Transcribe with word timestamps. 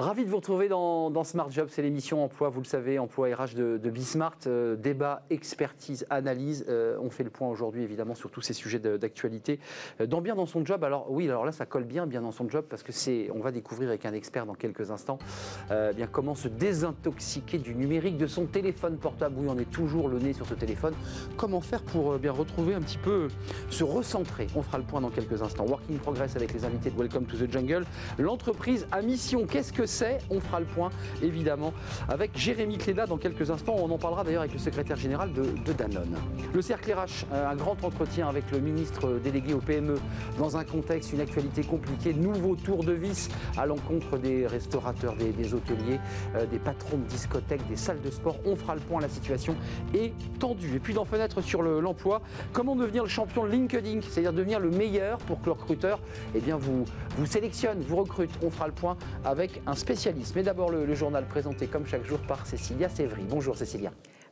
Ravi 0.00 0.24
de 0.24 0.30
vous 0.30 0.36
retrouver 0.36 0.68
dans, 0.68 1.24
Smart 1.24 1.50
Job, 1.50 1.68
c'est 1.70 1.82
l'émission 1.82 2.24
emploi, 2.24 2.48
vous 2.48 2.60
le 2.60 2.66
savez, 2.66 2.98
emploi 2.98 3.28
RH 3.36 3.54
de, 3.54 3.76
de 3.76 3.90
Bismart, 3.90 4.38
euh, 4.46 4.74
débat, 4.74 5.22
expertise, 5.28 6.06
analyse. 6.08 6.64
Euh, 6.70 6.96
on 7.02 7.10
fait 7.10 7.22
le 7.22 7.28
point 7.28 7.50
aujourd'hui 7.50 7.82
évidemment 7.82 8.14
sur 8.14 8.30
tous 8.30 8.40
ces 8.40 8.54
sujets 8.54 8.78
d'actualité. 8.78 9.60
Euh, 10.00 10.06
dans 10.06 10.22
bien 10.22 10.34
dans 10.34 10.46
son 10.46 10.64
job, 10.64 10.84
alors 10.84 11.12
oui, 11.12 11.28
alors 11.28 11.44
là 11.44 11.52
ça 11.52 11.66
colle 11.66 11.84
bien, 11.84 12.06
bien 12.06 12.22
dans 12.22 12.32
son 12.32 12.48
job 12.48 12.64
parce 12.70 12.82
que 12.82 12.92
c'est, 12.92 13.30
on 13.34 13.40
va 13.40 13.52
découvrir 13.52 13.90
avec 13.90 14.06
un 14.06 14.14
expert 14.14 14.46
dans 14.46 14.54
quelques 14.54 14.90
instants, 14.90 15.18
bien 15.68 16.06
comment 16.06 16.34
se 16.34 16.48
désintoxiquer 16.48 17.58
du 17.58 17.74
numérique, 17.74 18.16
de 18.16 18.26
son 18.26 18.46
téléphone 18.46 18.96
portable. 18.96 19.36
Oui, 19.38 19.48
on 19.50 19.58
est 19.58 19.70
toujours 19.70 20.08
le 20.08 20.18
nez 20.18 20.32
sur 20.32 20.46
ce 20.46 20.54
téléphone. 20.54 20.94
Comment 21.36 21.60
faire 21.60 21.82
pour 21.82 22.18
bien 22.18 22.32
retrouver 22.32 22.74
un 22.74 22.80
petit 22.80 22.98
peu, 22.98 23.28
se 23.68 23.84
recentrer? 23.84 24.46
On 24.56 24.62
fera 24.62 24.78
le 24.78 24.84
point 24.84 25.02
dans 25.02 25.10
quelques 25.10 25.42
instants. 25.42 25.66
Working 25.66 25.98
Progress 25.98 26.36
avec 26.36 26.54
les 26.54 26.64
invités 26.64 26.88
de 26.88 26.98
Welcome 26.98 27.26
to 27.26 27.36
the 27.36 27.52
Jungle. 27.52 27.84
L'entreprise 28.18 28.86
à 28.92 29.02
mission, 29.02 29.46
qu'est-ce 29.46 29.74
que 29.74 29.86
On 30.30 30.40
fera 30.40 30.60
le 30.60 30.66
point 30.66 30.90
évidemment 31.22 31.72
avec 32.08 32.36
Jérémy 32.36 32.78
Cléda 32.78 33.06
dans 33.06 33.16
quelques 33.16 33.50
instants. 33.50 33.74
On 33.76 33.90
en 33.90 33.98
parlera 33.98 34.22
d'ailleurs 34.22 34.42
avec 34.42 34.52
le 34.52 34.58
secrétaire 34.58 34.96
général 34.96 35.32
de, 35.32 35.72
Danone. 35.72 36.16
Le 36.54 36.62
cercle 36.62 36.92
RH, 36.92 37.26
euh, 37.32 37.50
un 37.50 37.56
grand 37.56 37.82
entretien 37.84 38.28
avec 38.28 38.50
le 38.52 38.60
ministre 38.60 39.20
délégué 39.22 39.54
au 39.54 39.58
PME 39.58 39.96
dans 40.38 40.56
un 40.56 40.64
contexte, 40.64 41.12
une 41.12 41.20
actualité 41.20 41.62
compliquée. 41.62 42.14
Nouveau 42.14 42.54
tour 42.54 42.84
de 42.84 42.92
vis 42.92 43.28
à 43.56 43.66
l'encontre 43.66 44.16
des 44.18 44.46
restaurateurs, 44.46 45.16
des, 45.16 45.54
hôteliers, 45.54 45.98
euh, 46.36 46.46
des 46.46 46.58
patrons 46.58 46.98
de 46.98 47.04
discothèques, 47.04 47.66
des 47.68 47.76
salles 47.76 48.00
de 48.00 48.10
sport. 48.10 48.36
On 48.44 48.54
fera 48.54 48.74
le 48.74 48.80
point. 48.80 49.00
La 49.00 49.08
situation 49.08 49.56
est 49.94 50.12
tendue. 50.38 50.76
Et 50.76 50.78
puis 50.78 50.94
dans 50.94 51.04
Fenêtre 51.04 51.40
sur 51.40 51.62
l'emploi, 51.62 52.22
comment 52.52 52.76
devenir 52.76 53.02
le 53.02 53.08
champion 53.08 53.44
LinkedIn, 53.44 54.00
c'est-à-dire 54.02 54.32
devenir 54.32 54.60
le 54.60 54.70
meilleur 54.70 55.18
pour 55.18 55.40
que 55.40 55.46
le 55.46 55.52
recruteur 55.52 56.00
eh 56.34 56.40
bien, 56.40 56.56
vous 56.56 56.84
sélectionne, 57.26 57.80
vous 57.80 57.96
recrute. 57.96 58.30
On 58.42 58.50
fera 58.50 58.66
le 58.66 58.72
point 58.72 58.96
avec 59.24 59.60
un 59.66 59.74
spécialiste. 59.80 60.34
Mais 60.36 60.42
d'abord, 60.42 60.70
le, 60.70 60.94
journal 60.94 61.24
présenté 61.24 61.66
comme 61.66 61.86
chaque 61.86 62.04
jour 62.04 62.18
par 62.20 62.46
Cécilia 62.46 62.88
Sévry. 62.88 63.22
Bonjour 63.28 63.56
Cécilia. 63.56 63.90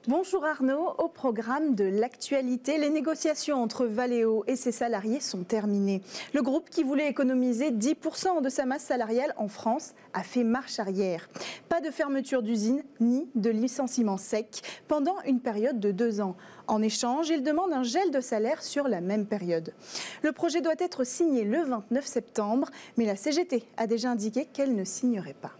Bonjour 0.08 0.42
Arnaud. 0.46 0.94
Au 0.96 1.08
programme 1.08 1.74
de 1.74 1.84
l'actualité, 1.84 2.78
les 2.78 2.88
négociations 2.88 3.62
entre 3.62 3.84
Valeo 3.84 4.42
et 4.46 4.56
ses 4.56 4.72
salariés 4.72 5.20
sont 5.20 5.44
terminées. 5.44 6.00
Le 6.32 6.40
groupe 6.40 6.70
qui 6.70 6.82
voulait 6.82 7.10
économiser 7.10 7.70
10% 7.72 8.40
de 8.40 8.48
sa 8.48 8.64
masse 8.64 8.84
salariale 8.84 9.34
en 9.36 9.48
France 9.48 9.92
a 10.14 10.22
fait 10.22 10.44
marche 10.44 10.78
arrière. 10.78 11.28
Pas 11.68 11.82
de 11.82 11.90
fermeture 11.90 12.42
d'usine 12.42 12.82
ni 13.00 13.28
de 13.34 13.50
licenciement 13.50 14.16
sec 14.16 14.62
pendant 14.88 15.20
une 15.26 15.40
période 15.40 15.78
de 15.78 15.90
deux 15.90 16.22
ans. 16.22 16.36
En 16.68 16.80
échange, 16.80 17.28
il 17.28 17.42
demande 17.42 17.74
un 17.74 17.82
gel 17.82 18.10
de 18.10 18.22
salaire 18.22 18.62
sur 18.62 18.88
la 18.88 19.02
même 19.02 19.26
période. 19.26 19.74
Le 20.22 20.32
projet 20.32 20.62
doit 20.62 20.72
être 20.78 21.04
signé 21.04 21.44
le 21.44 21.64
29 21.64 22.06
septembre, 22.06 22.70
mais 22.96 23.04
la 23.04 23.14
CGT 23.14 23.62
a 23.76 23.86
déjà 23.86 24.12
indiqué 24.12 24.46
qu'elle 24.46 24.74
ne 24.74 24.84
signerait 24.84 25.36
pas. 25.38 25.52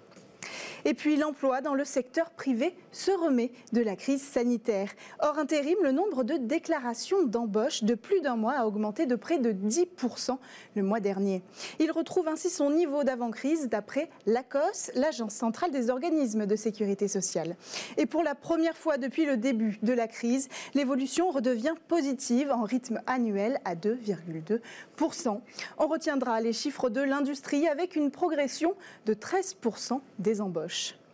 Et 0.85 0.95
puis 0.95 1.17
l'emploi 1.17 1.61
dans 1.61 1.75
le 1.75 1.85
secteur 1.85 2.31
privé 2.31 2.75
se 2.93 3.11
remet 3.11 3.51
de 3.73 3.81
la 3.81 3.97
crise 3.97 4.23
sanitaire. 4.23 4.91
Hors 5.21 5.39
intérim, 5.39 5.77
le 5.83 5.93
nombre 5.93 6.25
de 6.25 6.37
déclarations 6.37 7.25
d'embauche 7.25 7.83
de 7.83 7.95
plus 7.95 8.21
d'un 8.21 8.37
mois 8.37 8.55
a 8.55 8.67
augmenté 8.67 9.07
de 9.07 9.17
près 9.17 9.39
de 9.39 9.53
10% 9.53 10.39
le 10.77 10.83
mois 10.83 11.01
dernier. 11.01 11.43
Il 11.79 11.91
retrouve 11.91 12.29
ainsi 12.29 12.51
son 12.51 12.71
niveau 12.71 13.05
d'avant-crise 13.05 13.69
d'après 13.69 14.11
l'ACOS, 14.27 14.93
l'Agence 14.95 15.35
centrale 15.35 15.71
des 15.71 15.91
organismes 15.91 16.47
de 16.47 16.57
sécurité 16.57 17.09
sociale. 17.09 17.57
Et 17.97 18.07
pour 18.07 18.23
la 18.23 18.35
première 18.35 18.77
fois 18.77 18.99
depuis 18.99 19.25
le 19.25 19.37
début 19.37 19.79
de 19.83 19.93
la 19.93 20.09
crise, 20.09 20.49
l'évolution 20.75 21.31
redevient 21.31 21.75
positive 21.89 22.51
en 22.51 22.63
rythme 22.63 23.01
annuel 23.07 23.61
à 23.65 23.75
2,2%. 23.75 25.41
On 25.79 25.87
retiendra 25.87 26.41
les 26.41 26.53
chiffres 26.53 26.91
de 26.91 27.01
l'industrie 27.01 27.69
avec 27.69 27.97
une 27.97 28.11
progression 28.11 28.75
de 29.07 29.15
13% 29.15 30.01
des 30.19 30.41
embauches. 30.41 30.78
Marche. 30.79 31.08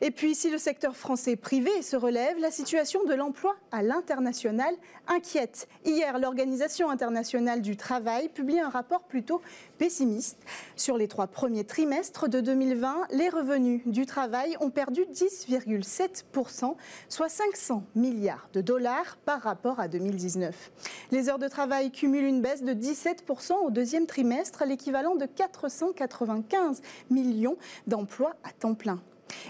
Et 0.00 0.10
puis, 0.10 0.34
si 0.34 0.50
le 0.50 0.58
secteur 0.58 0.96
français 0.96 1.36
privé 1.36 1.82
se 1.82 1.96
relève, 1.96 2.38
la 2.38 2.50
situation 2.50 3.04
de 3.04 3.14
l'emploi 3.14 3.56
à 3.72 3.82
l'international 3.82 4.74
inquiète. 5.08 5.68
Hier, 5.84 6.18
l'Organisation 6.18 6.90
internationale 6.90 7.62
du 7.62 7.76
travail 7.76 8.28
publie 8.28 8.60
un 8.60 8.68
rapport 8.68 9.04
plutôt 9.04 9.40
pessimiste. 9.78 10.38
Sur 10.76 10.98
les 10.98 11.08
trois 11.08 11.26
premiers 11.26 11.64
trimestres 11.64 12.28
de 12.28 12.40
2020, 12.40 13.06
les 13.10 13.28
revenus 13.28 13.82
du 13.86 14.04
travail 14.06 14.56
ont 14.60 14.70
perdu 14.70 15.02
10,7%, 15.02 16.76
soit 17.08 17.28
500 17.28 17.84
milliards 17.94 18.48
de 18.52 18.60
dollars 18.60 19.16
par 19.24 19.40
rapport 19.40 19.80
à 19.80 19.88
2019. 19.88 20.72
Les 21.10 21.28
heures 21.28 21.38
de 21.38 21.48
travail 21.48 21.90
cumulent 21.90 22.24
une 22.24 22.42
baisse 22.42 22.62
de 22.62 22.74
17% 22.74 23.52
au 23.64 23.70
deuxième 23.70 24.06
trimestre, 24.06 24.64
l'équivalent 24.66 25.16
de 25.16 25.26
495 25.26 26.82
millions 27.10 27.56
d'emplois 27.86 28.34
à 28.44 28.52
temps 28.52 28.74
plein. 28.74 29.00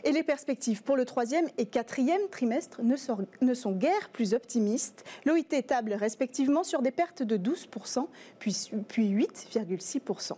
Et 0.04 0.12
les 0.12 0.22
perspectives 0.22 0.82
pour 0.82 0.96
le 0.96 1.04
troisième 1.04 1.46
et 1.58 1.66
quatrième 1.66 2.28
trimestre 2.30 2.80
ne 2.82 2.96
sont, 2.96 3.72
guère 3.72 4.08
plus 4.12 4.34
optimistes. 4.34 5.04
L'OIT 5.24 5.62
table 5.66 5.92
respectivement 5.94 6.64
sur 6.64 6.82
des 6.82 6.90
pertes 6.90 7.22
de 7.22 7.36
12%, 7.36 8.06
puis, 8.38 8.56
puis 8.88 9.10
8,6%. 9.10 10.32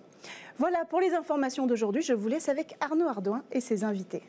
Voilà 0.59 0.85
pour 0.85 1.01
les 1.01 1.15
informations 1.15 1.67
d'aujourd'hui. 1.67 2.03
Je 2.03 2.13
vous 2.13 2.29
laisse 2.29 2.49
avec 2.49 2.77
Arnaud 2.81 3.09
Ardouin 3.09 3.43
et 3.53 3.61
ses 3.61 3.85
invités. 3.85 4.23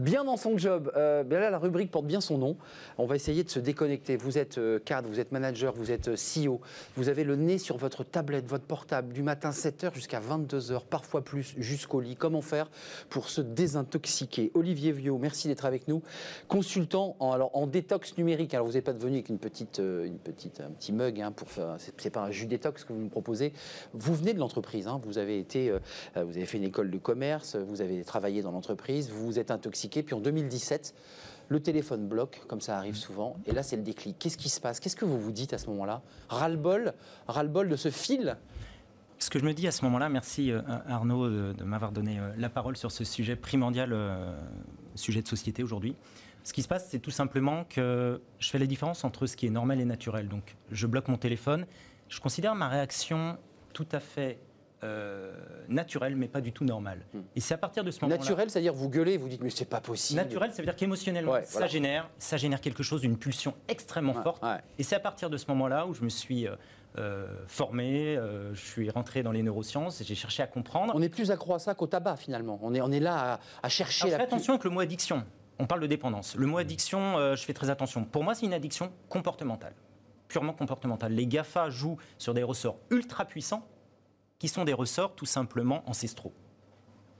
Bien 0.00 0.24
dans 0.24 0.38
son 0.38 0.56
job. 0.56 0.90
Euh, 0.96 1.22
là, 1.28 1.50
la 1.50 1.58
rubrique 1.58 1.90
porte 1.90 2.06
bien 2.06 2.22
son 2.22 2.38
nom. 2.38 2.56
On 2.96 3.04
va 3.04 3.16
essayer 3.16 3.44
de 3.44 3.50
se 3.50 3.58
déconnecter. 3.58 4.16
Vous 4.16 4.38
êtes 4.38 4.56
euh, 4.56 4.78
cadre, 4.78 5.10
vous 5.10 5.20
êtes 5.20 5.30
manager, 5.30 5.74
vous 5.74 5.90
êtes 5.90 6.08
euh, 6.08 6.14
CEO. 6.16 6.62
Vous 6.96 7.10
avez 7.10 7.22
le 7.22 7.36
nez 7.36 7.58
sur 7.58 7.76
votre 7.76 8.02
tablette, 8.02 8.46
votre 8.46 8.64
portable, 8.64 9.12
du 9.12 9.22
matin 9.22 9.50
7h 9.50 9.92
jusqu'à 9.92 10.18
22h, 10.18 10.86
parfois 10.88 11.22
plus, 11.22 11.54
jusqu'au 11.58 12.00
lit. 12.00 12.16
Comment 12.16 12.40
faire 12.40 12.70
pour 13.10 13.28
se 13.28 13.42
désintoxiquer? 13.42 14.50
Olivier 14.54 14.92
Viau, 14.92 15.18
merci 15.18 15.48
d'être 15.48 15.66
avec 15.66 15.86
nous. 15.86 16.00
Consultant 16.48 17.16
en, 17.20 17.66
détox 17.66 18.16
numérique. 18.16 18.54
Alors, 18.54 18.66
vous 18.68 18.72
n'êtes 18.72 18.86
pas 18.86 18.94
devenu 18.94 19.16
avec 19.16 19.28
une 19.28 19.38
petite, 19.38 19.80
une 19.80 20.18
petite, 20.18 20.62
un 20.62 20.70
petit 20.70 20.94
mug 20.94 21.20
hein, 21.20 21.30
pour 21.30 21.50
faire. 21.50 21.76
C'est 21.78 22.08
pas 22.08 22.22
un 22.22 22.30
jus 22.30 22.46
détox 22.46 22.84
que 22.84 22.94
vous 22.94 23.00
me 23.00 23.10
proposez. 23.10 23.52
Vous 23.92 24.14
venez 24.14 24.32
de 24.32 24.38
l'entreprise. 24.38 24.88
Hein. 24.88 24.98
Vous 25.04 25.18
avez 25.18 25.38
été, 25.38 25.70
vous 26.14 26.36
avez 26.36 26.46
fait 26.46 26.56
une 26.56 26.64
école 26.64 26.90
de 26.90 26.98
commerce. 26.98 27.56
Vous 27.56 27.82
avez 27.82 28.02
travaillé 28.02 28.40
dans 28.40 28.50
l'entreprise. 28.50 29.10
Vous 29.10 29.26
vous 29.26 29.38
êtes 29.38 29.50
intoxiqué 29.50 29.89
puis 29.90 30.14
en 30.14 30.20
2017, 30.20 30.94
le 31.48 31.60
téléphone 31.60 32.06
bloque, 32.06 32.40
comme 32.46 32.60
ça 32.60 32.78
arrive 32.78 32.96
souvent. 32.96 33.36
Et 33.46 33.52
là, 33.52 33.62
c'est 33.62 33.76
le 33.76 33.82
déclic. 33.82 34.16
Qu'est-ce 34.18 34.38
qui 34.38 34.48
se 34.48 34.60
passe? 34.60 34.78
Qu'est-ce 34.78 34.96
que 34.96 35.04
vous 35.04 35.20
vous 35.20 35.32
dites 35.32 35.52
à 35.52 35.58
ce 35.58 35.66
moment-là? 35.66 36.00
Ras-le-bol 36.28 36.94
Ras-le-bol 37.26 37.68
de 37.68 37.76
ce 37.76 37.90
fil? 37.90 38.36
Ce 39.18 39.28
que 39.28 39.38
je 39.38 39.44
me 39.44 39.52
dis 39.52 39.66
à 39.66 39.72
ce 39.72 39.84
moment-là, 39.84 40.08
merci 40.08 40.50
euh, 40.50 40.62
Arnaud 40.88 41.28
de, 41.28 41.64
m'avoir 41.64 41.92
donné 41.92 42.18
euh, 42.18 42.32
la 42.38 42.48
parole 42.48 42.76
sur 42.76 42.90
ce 42.90 43.04
sujet 43.04 43.36
primordial, 43.36 43.92
euh, 43.92 44.34
sujet 44.94 45.20
de 45.20 45.28
société 45.28 45.62
aujourd'hui. 45.62 45.94
Ce 46.44 46.54
qui 46.54 46.62
se 46.62 46.68
passe, 46.68 46.88
c'est 46.88 47.00
tout 47.00 47.10
simplement 47.10 47.64
que 47.64 48.22
je 48.38 48.48
fais 48.48 48.58
la 48.58 48.66
différence 48.66 49.04
entre 49.04 49.26
ce 49.26 49.36
qui 49.36 49.46
est 49.46 49.50
normal 49.50 49.80
et 49.80 49.84
naturel. 49.84 50.28
Donc, 50.28 50.56
je 50.70 50.86
bloque 50.86 51.08
mon 51.08 51.18
téléphone. 51.18 51.66
Je 52.08 52.18
considère 52.20 52.54
ma 52.54 52.68
réaction 52.68 53.36
tout 53.72 53.86
à 53.92 54.00
fait 54.00 54.38
euh, 54.82 55.30
naturel, 55.68 56.16
mais 56.16 56.26
pas 56.26 56.40
du 56.40 56.52
tout 56.52 56.64
normal. 56.64 57.00
Hmm. 57.12 57.20
Et 57.36 57.40
c'est 57.40 57.52
à 57.52 57.58
partir 57.58 57.84
de 57.84 57.90
ce 57.90 58.00
moment-là. 58.00 58.18
Naturel, 58.18 58.48
c'est-à-dire 58.48 58.72
vous 58.72 58.88
gueulez, 58.88 59.18
vous 59.18 59.28
dites 59.28 59.42
mais 59.42 59.50
c'est 59.50 59.66
pas 59.66 59.80
possible. 59.80 60.18
Naturel, 60.18 60.52
ça 60.52 60.62
veut 60.62 60.64
dire 60.64 60.74
qu'émotionnellement, 60.74 61.36
ça 61.44 61.66
génère, 61.66 62.08
ça 62.18 62.38
génère 62.38 62.62
quelque 62.62 62.82
chose, 62.82 63.04
une 63.04 63.18
pulsion 63.18 63.54
extrêmement 63.68 64.14
forte. 64.14 64.42
Et 64.78 64.82
c'est 64.82 64.96
à 64.96 65.00
partir 65.00 65.28
de 65.28 65.36
ce 65.36 65.44
moment-là 65.48 65.86
où 65.86 65.92
je 65.92 66.02
me 66.02 66.08
suis 66.08 66.48
euh, 66.48 66.56
euh, 66.98 67.26
formé, 67.46 68.18
je 68.54 68.60
suis 68.60 68.88
rentré 68.88 69.22
dans 69.22 69.32
les 69.32 69.42
neurosciences, 69.42 70.02
j'ai 70.02 70.14
cherché 70.14 70.42
à 70.42 70.46
comprendre. 70.46 70.94
On 70.96 71.02
est 71.02 71.10
plus 71.10 71.30
accro 71.30 71.54
à 71.54 71.58
ça 71.58 71.74
qu'au 71.74 71.86
tabac 71.86 72.16
finalement. 72.16 72.58
On 72.62 72.72
est, 72.72 72.80
on 72.80 72.90
est 72.90 73.00
là 73.00 73.38
à, 73.62 73.68
chercher. 73.68 74.06
Alors, 74.06 74.18
la 74.18 74.24
attention 74.24 74.54
avec 74.54 74.64
le 74.64 74.70
mot 74.70 74.80
addiction. 74.80 75.24
On 75.58 75.66
parle 75.66 75.82
de 75.82 75.86
dépendance. 75.88 76.36
Le 76.36 76.46
mot 76.46 76.56
addiction, 76.56 77.34
je 77.36 77.44
fais 77.44 77.52
très 77.52 77.68
attention. 77.68 78.04
Pour 78.04 78.24
moi, 78.24 78.34
c'est 78.34 78.46
une 78.46 78.54
addiction 78.54 78.90
comportementale, 79.10 79.74
purement 80.26 80.54
comportementale. 80.54 81.12
Les 81.12 81.26
GAFA 81.26 81.68
jouent 81.68 81.98
sur 82.16 82.32
des 82.32 82.42
ressorts 82.42 82.78
ultra 82.90 83.26
puissants 83.26 83.68
qui 84.40 84.48
sont 84.48 84.64
des 84.64 84.72
ressorts 84.72 85.14
tout 85.14 85.26
simplement 85.26 85.88
ancestraux. 85.88 86.34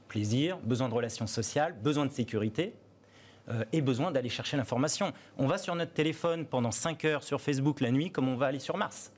Plaisir, 0.09 0.57
besoin 0.57 0.89
de 0.89 0.93
relations 0.93 1.27
sociales, 1.27 1.73
besoin 1.81 2.05
de 2.05 2.11
sécurité, 2.11 2.73
euh, 3.47 3.63
et 3.71 3.79
besoin 3.79 4.11
d'aller 4.11 4.27
chercher 4.27 4.57
l'information. 4.57 5.13
On 5.37 5.47
va 5.47 5.57
sur 5.57 5.73
notre 5.75 5.93
téléphone 5.93 6.45
pendant 6.45 6.71
5 6.71 7.05
heures 7.05 7.23
sur 7.23 7.39
Facebook 7.39 7.79
la 7.79 7.91
nuit 7.91 8.11
comme 8.11 8.27
on 8.27 8.35
va 8.35 8.47
aller 8.47 8.59
sur 8.59 8.75
Mars 8.75 9.13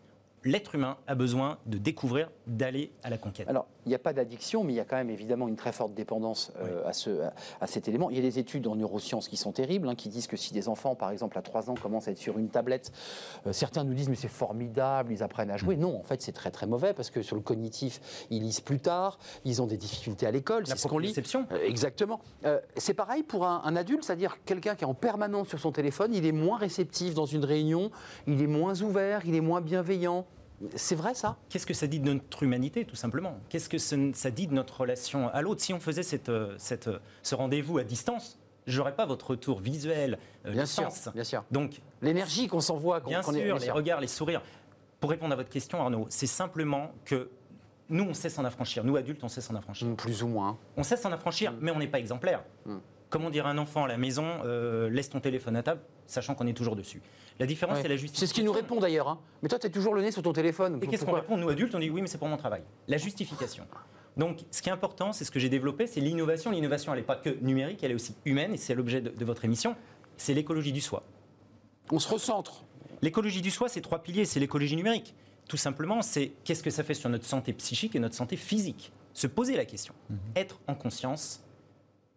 l'être 0.46 0.76
humain 0.76 0.98
a 1.08 1.16
besoin 1.16 1.58
de 1.66 1.78
découvrir, 1.78 2.30
d'aller 2.48 2.92
à 3.04 3.10
la 3.10 3.18
conquête. 3.18 3.48
Alors, 3.48 3.68
il 3.86 3.90
n'y 3.90 3.96
a 3.96 4.00
pas 4.00 4.14
d'addiction, 4.14 4.64
mais 4.64 4.74
il 4.74 4.76
y 4.76 4.80
a 4.80 4.86
quand 4.86 4.96
même 4.96 5.10
évidemment 5.10 5.48
une 5.48 5.56
très 5.56 5.72
forte 5.72 5.94
dépendance 5.94 6.52
euh, 6.60 6.86
à, 6.88 6.94
ce, 6.94 7.22
à, 7.62 7.68
cet 7.68 7.88
élément. 7.88 8.10
Il 8.10 8.16
y 8.16 8.20
a 8.20 8.22
des 8.22 8.40
études 8.40 8.68
en 8.68 8.76
neurosciences 8.76 9.28
qui 9.28 9.38
sont 9.38 9.52
terribles, 9.52 9.88
hein, 9.88 9.96
qui 9.96 10.10
disent 10.10 10.28
que 10.28 10.38
si 10.38 10.54
des 10.54 10.68
enfants, 10.70 10.96
par 10.96 11.12
exemple, 11.12 11.38
à 11.38 11.42
3 11.42 11.70
ans, 11.70 11.76
commencent 11.76 12.08
à 12.08 12.12
être 12.12 12.18
sur 12.18 12.38
une 12.38 12.50
tablette, 12.50 12.92
euh, 13.48 13.54
certains 13.54 13.84
nous 13.84 13.94
disent 13.94 14.10
mais 14.10 14.16
c'est 14.16 14.28
formidable, 14.28 15.12
ils 15.12 15.24
apprennent 15.24 15.52
à 15.52 15.58
jouer. 15.58 15.76
Mm. 15.76 15.82
Non, 15.82 15.98
en 15.98 16.04
fait, 16.04 16.22
c'est 16.22 16.32
très 16.32 16.52
très 16.52 16.68
mauvais 16.68 16.94
parce 16.94 17.10
que 17.10 17.22
sur 17.22 17.36
le 17.36 17.42
cognitif, 17.42 18.26
ils 18.30 18.42
lisent 18.42 18.62
plus 18.62 18.80
tard, 18.80 19.18
ils 19.46 19.62
ont 19.62 19.68
des 19.68 19.78
difficultés 19.78 20.26
à 20.26 20.32
l'école, 20.32 20.68
c'est 20.68 20.78
ce 20.78 20.88
qu'on 20.88 21.00
lit. 21.00 21.14
Euh, 21.18 21.58
exactement. 21.66 22.20
c'est 22.78 22.94
pareil 22.94 23.24
pour 23.24 23.46
un, 23.46 23.62
un 23.64 23.76
adulte, 23.76 24.04
c'est-à-dire 24.04 24.38
quelqu'un 24.46 24.76
qui 24.76 24.84
est 24.84 24.88
en 24.88 24.94
permanence 24.94 25.48
sur 25.48 25.60
son 25.60 25.72
téléphone, 25.72 26.14
il 26.14 26.26
est 26.26 26.32
moins 26.32 26.58
réceptif 26.58 27.14
dans 27.14 27.26
une 27.26 27.46
réunion, 27.46 27.92
il 28.28 28.42
est 28.42 28.48
moins 28.48 28.82
ouvert, 28.82 29.22
il 29.26 29.36
est 29.36 29.42
moins 29.42 29.62
bienveillant 29.62 30.26
C'est 30.76 30.96
vrai 30.96 31.14
ça? 31.14 31.38
Qu'est-ce 31.50 31.66
que 31.66 31.74
ça 31.74 31.88
dit 31.88 32.00
de 32.00 32.12
notre 32.12 32.44
humanité, 32.44 32.86
tout 32.86 32.96
simplement? 32.96 33.40
Qu'est-ce 33.50 33.70
que 33.70 33.78
ça 33.78 34.32
dit 34.32 34.48
de 34.48 34.54
notre 34.54 34.82
relation 34.82 35.30
à 35.30 35.42
l'autre? 35.42 35.62
Si 35.62 35.74
on 35.74 35.80
faisait 35.80 36.04
cette, 36.04 36.30
euh, 36.30 36.56
cette, 36.58 36.88
euh, 36.88 37.00
ce 37.22 37.36
rendez-vous 37.36 37.78
à 37.78 37.84
distance, 37.84 38.40
je 38.66 38.78
n'aurais 38.78 38.96
pas 38.96 39.06
votre 39.06 39.32
retour 39.32 39.60
visuel, 39.60 40.18
euh, 40.46 40.52
bien 40.52 40.62
le 40.62 40.68
sûr, 40.68 40.92
sens. 40.92 41.10
bien 41.14 41.24
sûr. 41.24 41.44
Donc, 41.52 41.82
l'énergie 42.02 42.48
qu'on 42.48 42.62
s'envoie, 42.62 43.00
bien 43.00 43.22
sûr, 43.22 43.32
les 43.32 43.72
regards, 43.72 44.02
les 44.02 44.08
sourires. 44.08 44.42
Pour 45.00 45.10
répondre 45.10 45.34
à 45.34 45.36
votre 45.36 45.50
question, 45.50 45.82
Arnaud, 45.82 46.08
c'est 46.10 46.28
simplement 46.28 46.92
que 47.04 47.30
nous, 47.90 48.06
on 48.06 48.14
sait 48.14 48.30
s'en 48.30 48.46
affranchir. 48.46 48.84
Nous, 48.84 48.96
adultes, 48.96 49.24
on 49.24 49.28
sait 49.28 49.42
s'en 49.42 49.56
affranchir. 49.56 49.88
Mm, 49.88 49.96
plus 49.96 50.24
ou 50.24 50.28
moins. 50.28 50.58
On 50.78 50.84
sait 50.84 50.96
s'en 50.96 51.12
affranchir, 51.12 51.52
mm. 51.52 51.58
mais 51.62 51.72
on 51.72 51.80
n'est 51.80 51.88
pas 51.88 52.00
exemplaire. 52.00 52.44
Mm. 52.66 52.78
Comment 53.10 53.30
dire 53.30 53.46
à 53.46 53.50
un 53.50 53.58
enfant 53.58 53.84
à 53.84 53.88
la 53.88 53.98
maison, 53.98 54.26
euh, 54.46 54.90
laisse 54.90 55.10
ton 55.10 55.20
téléphone 55.20 55.56
à 55.56 55.64
table, 55.64 55.82
sachant 56.08 56.34
qu'on 56.36 56.48
est 56.48 56.54
toujours 56.54 56.76
dessus 56.76 57.02
La 57.40 57.46
différence, 57.46 57.80
c'est 57.82 57.88
la 57.88 57.96
justification. 57.96 58.20
C'est 58.20 58.30
ce 58.30 58.34
qu'il 58.34 58.46
nous 58.46 58.52
répond 58.52 58.80
d'ailleurs. 58.80 59.08
Hein. 59.08 59.20
Mais 59.42 59.50
toi, 59.50 59.60
tu 59.60 59.68
as 59.68 59.70
toujours 59.70 59.96
le 59.96 60.02
nez 60.02 60.12
sur 60.12 60.22
ton 60.22 60.34
téléphone. 60.34 60.80
Et 60.82 60.88
qu'est-ce 60.88 61.06
qu'on 61.06 61.14
répond 61.14 61.38
Nous, 61.38 61.50
adultes, 61.50 61.74
on 61.76 61.80
dit 61.80 61.90
oui, 61.90 62.02
mais 62.02 62.08
c'est 62.08 62.18
pour 62.18 62.28
mon 62.28 62.38
travail. 62.38 62.62
La 62.88 62.98
justification. 62.98 63.66
Donc, 64.18 64.42
ce 64.52 64.62
qui 64.62 64.70
est 64.70 64.72
important, 64.72 65.12
c'est 65.12 65.26
ce 65.26 65.32
que 65.32 65.40
j'ai 65.40 65.50
développé, 65.50 65.88
c'est 65.88 66.00
l'innovation. 66.00 66.52
L'innovation, 66.52 66.94
elle 66.94 67.00
n'est 67.00 67.06
pas 67.06 67.16
que 67.16 67.32
numérique, 67.42 67.84
elle 67.84 67.92
est 67.92 67.96
aussi 67.96 68.16
humaine, 68.26 68.54
et 68.54 68.58
c'est 68.58 68.76
l'objet 68.76 69.02
de, 69.02 69.26
votre 69.26 69.46
émission. 69.46 69.76
C'est 70.18 70.34
l'écologie 70.34 70.72
du 70.72 70.82
soi. 70.82 71.04
On 71.92 72.00
se 72.00 72.08
recentre. 72.08 72.64
L'écologie 73.02 73.42
du 73.42 73.52
soi, 73.52 73.70
c'est 73.70 73.82
trois 73.82 74.04
piliers. 74.04 74.26
C'est 74.26 74.40
l'écologie 74.40 74.76
numérique. 74.76 75.16
Tout 75.50 75.58
simplement, 75.58 76.02
c'est 76.02 76.34
qu'est-ce 76.44 76.64
que 76.64 76.70
ça 76.70 76.84
fait 76.84 76.94
sur 76.94 77.10
notre 77.10 77.26
santé 77.26 77.52
psychique 77.54 77.96
et 77.96 78.00
notre 78.00 78.16
santé 78.16 78.38
physique? 78.38 78.94
Se 79.14 79.28
poser 79.28 79.58
la 79.58 79.66
question. 79.66 79.94
Mhm. 80.10 80.18
Être 80.36 80.60
en 80.68 80.76
conscience 80.76 81.44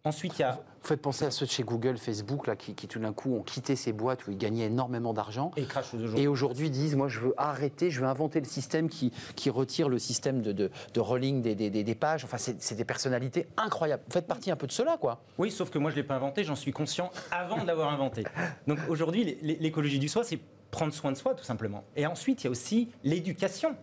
Ensuite, 0.07 0.39
il 0.39 0.43
y 0.43 0.45
a. 0.45 0.61
Vous 0.87 0.91
faites 0.91 1.03
penser 1.03 1.25
à 1.25 1.33
ceux 1.33 1.47
de 1.47 1.51
chez 1.51 1.65
Google, 1.65 1.99
Facebook, 1.99 2.47
là, 2.47 2.55
qui, 2.55 2.73
tout 2.73 3.01
d'un 3.01 3.13
coup 3.13 3.35
ont 3.35 3.43
quitté 3.43 3.75
ces 3.75 3.93
boîtes 3.93 4.29
où 4.29 4.31
ils 4.31 4.39
gagnaient 4.39 4.67
énormément 4.67 5.13
d'argent. 5.13 5.51
Et 5.57 5.65
aujourd'hui. 5.65 6.21
Et 6.23 6.29
aujourd'hui 6.29 6.71
disent 6.71 6.95
Moi, 6.95 7.09
je 7.09 7.19
veux 7.19 7.35
arrêter, 7.37 7.91
je 7.91 8.01
veux 8.01 8.07
inventer 8.07 8.39
le 8.39 8.47
système 8.47 8.89
qui, 8.89 9.13
qui 9.35 9.51
retire 9.51 9.89
le 9.89 9.99
système 9.99 10.43
de, 10.43 10.53
de, 10.53 11.01
rolling 11.01 11.43
des, 11.43 11.57
des, 11.57 11.71
des, 11.71 11.95
pages. 11.97 12.25
Enfin, 12.25 12.37
c'est 12.39 12.77
des 12.77 12.85
personnalités 12.85 13.49
incroyables. 13.57 14.05
Vous 14.07 14.13
faites 14.13 14.29
partie 14.29 14.53
un 14.53 14.55
peu 14.55 14.69
de 14.69 14.73
cela, 14.73 14.97
quoi. 14.97 15.25
Oui, 15.39 15.51
sauf 15.51 15.71
que 15.71 15.79
moi, 15.81 15.91
je 15.91 15.97
ne 15.97 16.03
l'ai 16.03 16.07
pas 16.07 16.15
inventé, 16.15 16.45
j'en 16.45 16.55
suis 16.55 16.71
conscient 16.71 17.11
avant 17.33 17.61
de 17.61 17.67
l'avoir 17.67 17.93
inventé. 17.93 18.23
Donc 18.69 18.79
aujourd'hui, 18.89 19.39
l'écologie 19.43 19.99
du 19.99 20.09
soi, 20.09 20.23
c'est 20.23 20.39
prendre 20.71 20.93
soin 20.93 21.11
de 21.11 21.17
soi, 21.17 21.35
tout 21.35 21.43
simplement. 21.43 21.83
Et 21.97 22.07
ensuite, 22.07 22.45
il 22.45 22.47
y 22.47 22.47
a 22.47 22.51
aussi 22.53 22.91
l'éducation. 23.03 23.75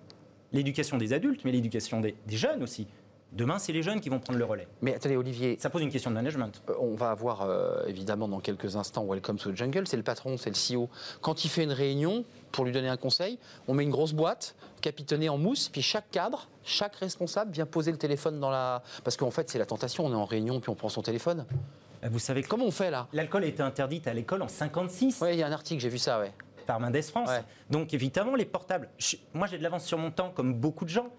L'éducation 0.53 0.97
des 0.97 1.11
adultes, 1.11 1.43
mais 1.43 1.51
l'éducation 1.51 1.99
des, 1.99 2.15
des 2.27 2.37
jeunes 2.37 2.63
aussi. 2.63 2.87
Demain, 3.33 3.57
c'est 3.57 3.73
les 3.73 3.81
jeunes 3.81 3.99
qui 3.99 4.09
vont 4.09 4.19
prendre 4.19 4.37
le 4.37 4.45
relais. 4.45 4.67
Mais 4.83 4.93
attendez, 4.93 5.17
Olivier. 5.17 5.57
Ça 5.59 5.71
pose 5.71 5.81
une 5.81 5.89
question 5.89 6.11
de 6.11 6.15
management. 6.15 6.61
Euh, 6.69 6.73
on 6.79 6.93
va 6.93 7.09
avoir 7.09 7.41
euh, 7.41 7.83
évidemment 7.87 8.27
dans 8.27 8.39
quelques 8.39 8.75
instants 8.75 9.05
Welcome 9.05 9.37
to 9.37 9.51
the 9.51 9.57
Jungle. 9.57 9.87
C'est 9.87 9.97
le 9.97 10.03
patron, 10.03 10.37
c'est 10.37 10.51
le 10.51 10.77
CEO. 10.77 10.87
Quand 11.19 11.43
il 11.43 11.49
fait 11.49 11.63
une 11.63 11.71
réunion, 11.71 12.25
pour 12.51 12.63
lui 12.63 12.71
donner 12.71 12.89
un 12.89 12.97
conseil, 12.97 13.39
on 13.67 13.73
met 13.73 13.83
une 13.83 13.89
grosse 13.89 14.13
boîte 14.13 14.55
capitonnée 14.81 15.29
en 15.29 15.39
mousse, 15.39 15.67
puis 15.69 15.81
chaque 15.81 16.11
cadre, 16.11 16.47
chaque 16.63 16.95
responsable 16.97 17.51
vient 17.51 17.65
poser 17.65 17.91
le 17.91 17.97
téléphone 17.97 18.39
dans 18.39 18.51
la. 18.51 18.83
Parce 19.03 19.17
qu'en 19.17 19.31
fait, 19.31 19.49
c'est 19.49 19.57
la 19.57 19.65
tentation. 19.65 20.05
On 20.05 20.11
est 20.11 20.15
en 20.15 20.25
réunion, 20.25 20.59
puis 20.59 20.69
on 20.69 20.75
prend 20.75 20.89
son 20.89 21.01
téléphone. 21.01 21.47
Euh, 22.03 22.09
vous 22.11 22.19
savez 22.19 22.43
comment 22.43 22.65
on 22.65 22.71
fait 22.71 22.91
là? 22.91 23.07
L'alcool 23.13 23.45
a 23.45 23.47
été 23.47 23.63
interdit 23.63 24.03
à 24.05 24.13
l'école 24.13 24.43
en 24.43 24.47
56. 24.47 25.21
Oui, 25.21 25.29
il 25.33 25.39
y 25.39 25.43
a 25.43 25.47
un 25.47 25.51
article, 25.51 25.81
j'ai 25.81 25.89
vu 25.89 25.97
ça, 25.97 26.19
ouais. 26.19 26.31
Par 26.67 26.79
Mendes 26.79 27.01
France. 27.01 27.31
Donc 27.71 27.95
évidemment, 27.95 28.35
les 28.35 28.45
portables. 28.45 28.89
moi, 29.33 29.47
j'ai 29.47 29.57
de 29.57 29.63
l'avance 29.63 29.85
sur 29.85 29.97
mon 29.97 30.11
temps, 30.11 30.31
comme 30.35 30.53
beaucoup 30.53 30.85
de 30.85 30.91
gens. 30.91 31.09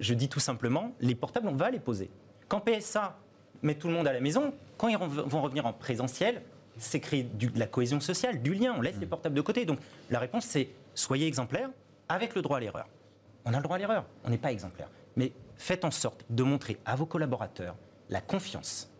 Je 0.00 0.14
dis 0.14 0.28
tout 0.28 0.40
simplement, 0.40 0.92
les 1.00 1.14
portables, 1.14 1.48
on 1.48 1.54
va 1.54 1.70
les 1.70 1.80
poser. 1.80 2.10
Quand 2.48 2.60
PSA 2.60 3.18
met 3.62 3.74
tout 3.74 3.88
le 3.88 3.94
monde 3.94 4.06
à 4.06 4.12
la 4.12 4.20
maison, 4.20 4.52
quand 4.76 4.88
ils 4.88 4.96
vont 4.96 5.42
revenir 5.42 5.66
en 5.66 5.72
présentiel, 5.72 6.42
c'est 6.76 7.00
créer 7.00 7.24
de 7.24 7.58
la 7.58 7.66
cohésion 7.66 8.00
sociale, 8.00 8.40
du 8.40 8.54
lien, 8.54 8.74
on 8.76 8.80
laisse 8.80 8.96
les 8.98 9.06
mm. 9.06 9.10
portables 9.10 9.34
de 9.34 9.40
côté. 9.40 9.64
Donc 9.64 9.78
la 10.10 10.18
réponse, 10.18 10.44
c'est 10.44 10.70
soyez 10.94 11.26
exemplaires 11.26 11.70
avec 12.08 12.34
le 12.34 12.42
droit 12.42 12.58
à 12.58 12.60
l'erreur. 12.60 12.86
On 13.44 13.52
a 13.52 13.56
le 13.56 13.62
droit 13.62 13.76
à 13.76 13.78
l'erreur, 13.78 14.04
on 14.24 14.30
n'est 14.30 14.38
pas 14.38 14.52
exemplaire. 14.52 14.88
Mais 15.16 15.32
faites 15.56 15.84
en 15.84 15.90
sorte 15.90 16.24
de 16.30 16.42
montrer 16.42 16.78
à 16.84 16.96
vos 16.96 17.06
collaborateurs 17.06 17.76
la 18.08 18.20
confiance 18.20 18.90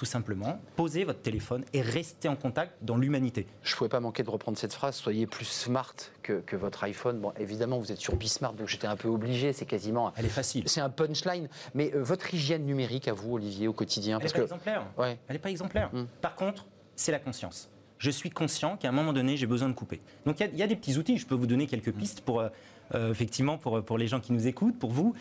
tout 0.00 0.06
simplement, 0.06 0.58
posez 0.76 1.04
votre 1.04 1.20
téléphone 1.20 1.62
et 1.74 1.82
restez 1.82 2.26
en 2.26 2.34
contact 2.34 2.72
dans 2.80 2.96
l'humanité. 2.96 3.46
Je 3.62 3.74
ne 3.74 3.76
pouvais 3.76 3.90
pas 3.90 4.00
manquer 4.00 4.22
de 4.22 4.30
reprendre 4.30 4.56
cette 4.56 4.72
phrase, 4.72 4.96
soyez 4.96 5.26
plus 5.26 5.44
smart 5.44 5.94
que, 6.22 6.56
votre 6.56 6.82
iPhone. 6.84 7.20
Bon, 7.20 7.34
évidemment, 7.38 7.78
vous 7.78 7.92
êtes 7.92 7.98
sur 7.98 8.16
Bismart, 8.16 8.54
donc 8.54 8.66
j'étais 8.66 8.86
un 8.86 8.96
peu 8.96 9.08
obligé, 9.08 9.52
c'est 9.52 9.66
quasiment... 9.66 10.14
Elle 10.16 10.24
est 10.24 10.30
facile. 10.30 10.66
C'est 10.70 10.80
un 10.80 10.88
punchline. 10.88 11.50
Mais 11.74 11.94
euh, 11.94 12.02
votre 12.02 12.32
hygiène 12.32 12.64
numérique 12.64 13.08
à 13.08 13.12
vous, 13.12 13.34
Olivier, 13.34 13.68
au 13.68 13.74
quotidien 13.74 14.18
Elle 14.18 14.28
n'est 14.28 14.32
pas 14.32 14.40
exemplaire. 14.40 14.86
Ouais. 14.96 15.18
Elle 15.28 15.34
n'est 15.34 15.38
pas 15.38 15.50
exemplaire. 15.50 15.90
Hmm. 15.92 16.06
Par 16.22 16.34
contre, 16.34 16.64
c'est 16.96 17.12
la 17.12 17.18
conscience. 17.18 17.68
Je 17.98 18.10
suis 18.10 18.30
conscient 18.30 18.78
qu'à 18.78 18.88
un 18.88 18.92
moment 18.92 19.12
donné, 19.12 19.36
j'ai 19.36 19.46
besoin 19.46 19.68
de 19.68 19.74
couper. 19.74 20.00
Donc 20.24 20.40
il 20.40 20.56
y, 20.56 20.62
a 20.62 20.66
des 20.66 20.76
petits 20.76 20.96
outils, 20.96 21.18
je 21.18 21.26
peux 21.26 21.34
vous 21.34 21.46
donner 21.46 21.66
quelques 21.66 21.92
pistes 21.92 22.22
pour... 22.22 22.40
Euh, 22.40 22.48
euh, 22.92 23.12
effectivement, 23.12 23.56
pour, 23.56 23.84
pour 23.84 23.98
les 23.98 24.08
gens 24.08 24.18
qui 24.18 24.32
nous 24.32 24.48
écoutent, 24.48 24.76
pour 24.76 24.90
vous, 24.90 25.14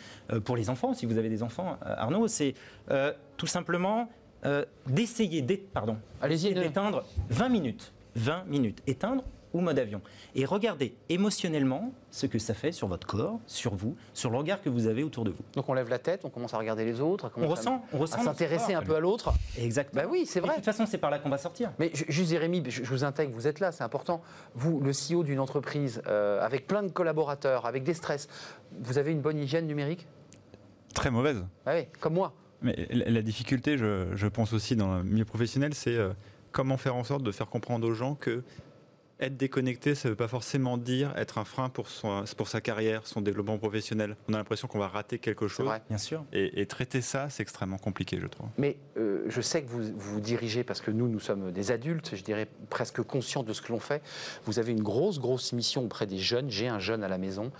pour 0.43 0.57
les 0.57 0.71
enfants, 0.71 0.95
si 0.95 1.05
vous 1.05 1.19
avez 1.19 1.29
des 1.29 1.43
enfants, 1.43 1.77
Arnaud, 1.81 2.27
c'est 2.27 2.55
tout 3.37 3.45
simplement 3.45 4.09
euh, 4.45 4.65
d'essayer 4.87 5.41
d'éteindre 5.41 5.97
20 7.29 7.49
minutes. 7.49 7.93
20 8.15 8.45
minutes. 8.45 8.81
Éteindre 8.87 9.23
ou 9.53 9.61
mode 9.61 9.79
avion. 9.79 10.01
Et 10.35 10.45
regardez 10.45 10.95
émotionnellement 11.09 11.91
ce 12.11 12.25
que 12.25 12.39
ça 12.39 12.53
fait 12.53 12.71
sur 12.71 12.87
votre 12.87 13.07
corps, 13.07 13.39
sur 13.47 13.75
vous, 13.75 13.95
sur 14.13 14.29
le 14.29 14.37
regard 14.37 14.61
que 14.61 14.69
vous 14.69 14.87
avez 14.87 15.03
autour 15.03 15.23
de 15.23 15.31
vous. 15.31 15.43
Donc 15.53 15.67
on 15.69 15.73
lève 15.73 15.89
la 15.89 15.99
tête, 15.99 16.21
on 16.23 16.29
commence 16.29 16.53
à 16.53 16.57
regarder 16.57 16.85
les 16.85 17.01
autres, 17.01 17.31
on 17.35 17.47
ressent, 17.47 17.83
on 17.93 17.97
ressent 17.97 18.19
à 18.19 18.23
s'intéresser 18.23 18.73
un 18.73 18.81
peu 18.81 18.95
à 18.95 18.99
l'autre. 18.99 19.33
Exactement. 19.57 20.03
Bah 20.03 20.09
oui, 20.11 20.25
c'est 20.25 20.39
vrai. 20.39 20.51
de 20.51 20.55
toute 20.55 20.65
façon, 20.65 20.85
c'est 20.85 20.97
par 20.97 21.09
là 21.09 21.19
qu'on 21.19 21.29
va 21.29 21.37
sortir. 21.37 21.71
Mais 21.79 21.91
juste 21.93 22.29
Jérémy, 22.29 22.63
je, 22.69 22.83
vous 22.83 23.03
intègre, 23.03 23.33
vous 23.33 23.47
êtes 23.47 23.59
là, 23.59 23.71
c'est 23.71 23.83
important. 23.83 24.21
Vous, 24.55 24.79
le 24.79 24.91
CEO 24.91 25.23
d'une 25.23 25.39
entreprise 25.39 26.01
euh, 26.07 26.45
avec 26.45 26.67
plein 26.67 26.83
de 26.83 26.91
collaborateurs, 26.91 27.65
avec 27.65 27.83
des 27.83 27.93
stress, 27.93 28.27
vous 28.79 28.97
avez 28.97 29.11
une 29.11 29.21
bonne 29.21 29.39
hygiène 29.39 29.65
numérique? 29.65 30.07
Très 30.93 31.11
mauvaise. 31.11 31.43
Ah 31.65 31.73
oui, 31.75 31.87
comme 31.99 32.13
moi. 32.13 32.33
Mais 32.61 32.87
la 32.91 33.21
difficulté, 33.21 33.77
je, 33.77 34.27
pense 34.27 34.53
aussi 34.53 34.75
dans 34.75 34.97
le 34.97 35.03
milieu 35.03 35.25
professionnel, 35.25 35.73
c'est 35.73 35.95
euh, 35.95 36.09
comment 36.51 36.77
faire 36.77 36.95
en 36.95 37.03
sorte 37.03 37.23
de 37.23 37.31
faire 37.31 37.47
comprendre 37.47 37.87
aux 37.87 37.93
gens 37.93 38.15
que 38.15 38.43
être 39.19 39.37
déconnecté, 39.37 39.95
ça 39.95 40.07
ne 40.07 40.13
veut 40.13 40.17
pas 40.17 40.27
forcément 40.27 40.77
dire 40.77 41.13
être 41.17 41.37
un 41.37 41.45
frein 41.45 41.69
pour, 41.69 41.89
son, 41.89 42.23
pour 42.37 42.47
sa 42.47 42.61
carrière, 42.61 43.05
son 43.05 43.21
développement 43.21 43.57
professionnel. 43.57 44.15
On 44.29 44.33
a 44.33 44.37
l'impression 44.37 44.67
qu'on 44.67 44.79
va 44.79 44.87
rater 44.87 45.19
quelque 45.19 45.47
chose. 45.47 45.65
Vrai. 45.65 45.81
Bien 45.89 45.97
sûr. 45.97 46.23
Et, 46.31 46.65
traiter 46.65 47.01
ça, 47.01 47.29
c'est 47.29 47.41
extrêmement 47.41 47.77
compliqué, 47.77 48.19
je 48.21 48.27
trouve. 48.27 48.47
Mais 48.57 48.77
euh, 48.97 49.25
je 49.27 49.41
sais 49.41 49.63
que 49.63 49.67
vous 49.67 49.81
vous 49.97 50.19
dirigez, 50.19 50.63
parce 50.63 50.81
que 50.81 50.91
nous, 50.91 51.07
nous 51.07 51.19
sommes 51.19 51.51
des 51.51 51.71
adultes, 51.71 52.15
je 52.15 52.23
dirais 52.23 52.47
presque 52.69 53.01
conscients 53.01 53.43
de 53.43 53.53
ce 53.53 53.61
que 53.61 53.71
l'on 53.71 53.79
fait. 53.79 54.01
Vous 54.45 54.59
avez 54.59 54.71
une 54.71 54.83
grosse, 54.83 55.19
grosse 55.19 55.51
mission 55.53 55.83
auprès 55.83 56.05
des 56.05 56.19
jeunes. 56.19 56.49
J'ai 56.49 56.67
un 56.67 56.79
jeune 56.79 57.03
à 57.03 57.07
la 57.07 57.17
maison, 57.17 57.51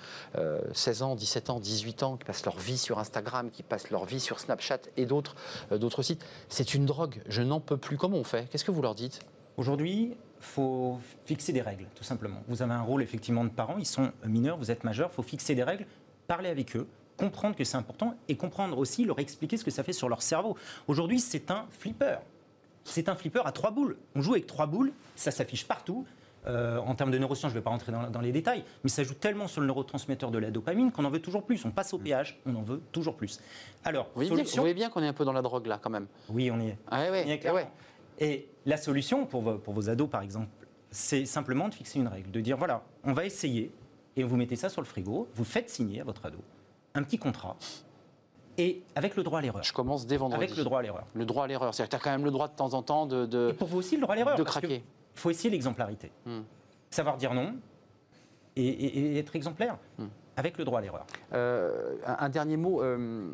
16 0.74 1.02
euh, 1.02 1.06
ans, 1.06 1.16
17 1.16 1.50
ans, 1.50 1.60
18 1.60 2.04
ans, 2.04 2.18
qui 2.18 2.26
passent 2.26 2.46
leur 2.46 2.58
vie 2.58 2.78
sur 2.78 3.00
Instagram, 3.00 3.50
qui 3.52 3.64
passent 3.64 3.90
leur 3.90 4.06
vie 4.06 4.20
sur 4.20 4.40
Snapchat 4.40 4.80
et 4.98 5.06
d'autres 5.06 5.36
euh, 5.72 5.78
d'autres 5.78 6.04
sites. 6.04 6.26
C'est 6.48 6.74
une 6.74 6.86
drogue. 6.86 7.22
Je 7.28 7.42
n'en 7.42 7.60
peux 7.60 7.78
plus. 7.78 7.98
Comment 7.98 8.18
on 8.18 8.24
fait? 8.24 8.48
Qu'est-ce 8.50 8.66
que 8.66 8.72
vous 8.72 8.82
leur 8.82 8.96
dites? 8.96 9.20
Aujourd'hui, 9.58 10.16
faut 10.40 11.00
fixer 11.26 11.54
des 11.54 11.62
règles, 11.62 11.86
tout 11.96 12.04
simplement. 12.04 12.42
Vous 12.48 12.62
avez 12.62 12.74
un 12.74 12.82
rôle 12.82 13.02
effectivement 13.04 13.44
de 13.44 13.50
parents, 13.50 13.78
ils 13.78 13.86
sont 13.86 14.12
mineurs, 14.26 14.58
vous 14.58 14.72
êtes 14.72 14.84
majeur, 14.84 15.10
il 15.12 15.16
faut 15.16 15.24
fixer 15.24 15.56
des 15.56 15.64
règles, 15.64 15.86
parler 16.28 16.50
avec 16.50 16.76
eux, 16.76 16.88
comprendre 17.18 17.56
que 17.56 17.64
c'est 17.64 17.78
important 17.78 18.16
et 18.28 18.38
comprendre 18.38 18.78
aussi, 18.78 19.04
leur 19.06 19.20
expliquer 19.20 19.58
ce 19.58 19.64
que 19.64 19.72
ça 19.72 19.84
fait 19.84 19.94
sur 19.94 20.10
leur 20.10 20.22
cerveau. 20.22 20.56
Aujourd'hui, 20.88 21.20
c'est 21.20 21.52
un 21.52 21.66
flipper. 21.72 22.20
C'est 22.86 23.10
un 23.10 23.16
flipper 23.16 23.46
à 23.46 23.52
trois 23.52 23.72
boules. 23.72 23.98
On 24.16 24.22
joue 24.22 24.34
avec 24.34 24.48
trois 24.48 24.66
boules, 24.66 24.94
ça 25.16 25.32
s'affiche 25.32 25.68
partout. 25.68 26.06
Euh, 26.48 26.78
en 26.80 26.96
termes 26.96 27.12
de 27.12 27.18
neurosciences, 27.18 27.52
je 27.52 27.56
ne 27.56 27.60
vais 27.60 27.64
pas 27.64 27.70
rentrer 27.70 27.92
dans, 27.92 28.22
les 28.22 28.32
détails, 28.32 28.64
mais 28.84 28.90
ça 28.90 29.04
joue 29.04 29.14
tellement 29.14 29.48
sur 29.48 29.60
le 29.60 29.68
neurotransmetteur 29.68 30.32
de 30.32 30.38
la 30.38 30.52
dopamine 30.52 30.90
qu'on 30.90 31.04
en 31.04 31.10
veut 31.10 31.20
toujours 31.20 31.44
plus. 31.44 31.64
On 31.66 31.72
passe 31.72 31.94
au 31.94 31.98
péage, 31.98 32.40
on 32.46 32.56
en 32.56 32.62
veut 32.62 32.82
toujours 32.94 33.18
plus. 33.18 33.42
Alors, 33.84 34.10
vous 34.16 34.26
voyez, 34.26 34.74
bien, 34.74 34.90
qu'on 34.90 35.04
est 35.04 35.08
un 35.08 35.14
peu 35.14 35.26
dans 35.26 35.34
la 35.34 35.42
drogue 35.42 35.68
là, 35.68 35.80
quand 35.82 35.90
même. 35.90 36.08
Oui, 36.30 36.50
on 36.50 36.60
y 36.62 36.70
est. 36.70 36.78
Ah, 36.90 37.04
on 37.10 37.14
y 37.14 37.32
est 37.32 37.68
et 38.20 38.50
la 38.66 38.78
solution 38.78 39.26
pour 39.26 39.42
vos, 39.42 39.58
pour 39.58 39.74
vos 39.74 39.90
ados, 39.90 40.10
par 40.10 40.22
exemple, 40.22 40.50
c'est 40.92 41.26
simplement 41.26 41.70
de 41.70 41.74
fixer 41.74 42.00
une 42.00 42.08
règle, 42.08 42.32
de 42.32 42.42
dire 42.42 42.58
voilà, 42.58 42.84
on 43.04 43.14
va 43.14 43.26
essayer, 43.26 43.72
et 44.16 44.24
vous 44.24 44.38
mettez 44.38 44.56
ça 44.56 44.70
sur 44.70 44.82
le 44.82 44.88
frigo, 44.88 45.28
vous 45.34 45.44
faites 45.44 45.70
signer 45.70 46.02
à 46.02 46.04
votre 46.04 46.26
ado 46.26 46.40
un 46.96 47.04
petit 47.04 47.18
contrat, 47.18 47.56
et 48.60 48.84
avec 48.96 49.16
le 49.16 49.24
droit 49.24 49.40
à 49.40 49.42
l'erreur. 49.42 49.64
Je 49.64 49.72
commence 49.72 50.06
dès 50.06 50.18
vendredi. 50.18 50.44
Avec 50.44 50.58
le 50.58 50.66
droit 50.66 50.80
à 50.80 50.82
l'erreur. 50.82 51.06
Le 51.14 51.26
droit 51.26 51.46
à 51.46 51.48
l'erreur. 51.48 51.74
C'est-à-dire 51.74 51.90
que 51.90 51.96
tu 51.96 52.02
as 52.02 52.04
quand 52.04 52.18
même 52.18 52.26
le 52.26 52.32
droit 52.32 52.50
de 52.50 52.56
temps 52.56 52.74
en 52.74 52.84
temps 52.84 53.06
de. 53.06 53.26
de 53.26 53.52
et 53.52 53.54
pour 53.54 53.70
vous 53.70 53.78
aussi, 53.78 53.96
le 53.96 54.02
droit 54.02 54.16
à 54.16 54.18
l'erreur. 54.18 54.36
De 54.38 54.44
craquer. 54.44 54.84
Il 55.16 55.20
faut 55.20 55.30
essayer 55.30 55.50
l'exemplarité. 55.50 56.12
Hmm. 56.26 56.42
Savoir 56.90 57.16
dire 57.16 57.34
non 57.34 57.56
et, 58.58 59.18
être 59.18 59.38
exemplaire. 59.38 59.78
Hmm. 59.98 60.08
Avec 60.36 60.58
le 60.58 60.66
droit 60.66 60.80
à 60.80 60.82
l'erreur. 60.82 61.06
Euh, 61.34 61.96
un, 62.06 62.28
dernier 62.28 62.58
mot. 62.58 62.84
Euh, 62.84 63.32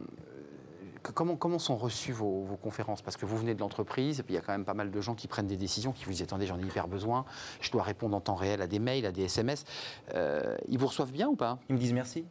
comment, 1.13 1.35
comment 1.35 1.59
sont 1.59 1.77
reçues 1.77 2.11
vos, 2.11 2.57
conférences? 2.61 3.01
Parce 3.01 3.17
que 3.17 3.25
vous 3.25 3.37
venez 3.37 3.53
de 3.53 3.59
l'entreprise, 3.59 4.19
et 4.19 4.23
puis 4.23 4.33
il 4.33 4.37
y 4.37 4.39
a 4.39 4.41
quand 4.41 4.51
même 4.51 4.65
pas 4.65 4.73
mal 4.73 4.91
de 4.91 5.01
gens 5.01 5.15
qui 5.15 5.27
prennent 5.27 5.47
des 5.47 5.57
décisions, 5.57 5.91
qui 5.91 6.05
vous 6.05 6.11
disent 6.11 6.23
attendez, 6.23 6.45
j'en 6.45 6.59
ai 6.59 6.63
hyper 6.63 6.87
besoin, 6.87 7.25
je 7.61 7.71
dois 7.71 7.83
répondre 7.83 8.15
en 8.15 8.21
temps 8.21 8.35
réel 8.35 8.61
à 8.61 8.67
des 8.67 8.79
mails, 8.79 9.05
à 9.05 9.11
des 9.11 9.23
SMS. 9.23 9.65
Euh, 10.13 10.55
ils 10.67 10.77
vous 10.77 10.87
reçoivent 10.87 11.11
bien 11.11 11.27
ou 11.27 11.35
pas? 11.35 11.59
Ils 11.69 11.75
me 11.75 11.79
disent 11.79 11.93
merci. 11.93 12.25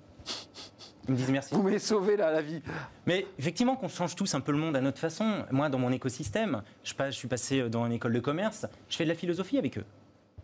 Ils 1.07 1.13
me 1.13 1.17
disent 1.17 1.31
merci. 1.31 1.55
Vous 1.55 1.63
m'avez 1.63 1.79
sauvé 1.79 2.17
là, 2.17 2.31
la 2.31 2.41
vie. 2.41 2.63
Mais 3.07 3.27
effectivement, 3.39 3.77
qu'on 3.77 3.89
change 3.89 4.17
tous 4.17 4.35
un 4.35 4.41
peu 4.41 4.53
le 4.53 4.59
monde 4.59 4.75
à 4.75 4.81
notre 4.81 4.99
façon. 4.99 5.45
Moi, 5.51 5.69
dans 5.69 5.79
mon 5.79 5.93
écosystème, 5.93 6.63
je, 6.83 6.95
je 6.99 7.11
suis 7.11 7.29
passé 7.29 7.69
dans 7.69 7.85
une 7.85 7.93
école 7.93 8.15
de 8.15 8.21
commerce, 8.21 8.67
je 8.89 8.97
fais 8.97 9.05
de 9.05 9.11
la 9.11 9.15
philosophie 9.15 9.59
avec 9.59 9.77
eux. 9.77 9.85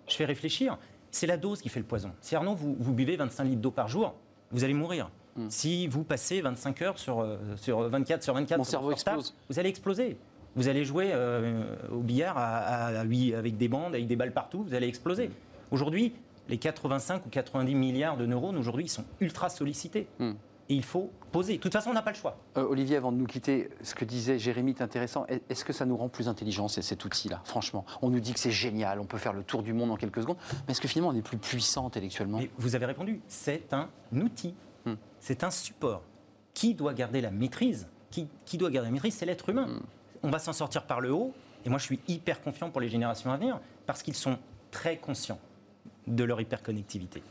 Je 0.07 0.17
fais 0.17 0.27
réfléchir. 0.27 0.77
c'est 1.11 1.27
la 1.27 1.37
dose 1.37 1.63
qui 1.63 1.69
fait 1.69 1.81
le 1.81 1.87
poison. 1.87 2.13
Si 2.21 2.37
Arnaud, 2.37 2.55
vous, 2.55 2.77
vous 2.79 2.93
buvez 2.93 3.17
25 3.17 3.45
litres 3.45 3.61
d'eau 3.63 3.71
par 3.71 3.89
jour, 3.89 4.15
vous 4.51 4.65
allez 4.65 4.75
mourir. 4.75 5.11
Si 5.49 5.87
vous 5.89 6.05
passez 6.05 6.41
25 6.41 6.83
heures 6.83 6.99
sur, 6.99 7.21
euh, 7.21 7.37
sur 7.57 7.81
24 7.89 8.23
sur 8.23 8.35
24 8.35 8.59
Mon 8.59 8.65
sur 8.65 8.71
cerveau 8.71 8.93
explose. 8.93 9.35
vous 9.49 9.59
allez 9.59 9.69
exploser. 9.69 10.17
Vous 10.57 10.69
allez 10.69 10.85
jouer 10.85 11.11
euh, 11.13 11.77
au 11.93 12.01
billard 12.01 12.37
à, 12.37 12.59
à- 12.59 13.01
à 13.01 13.05
huit- 13.05 13.35
avec 13.35 13.57
des 13.57 13.69
bandes, 13.69 13.95
avec 13.95 14.07
des 14.07 14.17
balles 14.17 14.33
partout, 14.33 14.65
vous 14.65 14.75
allez 14.75 14.89
exploser. 14.89 15.31
Aujourd'hui, 15.71 16.13
les 16.49 16.59
85 16.59 17.27
ou 17.27 17.29
90 17.29 17.75
milliards 17.77 18.17
de 18.17 18.27
neurones, 18.27 18.57
aujourd'hui, 18.57 18.85
ils 18.87 18.89
sont 18.91 19.05
ultra 19.21 19.49
sollicités. 19.49 20.09
Hmm. 20.19 20.33
Et 20.69 20.75
il 20.75 20.85
faut 20.85 21.11
poser. 21.33 21.57
De 21.57 21.61
toute 21.61 21.73
façon, 21.73 21.91
on 21.91 21.95
n'a 21.95 22.03
pas 22.03 22.11
le 22.13 22.17
choix. 22.17 22.37
Euh, 22.57 22.65
Olivier, 22.65 22.97
avant 22.97 23.11
de 23.11 23.17
nous 23.17 23.27
quitter, 23.27 23.71
ce 23.83 23.95
que 23.97 24.05
disait 24.05 24.39
Jérémy 24.39 24.71
est 24.71 24.83
intéressant. 24.83 25.27
Est- 25.27 25.43
Est-ce 25.51 25.65
que 25.65 25.73
ça 25.73 25.85
nous 25.85 25.97
rend 25.97 26.09
plus 26.09 26.29
intelligents, 26.29 26.69
c'est- 26.69 26.83
cet 26.83 27.05
outil-là 27.05 27.41
Franchement, 27.45 27.85
on 28.03 28.11
nous 28.11 28.21
dit 28.21 28.33
que 28.33 28.39
c'est 28.41 28.53
génial, 28.53 29.01
on 29.01 29.05
peut 29.05 29.19
faire 29.19 29.33
le 29.33 29.43
tour 29.43 29.63
du 29.65 29.73
monde 29.73 29.91
en 29.91 29.97
quelques 29.97 30.21
secondes. 30.21 30.37
Mais 30.67 30.73
est-ce 30.73 30.81
que 30.81 30.87
finalement, 30.89 31.11
on 31.13 31.17
est 31.17 31.23
plus 31.23 31.39
puissant 31.39 31.87
intellectuellement? 31.89 32.39
Mais 32.39 32.51
vous 32.57 32.77
avez 32.77 32.87
répondu, 32.87 33.21
c'est 33.27 33.73
un 33.73 33.89
outil, 34.15 34.55
Hmm. 34.87 34.95
c'est 35.19 35.45
un 35.45 35.51
support. 35.51 36.03
Qui 36.55 36.75
doit 36.75 36.95
garder 36.95 37.21
la 37.21 37.31
maîtrise 37.31 37.87
qui, 38.11 38.29
qui 38.45 38.59
doit 38.59 38.71
garder 38.71 38.89
la 38.89 38.93
maîtrise 38.93 39.15
C'est 39.15 39.27
l'être 39.27 39.49
humain. 39.49 39.67
Hmm. 39.67 39.81
On 40.23 40.31
va 40.31 40.39
s'en 40.39 40.53
sortir 40.53 40.85
par 40.85 41.01
le 41.01 41.13
haut. 41.13 41.33
Et 41.65 41.69
moi, 41.69 41.79
je 41.79 41.85
suis 41.85 42.01
hyper 42.09 42.41
confiant 42.41 42.71
pour 42.71 42.81
les 42.81 42.89
générations 42.89 43.31
à 43.31 43.37
venir 43.37 43.61
parce 43.87 44.03
qu'ils 44.03 44.15
sont 44.15 44.39
très 44.71 44.97
conscients 44.97 45.39
de 46.07 46.25
leur 46.25 46.41
hyperconnectivité. 46.41 47.23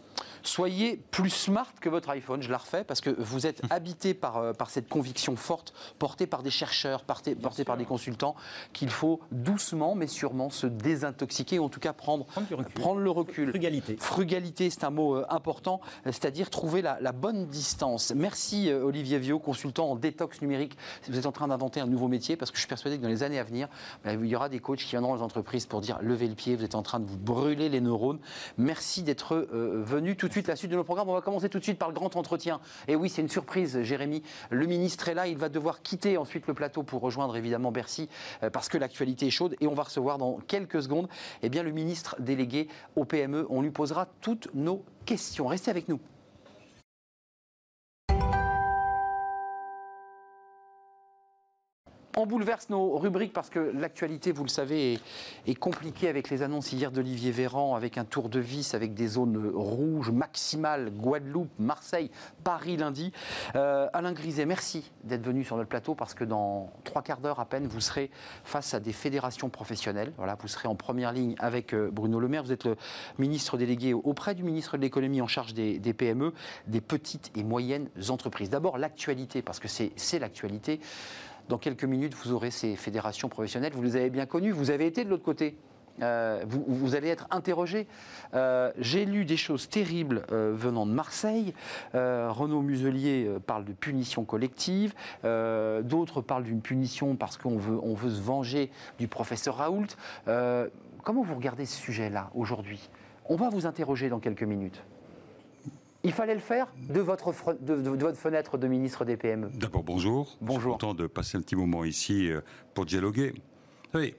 Soyez 0.43 0.99
plus 1.11 1.29
smart 1.29 1.71
que 1.81 1.89
votre 1.89 2.09
iPhone, 2.09 2.41
je 2.41 2.49
la 2.49 2.57
refais, 2.57 2.83
parce 2.83 3.01
que 3.01 3.09
vous 3.09 3.45
êtes 3.45 3.61
habité 3.69 4.13
par, 4.13 4.37
euh, 4.37 4.53
par 4.53 4.69
cette 4.69 4.87
conviction 4.89 5.35
forte, 5.35 5.73
portée 5.99 6.27
par 6.27 6.43
des 6.43 6.51
chercheurs, 6.51 7.03
portée, 7.03 7.35
portée 7.35 7.63
par 7.63 7.77
des 7.77 7.85
consultants, 7.85 8.35
qu'il 8.73 8.89
faut 8.89 9.19
doucement 9.31 9.95
mais 9.95 10.07
sûrement 10.07 10.49
se 10.49 10.67
désintoxiquer, 10.67 11.59
ou 11.59 11.65
en 11.65 11.69
tout 11.69 11.79
cas 11.79 11.93
prendre, 11.93 12.25
Prendre 12.25 12.47
du 12.47 12.55
recul. 12.55 12.73
prendre 12.73 12.99
le 12.99 13.11
recul. 13.11 13.49
Frugalité. 13.49 13.97
Frugalité, 13.99 14.69
c'est 14.69 14.83
un 14.83 14.89
mot 14.89 15.15
euh, 15.15 15.25
important, 15.29 15.81
c'est-à-dire 16.05 16.49
trouver 16.49 16.81
la, 16.81 16.97
la 17.01 17.11
bonne 17.11 17.47
distance. 17.47 18.13
Merci 18.15 18.69
euh, 18.69 18.83
Olivier 18.83 19.19
Viau, 19.19 19.39
consultant 19.39 19.91
en 19.91 19.95
détox 19.95 20.41
numérique. 20.41 20.77
Vous 21.07 21.17
êtes 21.17 21.25
en 21.25 21.31
train 21.31 21.47
d'inventer 21.47 21.79
un 21.79 21.87
nouveau 21.87 22.07
métier 22.07 22.35
parce 22.35 22.51
que 22.51 22.57
je 22.57 22.61
suis 22.61 22.69
persuadé 22.69 22.97
que 22.97 23.03
dans 23.03 23.09
les 23.09 23.23
années 23.23 23.39
à 23.39 23.43
venir, 23.43 23.67
bah, 24.03 24.13
il 24.13 24.25
y 24.25 24.35
aura 24.35 24.49
des 24.49 24.59
coachs 24.59 24.79
qui 24.79 24.91
viendront 24.91 25.15
les 25.15 25.21
entreprises 25.21 25.65
pour 25.65 25.81
dire 25.81 25.97
levez 26.01 26.27
le 26.27 26.35
pied, 26.35 26.55
vous 26.55 26.63
êtes 26.63 26.75
en 26.75 26.83
train 26.83 26.99
de 26.99 27.05
vous 27.05 27.17
brûler 27.17 27.69
les 27.69 27.81
neurones. 27.81 28.19
Merci 28.57 29.03
d'être 29.03 29.35
euh, 29.35 29.81
venu. 29.85 30.15
Tout 30.15 30.28
de 30.29 30.33
suite, 30.33 30.47
la 30.47 30.55
suite 30.55 30.71
de 30.71 30.77
nos 30.77 30.85
programmes, 30.85 31.09
on 31.09 31.13
va 31.13 31.21
commencer 31.21 31.49
tout 31.49 31.59
de 31.59 31.63
suite 31.63 31.77
par 31.77 31.89
le 31.89 31.93
grand 31.93 32.15
entretien. 32.15 32.61
Et 32.87 32.95
oui, 32.95 33.09
c'est 33.09 33.21
une 33.21 33.29
surprise, 33.29 33.81
Jérémy. 33.83 34.23
Le 34.49 34.65
ministre 34.65 35.09
est 35.09 35.13
là, 35.13 35.27
il 35.27 35.37
va 35.37 35.49
devoir 35.49 35.81
quitter 35.81 36.17
ensuite 36.17 36.47
le 36.47 36.53
plateau 36.53 36.83
pour 36.83 37.01
rejoindre 37.01 37.35
évidemment 37.35 37.71
Bercy 37.71 38.07
euh, 38.43 38.49
parce 38.49 38.69
que 38.69 38.77
l'actualité 38.77 39.27
est 39.27 39.31
chaude 39.31 39.55
et 39.59 39.67
on 39.67 39.73
va 39.73 39.83
recevoir 39.83 40.17
dans 40.17 40.37
quelques 40.47 40.81
secondes 40.81 41.09
eh 41.43 41.49
bien, 41.49 41.63
le 41.63 41.71
ministre 41.71 42.15
délégué 42.19 42.69
au 42.95 43.03
PME. 43.03 43.45
On 43.49 43.61
lui 43.61 43.71
posera 43.71 44.07
toutes 44.21 44.49
nos 44.53 44.83
questions. 45.05 45.47
Restez 45.47 45.71
avec 45.71 45.89
nous. 45.89 45.99
On 52.19 52.25
bouleverse 52.25 52.67
nos 52.69 52.97
rubriques 52.97 53.31
parce 53.31 53.49
que 53.49 53.71
l'actualité, 53.73 54.33
vous 54.33 54.43
le 54.43 54.49
savez, 54.49 54.99
est, 55.47 55.55
compliquée 55.55 56.09
avec 56.09 56.29
les 56.29 56.41
annonces 56.41 56.73
hier 56.73 56.91
d'Olivier 56.91 57.31
Véran, 57.31 57.77
avec 57.77 57.97
un 57.97 58.03
tour 58.03 58.27
de 58.27 58.41
vis, 58.41 58.73
avec 58.73 58.93
des 58.93 59.07
zones 59.07 59.53
rouges 59.55 60.11
maximales, 60.11 60.91
Guadeloupe, 60.91 61.49
Marseille, 61.59 62.11
Paris 62.43 62.75
lundi. 62.75 63.13
Euh, 63.55 63.87
Alain 63.93 64.11
Griset, 64.11 64.45
merci 64.45 64.91
d'être 65.05 65.23
venu 65.23 65.45
sur 65.45 65.55
notre 65.55 65.69
plateau 65.69 65.95
parce 65.95 66.13
que 66.13 66.25
dans 66.25 66.73
trois 66.83 67.03
quarts 67.03 67.21
d'heure 67.21 67.39
à 67.39 67.45
peine, 67.45 67.67
vous 67.67 67.79
serez 67.79 68.11
face 68.43 68.73
à 68.73 68.81
des 68.81 68.91
fédérations 68.91 69.47
professionnelles. 69.47 70.11
Voilà, 70.17 70.35
vous 70.41 70.49
serez 70.49 70.67
en 70.67 70.75
première 70.75 71.13
ligne 71.13 71.35
avec 71.39 71.73
euh, 71.73 71.89
Bruno 71.89 72.19
Le 72.19 72.27
Maire. 72.27 72.43
Vous 72.43 72.51
êtes 72.51 72.65
le 72.65 72.75
ministre 73.17 73.57
délégué 73.57 73.93
auprès 73.93 74.35
du 74.35 74.43
ministre 74.43 74.75
de 74.75 74.81
l'économie 74.81 75.21
en 75.21 75.27
charge 75.27 75.53
des, 75.53 75.93
PME, 75.93 76.33
des 76.67 76.81
petites 76.81 77.31
et 77.37 77.45
moyennes 77.45 77.87
entreprises. 78.09 78.49
D'abord 78.49 78.77
l'actualité, 78.77 79.41
parce 79.41 79.59
que 79.59 79.69
c'est 79.69 80.19
l'actualité. 80.19 80.81
Dans 81.49 81.57
quelques 81.57 81.83
minutes, 81.83 82.13
vous 82.13 82.31
aurez 82.31 82.51
ces 82.51 82.75
fédérations 82.75 83.27
professionnelles. 83.27 83.73
Vous 83.73 83.81
les 83.81 83.95
avez 83.95 84.11
bien 84.11 84.27
connues. 84.27 84.51
Vous 84.51 84.69
avez 84.69 84.85
été 84.85 85.03
de 85.03 85.09
l'autre 85.09 85.23
côté. 85.23 85.57
Euh, 86.03 86.45
vous, 86.47 86.93
allez 86.93 87.07
être 87.07 87.27
interrogé. 87.31 87.87
Euh, 88.35 88.71
J'ai 88.77 89.03
lu 89.03 89.25
des 89.25 89.35
choses 89.35 89.67
terribles 89.67 90.27
euh, 90.31 90.53
venant 90.55 90.85
de 90.85 90.91
Marseille. 90.91 91.55
Renaud 91.95 92.61
Muselier 92.61 93.27
parle 93.47 93.65
de 93.65 93.73
punition 93.73 94.25
collective. 94.25 94.93
D'autres 95.23 96.21
parlent 96.21 96.43
d'une 96.43 96.61
punition 96.61 97.15
parce 97.15 97.35
qu'on 97.37 97.57
veut, 97.57 97.79
on 97.81 97.95
veut 97.95 98.11
se 98.11 98.21
venger 98.21 98.69
du 98.99 99.07
professeur 99.07 99.55
Raoult. 99.55 99.87
Comment 101.03 101.23
vous 101.23 101.35
regardez 101.35 101.65
ce 101.65 101.81
sujet-là 101.81 102.29
aujourd'hui? 102.35 102.91
On 103.25 103.35
va 103.35 103.49
vous 103.49 103.65
interroger 103.65 104.09
dans 104.09 104.19
quelques 104.19 104.43
minutes. 104.43 104.83
Il 106.03 106.13
fallait 106.13 106.33
le 106.33 106.39
faire 106.39 106.67
de 106.89 107.01
votre, 107.01 107.33
de- 107.61 107.75
de- 107.81 107.95
de 107.95 108.01
votre 108.05 108.17
fenêtre 108.17 108.57
de 108.57 108.67
ministre 108.67 109.03
des 109.03 109.17
PME. 109.17 109.49
D'abord, 109.53 109.83
bonjour. 109.83 110.37
Bonjour. 110.39 110.59
Je 110.59 110.61
suis 110.61 110.71
content 110.87 110.93
de 110.93 111.07
passer 111.07 111.37
un 111.37 111.41
petit 111.41 111.57
moment 111.57 111.83
ici 111.83 112.31
euh, 112.31 112.41
pour 112.73 112.85
dialoguer. 112.85 113.31
Vous 113.31 113.99
savez, 113.99 114.15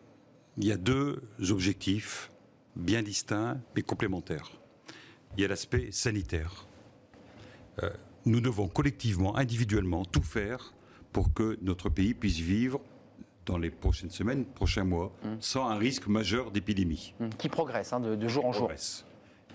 il 0.59 0.65
y 0.67 0.73
a 0.73 0.77
deux 0.77 1.23
objectifs 1.49 2.31
bien 2.77 3.03
distincts 3.03 3.59
mais 3.75 3.83
complémentaires. 3.83 4.51
Il 5.37 5.43
y 5.43 5.45
a 5.45 5.49
l'aspect 5.49 5.89
sanitaire. 5.91 6.67
Euh, 7.83 7.89
nous 8.27 8.43
devons 8.43 8.69
collectivement, 8.69 9.37
individuellement, 9.37 10.05
tout 10.05 10.23
faire 10.23 10.75
pour 11.13 11.33
que 11.33 11.57
notre 11.63 11.89
pays 11.89 12.13
puisse 12.13 12.39
vivre 12.39 12.81
dans 13.47 13.57
les 13.57 13.71
prochaines 13.71 14.11
semaines, 14.11 14.45
prochains 14.45 14.85
mois, 14.85 15.13
sans 15.41 15.67
un 15.69 15.77
risque 15.77 16.07
majeur 16.09 16.51
d'épidémie. 16.51 17.15
Hum, 17.21 17.31
Qui 17.39 17.49
progresse 17.49 17.93
hein, 17.95 18.01
de, 18.01 18.17
de 18.17 18.29
jour 18.29 18.45
en 18.45 18.53
jour. 18.53 18.67
progresse. 18.67 19.07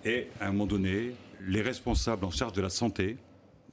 Et 0.03 0.27
à 0.39 0.47
un 0.47 0.51
moment 0.51 0.65
donné, 0.65 1.13
les 1.45 1.61
responsables 1.61 2.25
en 2.25 2.31
charge 2.31 2.53
de 2.53 2.61
la 2.61 2.69
santé, 2.69 3.17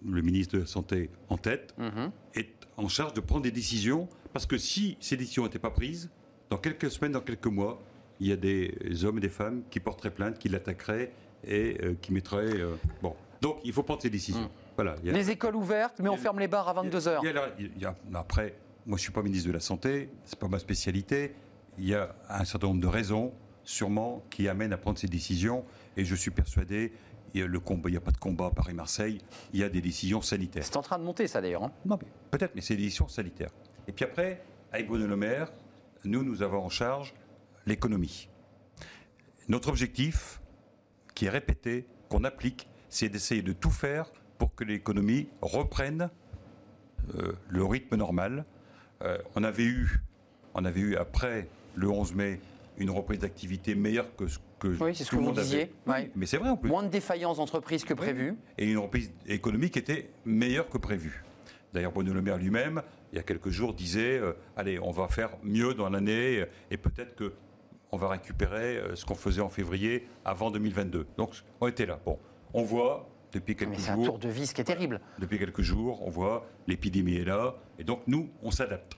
le 0.05 0.23
ministre 0.23 0.55
de 0.57 0.61
la 0.61 0.67
Santé 0.67 1.11
en 1.29 1.37
tête, 1.39 1.75
Mhm. 1.79 2.11
est 2.35 2.49
en 2.77 2.89
charge 2.89 3.15
de 3.15 3.21
prendre 3.21 3.43
des 3.43 3.51
décisions, 3.51 4.09
parce 4.33 4.47
que 4.47 4.59
si 4.59 4.97
ces 5.01 5.17
décisions 5.17 5.45
n'étaient 5.45 5.59
pas 5.59 5.71
prises, 5.71 6.11
dans 6.51 6.59
quelques 6.59 6.91
semaines, 6.91 7.13
dans 7.13 7.21
quelques 7.21 7.47
mois, 7.47 7.81
il 8.21 8.27
y 8.29 8.33
a 8.33 8.37
des 8.37 9.05
hommes 9.05 9.19
et 9.19 9.21
des 9.21 9.29
femmes 9.29 9.63
qui 9.71 9.81
porteraient 9.81 10.11
plainte, 10.11 10.39
qui 10.39 10.49
l'attaqueraient 10.49 11.13
et 11.47 11.79
euh, 11.83 11.95
qui 12.01 12.13
mettraient... 12.13 12.57
euh, 12.61 12.75
bon, 13.03 13.15
donc 13.41 13.59
il 13.65 13.73
faut 13.73 13.83
prendre 13.83 14.03
ces 14.03 14.11
décisions. 14.11 14.51
Voilà. 14.77 14.95
y 15.05 15.11
a- 15.11 15.13
Les 15.13 15.31
écoles 15.31 15.55
ouvertes, 15.57 16.01
mais 16.01 16.09
on 16.09 16.17
ferme 16.17 16.39
les 16.39 16.49
bars 16.49 16.69
à 16.69 16.73
22h. 16.83 17.21
il 17.23 17.27
y 17.27 17.31
a 17.31 17.33
la- 17.33 17.49
il 17.59 17.71
y 17.81 17.85
a- 17.85 17.95
après, 18.15 18.55
moi 18.87 18.97
je 18.97 19.03
suis 19.03 19.13
pas 19.13 19.23
ministre 19.23 19.49
de 19.49 19.53
la 19.53 19.61
Santé, 19.61 20.09
c'est 20.25 20.39
pas 20.39 20.49
ma 20.49 20.59
spécialité. 20.59 21.35
Il 21.79 21.87
y 21.87 21.95
a 21.95 22.15
un 22.29 22.45
certain 22.45 22.69
nombre 22.69 22.81
de 22.81 22.87
raisons, 22.87 23.33
sûrement, 23.65 24.23
qui 24.31 24.49
amènent 24.49 24.73
à 24.73 24.77
prendre 24.79 24.99
ces 24.99 25.09
décisions. 25.09 25.65
Et 25.97 26.05
je 26.05 26.15
suis 26.15 26.31
persuadé, 26.31 26.93
le 27.35 27.61
combat, 27.61 27.89
il 27.89 27.93
n'y 27.93 27.99
a 27.99 28.03
pas 28.03 28.11
de 28.11 28.19
combat 28.19 28.47
à 28.47 28.51
Paris-Marseille, 28.51 29.21
il 29.53 29.61
y 29.61 29.65
a 29.65 29.69
des 29.69 29.81
décisions 29.81 30.21
sanitaires. 30.23 30.65
C'est 30.65 30.77
en 30.77 30.83
train 30.83 30.99
de 30.99 31.05
monter, 31.05 31.27
ça 31.27 31.41
d'ailleurs. 31.41 31.65
hein. 31.65 31.73
Non, 31.87 31.99
mais 32.01 32.09
peut-être, 32.31 32.55
mais 32.55 32.61
c'est 32.61 32.77
des 32.77 32.83
décisions 32.85 33.09
sanitaires. 33.09 33.51
Et 33.89 33.93
puis 33.93 34.05
après, 34.05 34.43
avec 34.73 34.87
Bruno 34.87 35.07
Le 35.07 35.17
Maire, 35.17 35.53
nous, 36.05 36.23
nous 36.23 36.43
avons 36.43 36.65
en 36.65 36.69
charge 36.69 37.15
l'économie. 37.67 38.29
Notre 39.49 39.69
objectif, 39.69 40.41
qui 41.15 41.27
est 41.27 41.31
répété, 41.31 41.87
qu'on 42.09 42.25
applique, 42.25 42.69
c'est 42.89 43.09
d'essayer 43.09 43.43
de 43.43 43.53
tout 43.53 43.71
faire 43.71 44.11
pour 44.39 44.55
que 44.55 44.65
l'économie 44.65 45.29
reprenne 45.41 46.11
euh, 47.15 47.33
le 47.49 47.65
rythme 47.65 47.97
normal. 47.97 48.45
Euh, 49.03 49.19
on, 49.35 49.43
avait 49.45 49.65
eu, 49.65 50.01
on 50.55 50.65
avait 50.65 50.81
eu, 50.81 50.97
après 50.97 51.49
le 51.75 51.89
11 51.89 52.15
mai, 52.15 52.41
une 52.79 52.91
reprise 52.91 53.19
d'activité 53.21 53.75
meilleure 53.75 54.15
que 54.17 54.27
ce 54.27 54.39
que 54.59 54.69
Oui, 54.83 54.95
c'est 54.95 55.05
ce 55.05 55.11
que 55.11 55.17
le 55.17 55.23
vous 55.23 55.33
disiez, 55.33 55.71
Oui, 55.87 55.93
ouais. 55.93 56.11
Mais 56.15 56.27
c'est 56.27 56.37
vrai 56.39 56.49
en 56.49 56.57
plus 56.57 56.69
Moins 56.71 56.83
de 56.83 56.89
défaillances 56.89 57.37
d'entreprises 57.39 57.85
que 57.85 57.95
prévu. 57.95 58.37
et 58.59 58.71
une 58.71 58.79
reprise 58.79 59.13
économique 59.27 59.77
était 59.77 60.11
meilleure 60.25 60.69
que 60.69 60.79
prévu. 60.79 61.25
D'ailleurs, 61.73 61.93
Bruno 61.93 62.13
Le 62.13 62.23
Maire 62.23 62.39
lui-même, 62.39 62.83
il 63.13 63.17
y 63.17 63.19
a 63.19 63.23
quelques 63.23 63.51
jours, 63.51 63.75
disait 63.75 64.19
euh, 64.19 64.33
Allez, 64.57 64.79
on 64.79 64.91
va 64.91 65.09
faire 65.09 65.31
mieux 65.43 65.75
dans 65.75 65.89
l'année 65.89 66.45
et 66.71 66.77
peut-être 66.77 67.15
que 67.17 67.33
on 67.91 67.99
va 67.99 68.09
récupérer 68.09 68.79
euh, 68.79 68.95
ce 68.97 69.05
qu'on 69.05 69.15
faisait 69.15 69.43
en 69.43 69.49
février 69.51 70.07
avant 70.25 70.51
2022. 70.51 71.07
Donc, 71.19 71.35
on 71.61 71.67
était 71.69 71.85
là. 71.85 72.01
Bon, 72.07 72.19
on 72.55 72.63
voit 72.63 73.09
depuis 73.33 73.55
quelques 73.57 73.71
Mais 73.71 73.79
c'est 73.79 73.91
un 73.91 73.95
jours, 73.97 74.05
tour 74.05 74.19
de 74.19 74.29
vis 74.29 74.53
qui 74.55 74.61
est 74.63 74.65
terrible. 74.65 75.01
depuis 75.19 75.39
quelques 75.39 75.61
jours, 75.63 76.03
on 76.07 76.11
voit 76.11 76.47
l'épidémie 76.67 77.17
est 77.17 77.25
là 77.25 77.55
et 77.79 77.85
donc 77.85 78.01
nous, 78.07 78.31
on 78.43 78.51
s'adapte 78.51 78.95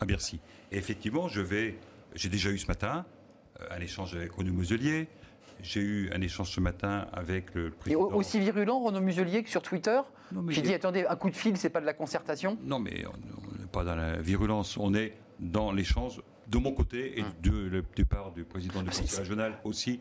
à 0.00 0.04
Bercy. 0.06 0.40
Et 0.72 0.76
effectivement, 0.78 1.28
je 1.28 1.40
vais, 1.42 1.76
j'ai 2.14 2.28
déjà 2.28 2.50
eu 2.50 2.58
ce 2.58 2.66
matin 2.66 3.04
euh, 3.60 3.66
un 3.70 3.80
échange 3.80 4.14
avec 4.14 4.32
Renaud 4.32 4.52
Muselier. 4.52 5.08
J'ai 5.62 5.80
eu 5.80 6.10
un 6.12 6.20
échange 6.20 6.50
ce 6.50 6.60
matin 6.60 7.06
avec 7.12 7.54
le 7.54 7.68
Et 7.68 7.70
président. 7.70 8.00
au- 8.02 8.12
aussi 8.14 8.40
virulent, 8.40 8.80
Renaud 8.80 9.00
Muselier, 9.00 9.42
que 9.44 9.50
sur 9.50 9.62
Twitter, 9.62 10.00
qui 10.50 10.62
dit 10.62 10.74
attendez, 10.74 11.06
un 11.08 11.16
coup 11.16 11.30
de 11.30 11.36
fil, 11.36 11.56
c'est 11.56 11.70
pas 11.70 11.80
de 11.80 11.86
la 11.86 11.94
concertation 11.94 12.58
Non, 12.64 12.78
mais 12.80 13.04
on 13.06 13.60
n'est 13.60 13.66
pas 13.68 13.84
dans 13.84 13.94
la 13.94 14.16
virulence, 14.16 14.76
on 14.76 14.92
est 14.94 15.16
dans 15.38 15.70
l'échange 15.72 16.20
de 16.48 16.58
mon 16.58 16.72
côté 16.72 17.18
et 17.18 17.22
Hum. 17.22 17.32
de, 17.42 17.50
le- 17.68 17.84
du 17.94 18.04
part 18.04 18.32
du 18.32 18.44
président 18.44 18.82
du 18.82 18.90
C'est- 18.92 19.02
conseil 19.02 19.18
régional 19.20 19.54
aussi. 19.64 20.00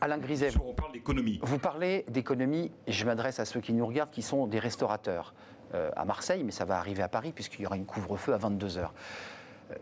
Alain 0.00 0.18
Griset, 0.18 0.50
on 0.62 0.74
parle 0.74 0.92
d'économie. 0.92 1.38
vous 1.42 1.58
parlez 1.58 2.04
d'économie, 2.08 2.70
et 2.86 2.92
je 2.92 3.06
m'adresse 3.06 3.40
à 3.40 3.46
ceux 3.46 3.60
qui 3.60 3.72
nous 3.72 3.86
regardent, 3.86 4.10
qui 4.10 4.20
sont 4.22 4.46
des 4.46 4.58
restaurateurs 4.58 5.32
euh, 5.72 5.90
à 5.96 6.04
Marseille, 6.04 6.44
mais 6.44 6.50
ça 6.52 6.64
va 6.66 6.76
arriver 6.78 7.02
à 7.02 7.08
Paris, 7.08 7.32
puisqu'il 7.34 7.62
y 7.62 7.66
aura 7.66 7.76
une 7.76 7.86
couvre-feu 7.86 8.34
à 8.34 8.38
22h. 8.38 8.90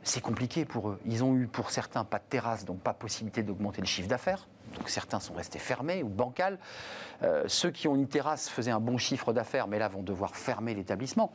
C'est 0.02 0.20
compliqué 0.20 0.64
pour 0.64 0.90
eux. 0.90 1.00
Ils 1.06 1.24
ont 1.24 1.36
eu 1.36 1.46
pour 1.46 1.70
certains 1.70 2.04
pas 2.04 2.18
de 2.18 2.24
terrasse, 2.28 2.64
donc 2.64 2.80
pas 2.80 2.94
possibilité 2.94 3.42
d'augmenter 3.42 3.80
le 3.80 3.86
chiffre 3.86 4.08
d'affaires. 4.08 4.48
Donc 4.76 4.88
certains 4.88 5.20
sont 5.20 5.34
restés 5.34 5.58
fermés 5.58 6.02
ou 6.02 6.08
bancals. 6.08 6.58
Euh, 7.22 7.44
ceux 7.46 7.70
qui 7.70 7.88
ont 7.88 7.94
une 7.94 8.08
terrasse 8.08 8.48
faisaient 8.48 8.70
un 8.70 8.80
bon 8.80 8.98
chiffre 8.98 9.32
d'affaires, 9.32 9.68
mais 9.68 9.78
là 9.78 9.88
vont 9.88 10.02
devoir 10.02 10.34
fermer 10.36 10.74
l'établissement. 10.74 11.32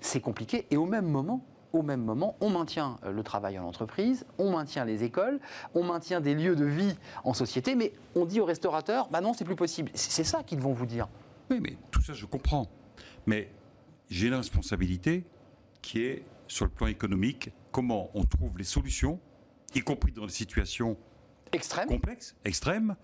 C'est 0.00 0.20
compliqué. 0.20 0.66
Et 0.70 0.76
au 0.76 0.86
même 0.86 1.06
moment, 1.06 1.44
au 1.72 1.82
même 1.82 2.02
moment, 2.02 2.36
on 2.40 2.50
maintient 2.50 2.98
euh, 3.04 3.12
le 3.12 3.22
travail 3.22 3.58
en 3.58 3.64
entreprise, 3.64 4.26
on 4.38 4.50
maintient 4.50 4.84
les 4.84 5.04
écoles, 5.04 5.40
on 5.74 5.84
maintient 5.84 6.20
des 6.20 6.34
lieux 6.34 6.56
de 6.56 6.64
vie 6.64 6.96
en 7.24 7.34
société, 7.34 7.74
mais 7.74 7.92
on 8.14 8.24
dit 8.24 8.40
aux 8.40 8.44
restaurateurs, 8.44 9.08
bah 9.10 9.20
non, 9.20 9.32
c'est 9.32 9.44
plus 9.44 9.56
possible. 9.56 9.90
C'est 9.94 10.24
ça 10.24 10.42
qu'ils 10.42 10.60
vont 10.60 10.72
vous 10.72 10.86
dire. 10.86 11.08
Oui, 11.50 11.60
mais 11.60 11.76
tout 11.90 12.02
ça, 12.02 12.12
je 12.12 12.26
comprends. 12.26 12.68
Mais 13.26 13.50
j'ai 14.10 14.28
une 14.28 14.34
responsabilité 14.34 15.24
qui 15.80 16.04
est, 16.04 16.24
sur 16.46 16.64
le 16.64 16.70
plan 16.70 16.86
économique, 16.86 17.50
comment 17.72 18.10
on 18.14 18.24
trouve 18.24 18.58
les 18.58 18.64
solutions, 18.64 19.18
y 19.74 19.80
compris 19.80 20.12
dans 20.12 20.26
des 20.26 20.32
situations 20.32 20.96
Extrême. 21.52 21.88
complexes, 21.88 22.36
extrêmes, 22.44 22.94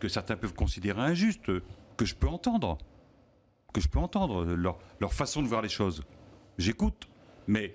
que 0.00 0.08
certains 0.08 0.36
peuvent 0.36 0.54
considérer 0.54 1.00
injustes, 1.02 1.50
que 1.96 2.04
je 2.04 2.14
peux 2.14 2.28
entendre. 2.28 2.78
Que 3.72 3.80
je 3.80 3.88
peux 3.88 3.98
entendre, 3.98 4.44
leur, 4.44 4.78
leur 5.00 5.12
façon 5.12 5.42
de 5.42 5.48
voir 5.48 5.62
les 5.62 5.68
choses. 5.68 6.02
J'écoute, 6.58 7.08
mais 7.46 7.74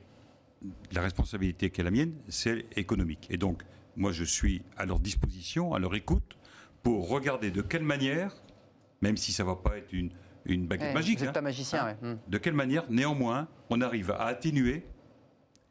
la 0.92 1.02
responsabilité 1.02 1.70
qui 1.70 1.82
est 1.82 1.84
la 1.84 1.92
mienne, 1.92 2.14
c'est 2.28 2.66
économique. 2.76 3.28
Et 3.30 3.38
donc, 3.38 3.64
moi, 3.96 4.12
je 4.12 4.24
suis 4.24 4.64
à 4.78 4.86
leur 4.86 5.00
disposition, 5.00 5.74
à 5.74 5.80
leur 5.80 5.96
écoute, 5.96 6.38
pour 6.84 7.10
regarder 7.10 7.52
de 7.52 7.62
quelle 7.62 7.84
manière, 7.84 8.36
même 9.02 9.18
si 9.18 9.32
ça 9.32 9.44
ne 9.44 9.50
va 9.50 9.56
pas 9.56 9.78
être 9.78 9.92
une, 9.94 10.12
une 10.46 10.68
baguette 10.68 10.90
Ouais, 10.90 10.94
magique, 10.94 11.20
Vous 11.20 11.26
hein, 11.28 11.32
pas 11.32 11.42
magicien, 11.42 11.86
ouais. 11.86 11.98
Hmm. 12.02 12.18
de 12.28 12.38
quelle 12.38 12.54
manière, 12.54 12.86
néanmoins, 12.92 13.48
on 13.70 13.82
arrive 13.82 14.12
à 14.12 14.26
atténuer, 14.26 14.86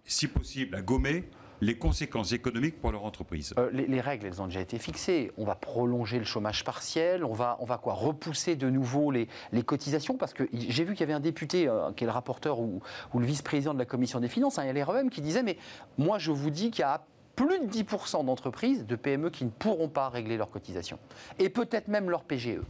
si 0.06 0.28
possible, 0.28 0.74
à 0.76 0.82
gommer 0.82 1.28
les 1.62 1.78
conséquences 1.78 2.32
économiques 2.32 2.78
pour 2.82 2.92
leur 2.92 3.04
entreprise. 3.04 3.54
Euh, 3.56 3.70
les, 3.72 3.86
les 3.86 4.00
règles, 4.02 4.26
elles 4.26 4.42
ont 4.42 4.46
déjà 4.46 4.60
été 4.60 4.78
fixées. 4.78 5.32
On 5.38 5.44
va 5.46 5.54
prolonger 5.54 6.18
le 6.18 6.26
chômage 6.26 6.64
partiel, 6.64 7.24
on 7.24 7.32
va, 7.32 7.56
on 7.60 7.64
va 7.64 7.78
quoi 7.78 7.94
Repousser 7.94 8.56
de 8.56 8.68
nouveau 8.68 9.10
les, 9.10 9.26
les 9.52 9.62
cotisations? 9.62 10.18
Parce 10.18 10.34
que 10.34 10.44
j'ai 10.52 10.84
vu 10.84 10.92
qu'il 10.92 11.00
y 11.00 11.04
avait 11.04 11.14
un 11.14 11.20
député, 11.20 11.66
euh, 11.66 11.92
qui 11.92 12.04
est 12.04 12.06
le 12.06 12.12
rapporteur 12.12 12.60
ou, 12.60 12.82
ou 13.14 13.18
le 13.18 13.24
vice-président 13.26 13.72
de 13.72 13.78
la 13.78 13.86
commission 13.86 14.20
des 14.20 14.28
finances, 14.28 14.58
hein, 14.58 14.70
LREM, 14.70 15.08
qui 15.08 15.22
disait 15.22 15.42
Mais 15.42 15.56
moi, 15.96 16.18
je 16.18 16.30
vous 16.30 16.50
dis 16.50 16.70
qu'il 16.70 16.80
y 16.80 16.84
a 16.84 17.02
plus 17.36 17.58
de 17.58 17.64
10% 17.66 18.24
d'entreprises, 18.26 18.84
de 18.86 18.96
PME, 18.96 19.30
qui 19.30 19.44
ne 19.46 19.50
pourront 19.50 19.88
pas 19.88 20.10
régler 20.10 20.36
leurs 20.36 20.50
cotisations. 20.50 20.98
Et 21.38 21.48
peut-être 21.48 21.88
même 21.88 22.10
leur 22.10 22.24
PGE. 22.24 22.60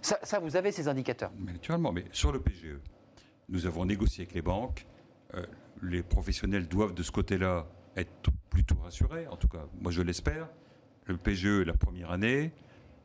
Ça, 0.00 0.18
ça, 0.22 0.38
vous 0.38 0.56
avez 0.56 0.72
ces 0.72 0.88
indicateurs? 0.88 1.30
Mais 1.38 1.52
naturellement, 1.52 1.92
mais 1.92 2.04
sur 2.12 2.32
le 2.32 2.40
PGE, 2.40 2.78
nous 3.50 3.66
avons 3.66 3.84
négocié 3.84 4.22
avec 4.24 4.34
les 4.34 4.42
banques. 4.42 4.86
euh, 5.34 5.44
les 5.82 6.02
professionnels 6.02 6.68
doivent 6.68 6.94
de 6.94 7.02
ce 7.02 7.10
côté-là 7.10 7.66
être 7.96 8.30
plutôt 8.50 8.76
rassurés. 8.82 9.26
En 9.28 9.36
tout 9.36 9.48
cas, 9.48 9.66
moi 9.80 9.92
je 9.92 10.02
l'espère. 10.02 10.48
Le 11.06 11.16
PGE, 11.16 11.64
la 11.66 11.72
première 11.74 12.10
année, 12.10 12.52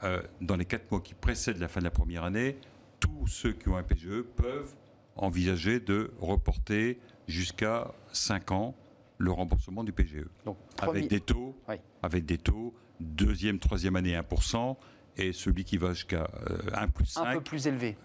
euh, 0.03 0.21
dans 0.41 0.55
les 0.55 0.65
quatre 0.65 0.89
mois 0.91 1.01
qui 1.01 1.13
précèdent 1.13 1.59
la 1.59 1.67
fin 1.67 1.79
de 1.79 1.85
la 1.85 1.91
première 1.91 2.23
année, 2.23 2.57
tous 2.99 3.27
ceux 3.27 3.53
qui 3.53 3.69
ont 3.69 3.77
un 3.77 3.83
PGE 3.83 4.21
peuvent 4.35 4.75
envisager 5.15 5.79
de 5.79 6.11
reporter 6.19 6.99
jusqu'à 7.27 7.93
5 8.11 8.51
ans 8.51 8.75
le 9.17 9.31
remboursement 9.31 9.83
du 9.83 9.93
PGE. 9.93 10.25
Donc, 10.43 10.57
Avec 10.81 11.07
des 11.07 11.21
taux, 11.21 11.55
Oui. 11.69 11.75
avec 12.03 12.25
des 12.25 12.37
taux, 12.37 12.73
deuxième, 12.99 13.59
troisième 13.59 13.95
année 13.95 14.13
1%, 14.13 14.77
et 15.17 15.31
celui 15.31 15.63
qui 15.63 15.77
va 15.77 15.93
jusqu'à 15.93 16.29
euh, 16.49 16.57
1 16.73 16.89
plus 16.89 17.05
5 17.05 17.25
un 17.25 17.33
peu 17.35 17.41
plus 17.41 17.65
élevé. 17.67 17.95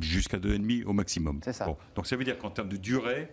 jusqu'à 0.00 0.36
2,5 0.38 0.84
au 0.84 0.92
maximum. 0.92 1.40
C'est 1.42 1.54
ça. 1.54 1.66
donc 1.94 2.06
ça 2.06 2.14
veut 2.16 2.24
dire 2.24 2.36
qu'en 2.38 2.50
termes 2.50 2.68
de 2.68 2.76
durée, 2.76 3.30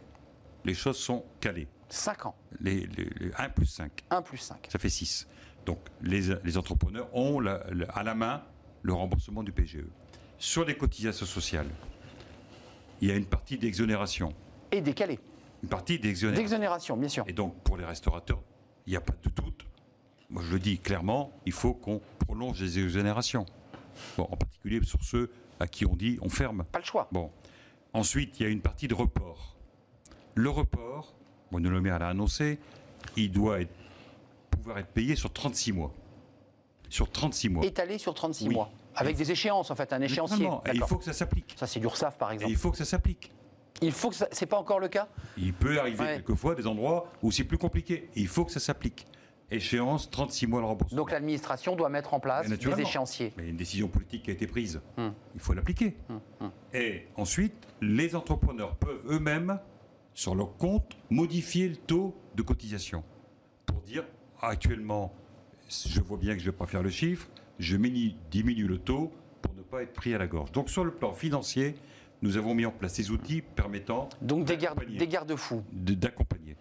les 0.65 0.73
choses 0.73 0.97
sont 0.97 1.25
calées. 1.39 1.67
5 1.89 2.25
ans. 2.25 2.35
Les, 2.59 2.85
les- 2.87 3.09
les 3.19 3.31
1 3.37 3.49
plus 3.49 3.65
5, 3.65 4.03
1 4.09 4.21
plus 4.21 4.37
5. 4.37 4.67
ça 4.69 4.77
fait 4.79 4.89
6. 4.89 5.27
Donc 5.65 5.79
les, 6.01 6.21
les 6.43 6.57
entrepreneurs 6.57 7.09
ont 7.15 7.39
la- 7.39 7.63
la- 7.71 7.85
à 7.91 8.03
la 8.03 8.13
main 8.15 8.43
le 8.81 8.93
remboursement 8.93 9.43
du 9.43 9.51
PGE. 9.51 9.85
Sur 10.37 10.65
les 10.65 10.75
cotisations 10.77 11.25
sociales, 11.25 11.69
il 13.01 13.07
y 13.09 13.11
a 13.11 13.15
une 13.15 13.25
partie 13.25 13.57
d'exonération. 13.57 14.33
Et 14.71 14.81
décalé. 14.81 15.19
Une 15.63 15.69
partie 15.69 15.97
d'exonération. 15.99 16.41
D'exonération, 16.41 16.97
bien 16.97 17.09
sûr. 17.09 17.23
Et 17.27 17.33
donc 17.33 17.55
pour 17.63 17.77
les 17.77 17.85
restaurateurs, 17.85 18.41
il 18.85 18.91
n'y 18.91 18.97
a 18.97 19.01
pas 19.01 19.13
de 19.23 19.29
doute. 19.29 19.65
Moi 20.29 20.43
je 20.45 20.51
le 20.53 20.59
dis 20.59 20.77
clairement, 20.79 21.31
il 21.45 21.51
faut 21.53 21.73
qu'on 21.73 22.01
prolonge 22.19 22.61
les 22.61 22.79
exonérations. 22.79 23.45
Bon, 24.17 24.27
en 24.29 24.35
particulier 24.37 24.79
sur 24.83 25.03
ceux 25.03 25.31
à 25.59 25.67
qui 25.67 25.85
on 25.85 25.95
dit 25.95 26.19
on 26.21 26.29
ferme. 26.29 26.65
Pas 26.65 26.79
le 26.79 26.85
choix. 26.85 27.07
Bon. 27.11 27.31
Ensuite, 27.93 28.39
il 28.39 28.43
y 28.43 28.45
a 28.45 28.49
une 28.49 28.61
partie 28.61 28.87
de 28.87 28.93
report. 28.93 29.56
Le 30.37 30.51
report, 30.51 31.15
Bruno 31.51 31.69
Le 31.71 31.81
Maire 31.81 31.97
l'a 31.97 32.09
annoncé, 32.09 32.59
il 33.15 33.31
doit 33.31 33.61
être- 33.61 33.73
pouvoir 34.51 34.77
être 34.77 34.89
payé 34.89 35.15
sur 35.15 35.33
36 35.33 35.71
mois. 35.73 35.91
Sur 36.89 37.09
36 37.11 37.49
mois. 37.49 37.65
Étalé 37.65 37.97
sur 37.97 38.13
36 38.13 38.47
Oui. 38.47 38.53
mois. 38.53 38.69
Avec 38.95 39.15
des 39.17 39.31
échéances, 39.31 39.71
en 39.71 39.75
fait, 39.75 39.91
un 39.93 40.01
échéancier. 40.01 40.45
Et 40.67 40.75
il 40.75 40.83
faut 40.83 40.97
que 40.97 41.03
ça 41.05 41.13
s'applique. 41.13 41.55
Ça, 41.57 41.65
c'est 41.65 41.79
l'URSSAF, 41.79 42.17
par 42.19 42.31
Et 42.31 42.35
exemple. 42.35 42.51
il 42.51 42.57
faut 42.57 42.69
que 42.69 42.77
ça 42.77 42.85
s'applique. 42.85 43.31
Il 43.81 43.91
faut 43.91 44.09
que 44.09 44.15
ça. 44.15 44.27
C'est 44.31 44.45
pas 44.45 44.57
encore 44.57 44.79
le 44.79 44.87
cas? 44.89 45.07
Il 45.37 45.53
peut 45.53 45.79
arriver 45.79 45.99
Ouais. 46.03 46.13
quelquefois 46.17 46.53
des 46.55 46.65
endroits 46.67 47.11
où 47.23 47.31
c'est 47.31 47.43
plus 47.43 47.57
compliqué. 47.57 48.09
Et 48.15 48.21
il 48.21 48.27
faut 48.27 48.45
que 48.45 48.51
ça 48.51 48.59
s'applique. 48.59 49.07
Échéance, 49.49 50.09
36 50.11 50.45
mois 50.45 50.59
le 50.61 50.67
remboursement. 50.67 50.97
Donc 50.97 51.11
l'administration 51.11 51.75
doit 51.75 51.89
mettre 51.89 52.13
en 52.13 52.19
place 52.19 52.47
des 52.47 52.81
échéanciers. 52.81 53.33
Mais 53.37 53.43
il 53.43 53.45
y 53.45 53.49
a 53.49 53.51
une 53.51 53.57
décision 53.57 53.87
politique 53.87 54.23
qui 54.23 54.29
a 54.29 54.33
été 54.33 54.45
prise. 54.45 54.81
Hum. 54.97 55.13
Il 55.35 55.39
faut 55.41 55.53
l'appliquer. 55.53 55.95
Et 56.73 57.07
ensuite, 57.15 57.53
les 57.81 58.15
entrepreneurs 58.15 58.75
peuvent 58.75 59.01
eux-mêmes, 59.09 59.59
sur 60.17 60.33
leur 60.33 60.57
compte, 60.57 60.97
modifier 61.11 61.69
le 61.69 61.75
taux 61.75 62.15
de 62.33 62.41
cotisation. 62.41 63.03
Pour 63.67 63.79
dire, 63.81 64.03
actuellement, 64.41 65.13
je 65.69 66.01
vois 66.01 66.17
bien 66.17 66.33
que 66.33 66.39
je 66.39 66.47
ne 66.47 66.51
vais 66.51 66.57
pas 66.57 66.65
faire 66.65 66.81
le 66.81 66.89
chiffre, 66.89 67.27
je 67.59 67.77
diminue 68.31 68.65
le 68.65 68.79
taux 68.79 69.11
pour 69.43 69.53
ne 69.53 69.61
pas 69.61 69.83
être 69.83 69.93
pris 69.93 70.15
à 70.15 70.17
la 70.17 70.25
gorge. 70.25 70.51
Donc 70.53 70.71
sur 70.71 70.83
le 70.83 70.89
plan 70.91 71.13
financier, 71.13 71.75
nous 72.23 72.35
avons 72.35 72.55
mis 72.55 72.65
en 72.65 72.71
place 72.71 72.95
ces 72.95 73.11
outils 73.11 73.43
permettant 73.43 74.09
Donc 74.23 74.45
des, 74.45 74.57
garde- 74.57 74.77
d'accompagner 74.79 74.97
des 74.97 75.07
garde-fous. 75.07 75.63
de- 75.71 75.93
d'accompagner. 75.93 76.55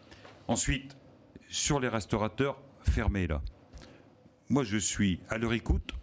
Ensuite, 0.48 0.94
sur 1.48 1.80
les 1.80 1.88
restaurateurs 1.88 2.60
fermés, 2.82 3.26
là, 3.26 3.40
moi 4.50 4.64
je 4.64 4.76
suis 4.76 5.18
à 5.30 5.38
leur 5.38 5.54
écoute. 5.54 5.94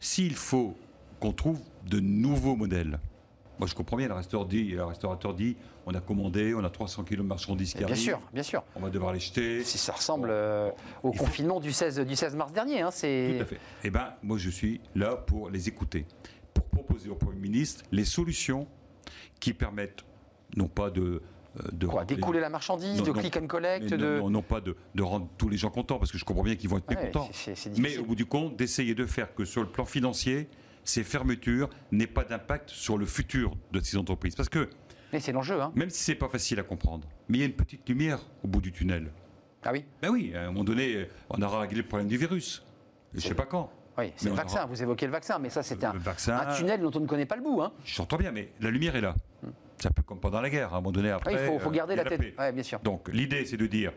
S'il 0.00 0.34
faut 0.34 0.74
qu'on 1.20 1.32
trouve 1.32 1.60
de 1.90 2.00
nouveaux 2.00 2.56
modèles, 2.56 2.98
moi 3.58 3.66
je 3.68 3.74
comprends 3.74 3.96
bien, 3.96 4.08
le 4.08 4.14
restaurateur 4.14 4.46
dit, 4.48 4.64
le 4.72 4.84
restaurateur 4.84 5.34
dit 5.34 5.56
on 5.86 5.94
a 5.94 6.00
commandé, 6.00 6.54
on 6.54 6.64
a 6.64 6.70
300 6.70 7.04
kg 7.04 7.16
de 7.18 7.22
marchandises 7.22 7.72
qui 7.72 7.78
Bien 7.78 7.86
arrivent, 7.88 7.98
sûr, 8.02 8.20
bien 8.32 8.42
sûr. 8.42 8.62
on 8.74 8.80
va 8.80 8.90
devoir 8.90 9.12
les 9.12 9.20
jeter. 9.20 9.62
Si 9.64 9.78
ça 9.78 9.92
ressemble 9.92 10.28
euh, 10.30 10.70
au 11.02 11.12
faut- 11.12 11.24
confinement 11.24 11.60
du 11.60 11.72
16, 11.72 12.00
du 12.00 12.16
16 12.16 12.34
mars 12.36 12.52
dernier. 12.52 12.82
hein, 12.82 12.90
c'est... 12.90 13.34
Tout 13.36 13.42
à 13.42 13.46
fait. 13.46 13.60
Eh 13.84 13.90
bien, 13.90 14.10
moi, 14.22 14.36
je 14.38 14.50
suis 14.50 14.80
là 14.94 15.16
pour 15.16 15.48
les 15.50 15.68
écouter, 15.68 16.04
pour 16.54 16.64
proposer 16.64 17.08
au 17.10 17.14
Premier 17.14 17.38
ministre 17.40 17.84
les 17.92 18.04
solutions 18.04 18.66
qui 19.40 19.52
permettent, 19.52 20.04
non 20.56 20.68
pas 20.68 20.90
de. 20.90 21.22
euh, 21.60 21.62
de 21.72 21.86
Quoi, 21.86 22.04
d'écouler 22.04 22.38
les- 22.38 22.42
la 22.42 22.48
marchandise, 22.50 22.98
Non, 22.98 23.04
de 23.04 23.10
non. 23.12 23.20
click 23.20 23.36
and 23.36 23.46
collect, 23.46 23.86
de... 23.90 23.96
non, 23.96 24.18
non, 24.24 24.30
non 24.30 24.42
pas 24.42 24.60
de, 24.60 24.76
de 24.94 25.02
rendre 25.02 25.28
tous 25.38 25.48
les 25.48 25.56
gens 25.56 25.70
contents, 25.70 25.98
parce 25.98 26.10
que 26.12 26.18
je 26.18 26.24
comprends 26.24 26.42
bien 26.42 26.56
qu'ils 26.56 26.68
vont 26.68 26.78
être 26.78 26.88
Ouais, 26.88 26.96
mécontents. 26.96 27.30
Mais 27.78 27.96
au 27.98 28.04
bout 28.04 28.14
du 28.16 28.26
compte, 28.26 28.56
d'essayer 28.56 28.94
de 28.94 29.06
faire 29.06 29.34
que 29.34 29.44
sur 29.44 29.62
le 29.62 29.68
plan 29.68 29.84
financier, 29.84 30.48
ces 30.88 31.04
fermetures 31.04 31.68
n'aient 31.92 32.06
pas 32.06 32.24
d'impact 32.24 32.70
sur 32.70 32.96
le 32.98 33.06
futur 33.06 33.56
de 33.72 33.80
ces 33.80 33.96
entreprises. 33.96 34.34
Parce 34.34 34.48
que 34.48 34.68
Mais 35.12 35.20
c'est 35.20 35.32
l'enjeu. 35.32 35.60
Hein. 35.60 35.72
même 35.74 35.90
si 35.90 36.02
c'est 36.02 36.14
pas 36.14 36.28
facile 36.28 36.58
à 36.60 36.62
comprendre, 36.62 37.06
mais 37.28 37.38
il 37.38 37.40
y 37.40 37.44
a 37.44 37.46
une 37.46 37.52
petite 37.56 37.88
lumière 37.88 38.20
au 38.44 38.48
bout 38.48 38.60
du 38.60 38.72
tunnel. 38.72 39.10
Ah 39.64 39.70
oui, 39.72 39.84
Ben 40.00 40.10
oui, 40.10 40.32
à 40.34 40.42
un 40.42 40.46
moment 40.46 40.64
donné, 40.64 41.08
on 41.28 41.42
aura 41.42 41.60
réglé 41.60 41.78
le 41.78 41.86
problème 41.88 42.08
du 42.08 42.16
virus. 42.16 42.64
Je 43.14 43.20
sais 43.20 43.34
pas 43.34 43.46
quand. 43.46 43.70
oui 43.98 44.12
c'est 44.16 44.28
le 44.28 44.34
vaccin. 44.36 44.58
aura- 44.58 44.66
Vous 44.66 44.80
évoquez 44.82 45.06
le 45.06 45.12
vaccin, 45.12 45.38
mais 45.40 45.50
ça, 45.50 45.62
c'est 45.62 45.82
un, 45.82 45.92
Le 45.92 45.98
vaccin. 45.98 46.38
un 46.38 46.54
tunnel 46.54 46.80
dont 46.80 46.92
on 46.94 47.00
ne 47.00 47.06
connaît 47.06 47.26
pas 47.26 47.36
le 47.36 47.42
bout. 47.42 47.60
Hein. 47.62 47.72
J'entends 47.84 48.16
bien, 48.16 48.30
mais 48.30 48.52
la 48.60 48.70
lumière 48.70 48.94
est 48.94 49.00
là. 49.00 49.14
C'est 49.78 49.88
un 49.88 49.90
peu 49.90 50.02
comme 50.02 50.20
pendant 50.20 50.40
la 50.40 50.48
guerre. 50.50 50.72
À 50.72 50.76
un 50.76 50.80
moment 50.80 50.92
donné, 50.92 51.10
après. 51.10 51.32
il 51.32 51.38
faut, 51.38 51.58
faut 51.58 51.68
euh, 51.68 51.72
garder 51.72 51.94
il 51.94 51.96
y 51.96 52.00
a 52.00 52.04
la 52.04 52.10
tête. 52.16 52.38
Ouais, 52.38 52.52
bien 52.52 52.62
sûr. 52.62 52.78
Donc 52.80 53.08
l'idée, 53.12 53.44
c'est 53.44 53.56
de 53.56 53.66
dire 53.66 53.92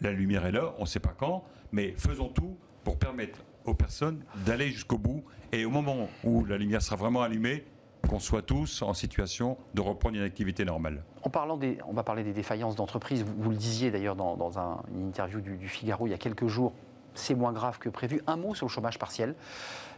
la 0.00 0.12
lumière 0.12 0.44
est 0.46 0.52
là, 0.52 0.74
on 0.78 0.82
ne 0.82 0.86
sait 0.86 1.00
pas 1.00 1.14
quand, 1.18 1.44
mais 1.72 1.94
faisons 1.96 2.28
tout 2.28 2.56
pour 2.84 2.98
permettre 2.98 3.40
aux 3.66 3.74
personnes 3.74 4.22
d'aller 4.44 4.68
jusqu'au 4.70 4.98
bout 4.98 5.24
et 5.52 5.64
au 5.64 5.70
moment 5.70 6.08
où 6.24 6.44
la 6.44 6.56
lumière 6.58 6.82
sera 6.82 6.96
vraiment 6.96 7.22
allumée, 7.22 7.64
qu'on 8.08 8.18
soit 8.20 8.42
tous 8.42 8.82
en 8.82 8.94
situation 8.94 9.56
de 9.74 9.80
reprendre 9.80 10.16
une 10.16 10.22
activité 10.22 10.64
normale. 10.64 11.02
En 11.22 11.30
parlant 11.30 11.56
des, 11.56 11.78
on 11.88 11.92
va 11.92 12.04
parler 12.04 12.22
des 12.22 12.32
défaillances 12.32 12.76
d'entreprises. 12.76 13.24
Vous, 13.24 13.50
le 13.50 13.56
disiez 13.56 13.90
d'ailleurs 13.90 14.14
dans, 14.14 14.36
dans 14.36 14.58
un- 14.60 14.80
une 14.94 15.08
interview 15.08 15.40
du 15.40 15.66
Figaro 15.68 16.06
il 16.06 16.10
y 16.10 16.14
a 16.14 16.18
quelques 16.18 16.46
jours. 16.46 16.72
C'est 17.16 17.34
moins 17.34 17.52
grave 17.52 17.78
que 17.78 17.88
prévu. 17.88 18.22
Un 18.26 18.36
mot 18.36 18.54
sur 18.54 18.66
le 18.66 18.70
chômage 18.70 18.98
partiel. 18.98 19.34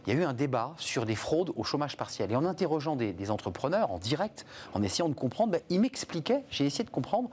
Il 0.07 0.13
y 0.13 0.15
a 0.15 0.19
eu 0.19 0.23
un 0.23 0.33
débat 0.33 0.73
sur 0.77 1.05
des 1.05 1.15
fraudes 1.15 1.51
au 1.55 1.63
chômage 1.63 1.97
partiel. 1.97 2.31
Et 2.31 2.35
en 2.35 2.45
interrogeant 2.45 2.95
des, 2.95 3.31
entrepreneurs 3.31 3.91
en 3.91 3.99
direct, 3.99 4.45
en 4.73 4.81
essayant 4.81 5.09
de 5.09 5.13
comprendre, 5.13 5.51
ben, 5.51 5.61
ils 5.69 5.79
m'expliquaient, 5.79 6.43
j'ai 6.49 6.65
essayé 6.65 6.83
de 6.83 6.89
comprendre, 6.89 7.29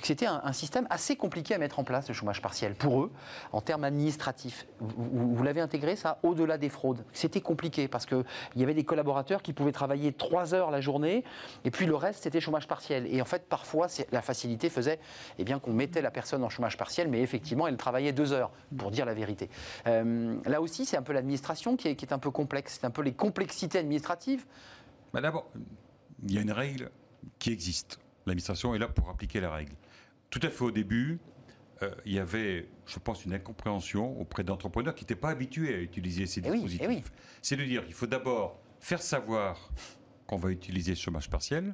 que 0.00 0.08
c'était 0.08 0.26
un, 0.26 0.52
système 0.52 0.86
assez 0.90 1.16
compliqué 1.16 1.54
à 1.54 1.58
mettre 1.58 1.78
en 1.78 1.84
place, 1.84 2.08
le 2.08 2.14
chômage 2.14 2.42
partiel, 2.42 2.74
pour 2.74 3.02
eux, 3.02 3.12
en 3.52 3.60
termes 3.60 3.84
administratifs. 3.84 4.66
Vous, 4.80 5.42
l'avez 5.42 5.60
intégré, 5.60 5.96
ça, 5.96 6.18
au-delà 6.22 6.58
des 6.58 6.68
fraudes. 6.68 7.04
C'était 7.12 7.40
compliqué 7.40 7.88
parce 7.88 8.04
qu'il 8.04 8.24
y 8.56 8.62
avait 8.62 8.74
des 8.74 8.84
collaborateurs 8.84 9.42
qui 9.42 9.52
pouvaient 9.52 9.72
travailler 9.72 10.12
trois 10.12 10.54
heures 10.54 10.70
la 10.70 10.80
journée, 10.80 11.24
et 11.64 11.70
puis 11.70 11.86
le 11.86 11.94
reste, 11.94 12.24
c'était 12.24 12.40
chômage 12.40 12.68
partiel. 12.68 13.06
Et 13.12 13.22
en 13.22 13.24
fait, 13.24 13.48
parfois, 13.48 13.86
la 14.10 14.22
facilité 14.22 14.68
faisait 14.68 14.98
eh 15.38 15.44
bien, 15.44 15.58
qu'on 15.58 15.72
mettait 15.72 16.02
la 16.02 16.10
personne 16.10 16.44
en 16.44 16.50
chômage 16.50 16.76
partiel, 16.76 17.08
mais 17.08 17.20
effectivement, 17.20 17.66
elle 17.66 17.76
travaillait 17.76 18.12
deux 18.12 18.32
heures, 18.32 18.50
pour 18.76 18.90
dire 18.90 19.06
la 19.06 19.14
vérité. 19.14 19.21
Euh, 19.86 20.36
là 20.44 20.60
aussi, 20.60 20.84
c'est 20.84 20.96
un 20.96 21.02
peu 21.02 21.12
l'administration 21.12 21.76
qui 21.76 21.88
est, 21.88 21.96
qui 21.96 22.04
est 22.04 22.12
un 22.12 22.18
peu 22.18 22.30
complexe. 22.30 22.78
C'est 22.80 22.86
un 22.86 22.90
peu 22.90 23.02
les 23.02 23.12
complexités 23.14 23.78
administratives. 23.78 24.44
Bah, 25.12 25.20
D'abord, 25.20 25.50
il 26.22 26.32
y 26.32 26.38
a 26.38 26.40
une 26.42 26.52
règle 26.52 26.90
qui 27.38 27.50
existe. 27.52 27.98
L'administration 28.26 28.74
est 28.74 28.78
là 28.78 28.88
pour 28.88 29.08
appliquer 29.08 29.40
la 29.40 29.50
règle. 29.52 29.72
Tout 30.30 30.40
à 30.42 30.48
fait 30.50 30.64
au 30.64 30.70
début, 30.70 31.18
euh, 31.82 31.90
il 32.06 32.12
y 32.12 32.18
avait, 32.18 32.68
je 32.86 32.98
pense, 32.98 33.24
une 33.24 33.34
incompréhension 33.34 34.18
auprès 34.20 34.44
d'entrepreneurs 34.44 34.94
qui 34.94 35.04
n'étaient 35.04 35.16
pas 35.16 35.30
habitués 35.30 35.74
à 35.74 35.78
utiliser 35.78 36.26
ces 36.26 36.40
Eh 36.40 36.50
dispositifs. 36.50 36.80
eh 36.84 36.88
oui. 36.88 37.02
C'est 37.42 37.56
de 37.56 37.64
dire 37.64 37.84
qu'il 37.84 37.94
faut 37.94 38.06
d'abord 38.06 38.60
faire 38.80 39.02
savoir 39.02 39.70
qu'on 40.26 40.36
va 40.36 40.50
utiliser 40.50 40.92
le 40.92 40.96
chômage 40.96 41.28
partiel, 41.28 41.72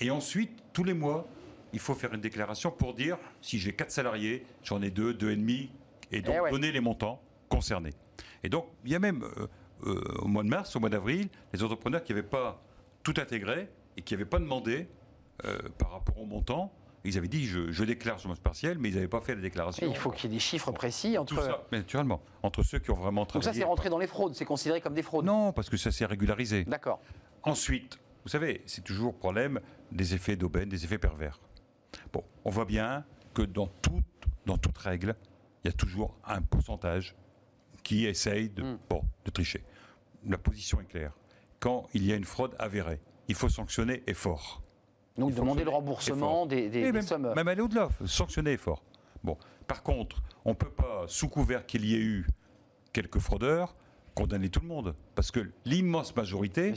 et 0.00 0.10
ensuite, 0.10 0.50
tous 0.72 0.82
les 0.84 0.94
mois, 0.94 1.28
il 1.72 1.78
faut 1.78 1.94
faire 1.94 2.12
une 2.14 2.20
déclaration 2.22 2.70
pour 2.70 2.94
dire 2.94 3.18
si 3.42 3.58
j'ai 3.58 3.74
quatre 3.74 3.90
salariés, 3.92 4.44
j'en 4.64 4.80
ai 4.82 4.90
deux, 4.90 5.12
deux 5.14 5.30
et 5.30 5.36
demi, 5.36 5.70
et 6.12 6.22
donc 6.22 6.34
Eh 6.38 6.40
ouais. 6.40 6.50
donner 6.50 6.72
les 6.72 6.80
montants 6.80 7.20
concernés. 7.48 7.92
Et 8.42 8.48
donc, 8.48 8.66
il 8.84 8.90
y 8.90 8.94
a 8.94 8.98
même 8.98 9.22
euh, 9.22 9.46
euh, 9.86 10.02
au 10.22 10.28
mois 10.28 10.42
de 10.42 10.48
mars, 10.48 10.74
au 10.76 10.80
mois 10.80 10.88
d'avril, 10.90 11.28
les 11.52 11.62
entrepreneurs 11.62 12.02
qui 12.02 12.12
n'avaient 12.12 12.26
pas 12.26 12.62
tout 13.02 13.14
intégré 13.16 13.68
et 13.96 14.02
qui 14.02 14.14
n'avaient 14.14 14.24
pas 14.24 14.38
demandé 14.38 14.88
euh, 15.44 15.58
par 15.78 15.90
rapport 15.92 16.18
au 16.20 16.26
montant. 16.26 16.72
Ils 17.02 17.16
avaient 17.16 17.28
dit 17.28 17.46
je, 17.46 17.70
je 17.72 17.84
déclare 17.84 18.18
chômage 18.18 18.40
partiel, 18.40 18.78
mais 18.78 18.90
ils 18.90 18.94
n'avaient 18.94 19.08
pas 19.08 19.22
fait 19.22 19.34
la 19.34 19.40
déclaration. 19.40 19.86
Et 19.86 19.90
il 19.90 19.96
faut 19.96 20.10
qu'il 20.10 20.28
y 20.30 20.32
ait 20.32 20.36
des 20.36 20.40
chiffres 20.40 20.70
précis 20.70 21.16
entre. 21.16 21.34
tout 21.34 21.40
ça, 21.40 21.64
mais 21.72 21.78
naturellement, 21.78 22.20
entre 22.42 22.62
ceux 22.62 22.78
qui 22.78 22.90
ont 22.90 22.94
vraiment 22.94 23.22
Donc 23.22 23.28
travaillé. 23.28 23.52
ça, 23.52 23.58
c'est 23.58 23.64
rentré 23.64 23.88
dans 23.88 23.98
les 23.98 24.06
fraudes. 24.06 24.34
C'est 24.34 24.44
considéré 24.44 24.82
comme 24.82 24.92
des 24.94 25.02
fraudes. 25.02 25.24
Non, 25.24 25.52
parce 25.52 25.70
que 25.70 25.78
ça 25.78 25.90
s'est 25.92 26.04
régularisé. 26.04 26.64
D'accord. 26.64 27.00
Ensuite, 27.42 27.98
vous 28.24 28.28
savez, 28.28 28.62
c'est 28.66 28.84
toujours 28.84 29.12
le 29.12 29.18
problème 29.18 29.60
des 29.92 30.12
effets 30.14 30.36
d'aubaine, 30.36 30.68
des 30.68 30.84
effets 30.84 30.98
pervers. 30.98 31.40
Bon, 32.12 32.22
on 32.44 32.50
voit 32.50 32.66
bien 32.66 33.04
que 33.32 33.40
dans 33.42 33.66
toute, 33.66 34.04
dans 34.44 34.58
toute 34.58 34.76
règle, 34.76 35.16
il 35.64 35.68
y 35.68 35.70
a 35.70 35.72
toujours 35.72 36.16
un 36.24 36.42
pourcentage 36.42 37.14
qui 37.82 38.06
essaye 38.06 38.48
de, 38.50 38.62
Mm. 38.62 38.78
bon, 38.88 39.02
de 39.24 39.30
tricher. 39.30 39.62
La 40.26 40.38
position 40.38 40.80
est 40.80 40.84
claire. 40.86 41.12
Quand 41.60 41.86
il 41.94 42.04
y 42.04 42.12
a 42.12 42.16
une 42.16 42.24
fraude 42.24 42.54
avérée, 42.58 43.00
il 43.28 43.34
faut 43.34 43.48
sanctionner 43.48 44.02
et 44.06 44.14
fort. 44.14 44.62
Donc 45.16 45.34
demander 45.34 45.64
le 45.64 45.70
remboursement 45.70 46.46
des, 46.46 46.68
des- 46.68 46.78
Et 46.78 46.82
des 46.84 46.92
même, 46.92 47.02
sommes. 47.02 47.34
même 47.34 47.48
aller 47.48 47.60
au-delà, 47.60 47.88
sanctionner 48.06 48.52
est 48.52 48.56
fort. 48.58 48.82
Bon, 49.22 49.36
par 49.66 49.82
contre, 49.82 50.22
on 50.44 50.50
ne 50.50 50.54
peut 50.54 50.70
pas, 50.70 51.04
sous 51.06 51.28
couvert 51.28 51.66
qu'il 51.66 51.84
y 51.84 51.94
ait 51.94 52.00
eu 52.00 52.26
quelques 52.92 53.18
fraudeurs, 53.18 53.76
condamner 54.14 54.48
tout 54.48 54.60
le 54.60 54.66
monde. 54.68 54.94
Parce 55.14 55.30
que 55.30 55.50
l'immense 55.66 56.16
majorité, 56.16 56.72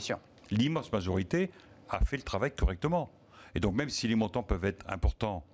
l'immense 0.50 0.92
majorité 0.92 1.50
a 1.88 2.04
fait 2.04 2.16
le 2.16 2.22
travail 2.22 2.54
correctement. 2.54 3.10
Et 3.54 3.60
donc, 3.60 3.74
même 3.74 3.88
si 3.88 4.08
les 4.08 4.14
montants 4.14 4.42
peuvent 4.42 4.64
être 4.64 4.84
importants 4.90 5.44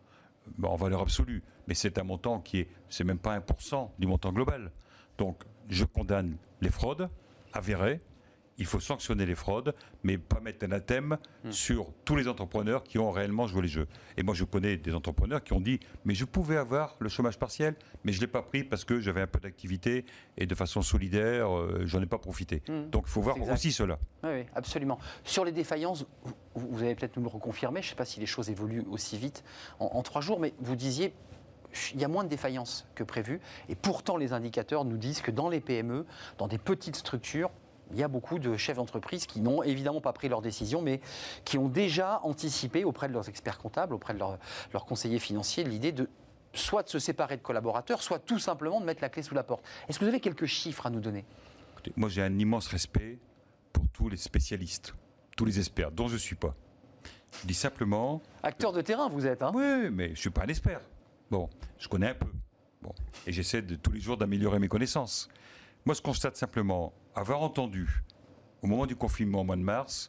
en 0.62 0.76
valeur 0.76 1.00
absolue, 1.00 1.42
mais 1.66 1.74
c'est 1.74 1.98
un 1.98 2.04
montant 2.04 2.40
qui 2.40 2.60
est, 2.60 2.68
c'est 2.88 3.04
même 3.04 3.18
pas 3.18 3.38
1% 3.38 3.90
du 3.98 4.06
montant 4.06 4.32
global. 4.32 4.72
Donc, 5.18 5.42
je 5.68 5.84
condamne 5.84 6.36
les 6.60 6.70
fraudes 6.70 7.08
avérées. 7.52 8.00
Il 8.58 8.66
faut 8.66 8.80
sanctionner 8.80 9.24
les 9.24 9.34
fraudes, 9.34 9.74
mais 10.02 10.18
pas 10.18 10.38
mettre 10.40 10.66
un 10.66 10.72
athème 10.72 11.16
sur 11.50 11.94
tous 12.04 12.14
les 12.14 12.28
entrepreneurs 12.28 12.84
qui 12.84 12.98
ont 12.98 13.10
réellement 13.10 13.46
joué 13.46 13.62
les 13.62 13.68
jeux. 13.68 13.86
Et 14.18 14.22
moi, 14.22 14.34
je 14.34 14.44
connais 14.44 14.76
des 14.76 14.94
entrepreneurs 14.94 15.42
qui 15.42 15.54
ont 15.54 15.62
dit 15.62 15.80
Mais 16.04 16.14
je 16.14 16.26
pouvais 16.26 16.58
avoir 16.58 16.94
le 16.98 17.08
chômage 17.08 17.38
partiel, 17.38 17.74
mais 18.04 18.12
je 18.12 18.18
ne 18.18 18.22
l'ai 18.22 18.26
pas 18.26 18.42
pris 18.42 18.62
parce 18.62 18.84
que 18.84 19.00
j'avais 19.00 19.22
un 19.22 19.26
peu 19.26 19.40
d'activité 19.40 20.04
et 20.36 20.46
de 20.46 20.54
façon 20.54 20.82
solidaire, 20.82 21.56
euh, 21.56 21.84
j'en 21.86 22.02
ai 22.02 22.06
pas 22.06 22.18
profité. 22.18 22.62
Donc, 22.90 23.04
il 23.06 23.10
faut 23.10 23.22
voir 23.22 23.40
aussi 23.48 23.72
cela. 23.72 23.98
Oui, 24.24 24.30
oui, 24.30 24.46
absolument. 24.54 24.98
Sur 25.24 25.46
les 25.46 25.52
défaillances, 25.52 26.04
vous, 26.60 26.82
allez 26.82 26.94
peut-être 26.94 27.16
nous 27.16 27.22
le 27.22 27.28
reconfirmer, 27.28 27.82
je 27.82 27.86
ne 27.86 27.90
sais 27.90 27.96
pas 27.96 28.04
si 28.04 28.20
les 28.20 28.26
choses 28.26 28.50
évoluent 28.50 28.84
aussi 28.90 29.18
vite 29.18 29.44
en, 29.78 30.02
trois 30.02 30.20
jours, 30.20 30.40
mais 30.40 30.54
vous 30.60 30.76
disiez 30.76 31.12
il 31.94 32.00
y 32.00 32.04
a 32.04 32.08
moins 32.08 32.24
de 32.24 32.28
défaillances 32.28 32.86
que 32.96 33.04
prévu. 33.04 33.40
Et 33.68 33.76
pourtant, 33.76 34.16
les 34.16 34.32
indicateurs 34.32 34.84
nous 34.84 34.96
disent 34.96 35.20
que 35.20 35.30
dans 35.30 35.48
les 35.48 35.60
PME, 35.60 36.04
dans 36.36 36.48
des 36.48 36.58
petites 36.58 36.96
structures, 36.96 37.50
il 37.92 37.98
y 37.98 38.02
a 38.02 38.08
beaucoup 38.08 38.38
de 38.38 38.56
chefs 38.56 38.76
d'entreprise 38.76 39.26
qui 39.26 39.40
n'ont 39.40 39.62
évidemment 39.62 40.00
pas 40.00 40.12
pris 40.12 40.28
leurs 40.28 40.42
décisions, 40.42 40.82
mais 40.82 41.00
qui 41.44 41.58
ont 41.58 41.68
déjà 41.68 42.20
anticipé 42.24 42.84
auprès 42.84 43.08
de 43.08 43.12
leurs 43.12 43.28
experts 43.28 43.58
comptables, 43.58 43.94
auprès 43.94 44.14
de 44.14 44.18
leurs, 44.18 44.38
leurs 44.72 44.84
conseillers 44.84 45.18
financiers, 45.18 45.64
l'idée 45.64 45.92
de 45.92 46.08
soit 46.52 46.82
de 46.82 46.88
se 46.88 46.98
séparer 46.98 47.36
de 47.36 47.42
collaborateurs, 47.42 48.02
soit 48.02 48.18
tout 48.18 48.38
simplement 48.38 48.80
de 48.80 48.86
mettre 48.86 49.02
la 49.02 49.08
clé 49.08 49.22
sous 49.22 49.34
la 49.34 49.42
porte. 49.42 49.64
Est-ce 49.88 49.98
que 49.98 50.04
vous 50.04 50.08
avez 50.08 50.20
quelques 50.20 50.46
chiffres 50.46 50.86
à 50.86 50.90
nous 50.90 51.00
donner? 51.00 51.24
Écoutez, 51.72 51.92
moi, 51.96 52.08
j'ai 52.08 52.22
un 52.22 52.38
immense 52.38 52.66
respect 52.66 53.18
pour 53.72 53.88
tous 53.88 54.08
les 54.08 54.16
spécialistes, 54.16 54.94
tous 55.40 55.46
les 55.46 55.58
experts, 55.58 55.90
dont 55.90 56.06
je 56.06 56.12
ne 56.12 56.18
suis 56.18 56.36
pas. 56.36 56.54
Je 57.40 57.46
dis 57.46 57.54
simplement, 57.54 58.20
Acteur 58.42 58.72
de 58.72 58.82
terrain, 58.82 59.08
vous 59.08 59.26
êtes. 59.26 59.42
Hein 59.42 59.52
oui, 59.54 59.88
mais 59.90 60.08
je 60.08 60.10
ne 60.10 60.16
suis 60.16 60.28
pas 60.28 60.42
un 60.42 60.48
expert. 60.48 60.82
Bon, 61.30 61.48
je 61.78 61.88
connais 61.88 62.08
un 62.10 62.14
peu. 62.14 62.26
Bon, 62.82 62.92
et 63.26 63.32
j'essaie 63.32 63.62
de, 63.62 63.74
tous 63.74 63.90
les 63.92 64.00
jours 64.00 64.18
d'améliorer 64.18 64.58
mes 64.58 64.68
connaissances. 64.68 65.30
Moi, 65.86 65.94
je 65.94 66.02
constate 66.02 66.36
simplement 66.36 66.92
avoir 67.14 67.40
entendu, 67.40 68.02
au 68.60 68.66
moment 68.66 68.84
du 68.84 68.94
confinement 68.96 69.40
au 69.40 69.44
mois 69.44 69.56
de 69.56 69.62
mars, 69.62 70.08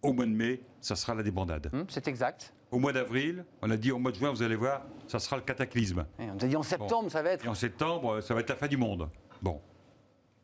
au 0.00 0.12
mois 0.12 0.26
de 0.26 0.30
mai, 0.30 0.60
ça 0.80 0.94
sera 0.94 1.16
la 1.16 1.24
débandade. 1.24 1.68
Hum, 1.72 1.86
C'est 1.88 2.06
exact. 2.06 2.54
Au 2.70 2.78
mois 2.78 2.92
d'avril, 2.92 3.44
on 3.62 3.70
a 3.70 3.76
dit 3.76 3.90
au 3.90 3.98
mois 3.98 4.12
de 4.12 4.16
juin, 4.16 4.30
vous 4.30 4.44
allez 4.44 4.54
voir, 4.54 4.82
ça 5.08 5.18
sera 5.18 5.34
le 5.38 5.42
cataclysme. 5.42 6.06
Et 6.20 6.30
on 6.30 6.34
a 6.34 6.46
dit 6.46 6.54
en 6.54 6.62
septembre, 6.62 7.10
ça 7.10 7.20
va 7.20 7.30
être. 7.30 7.44
Et 7.44 7.48
en 7.48 7.54
septembre, 7.56 8.20
ça 8.20 8.32
va 8.32 8.40
être 8.40 8.50
la 8.50 8.56
fin 8.56 8.68
du 8.68 8.76
monde. 8.76 9.10
Bon. 9.42 9.60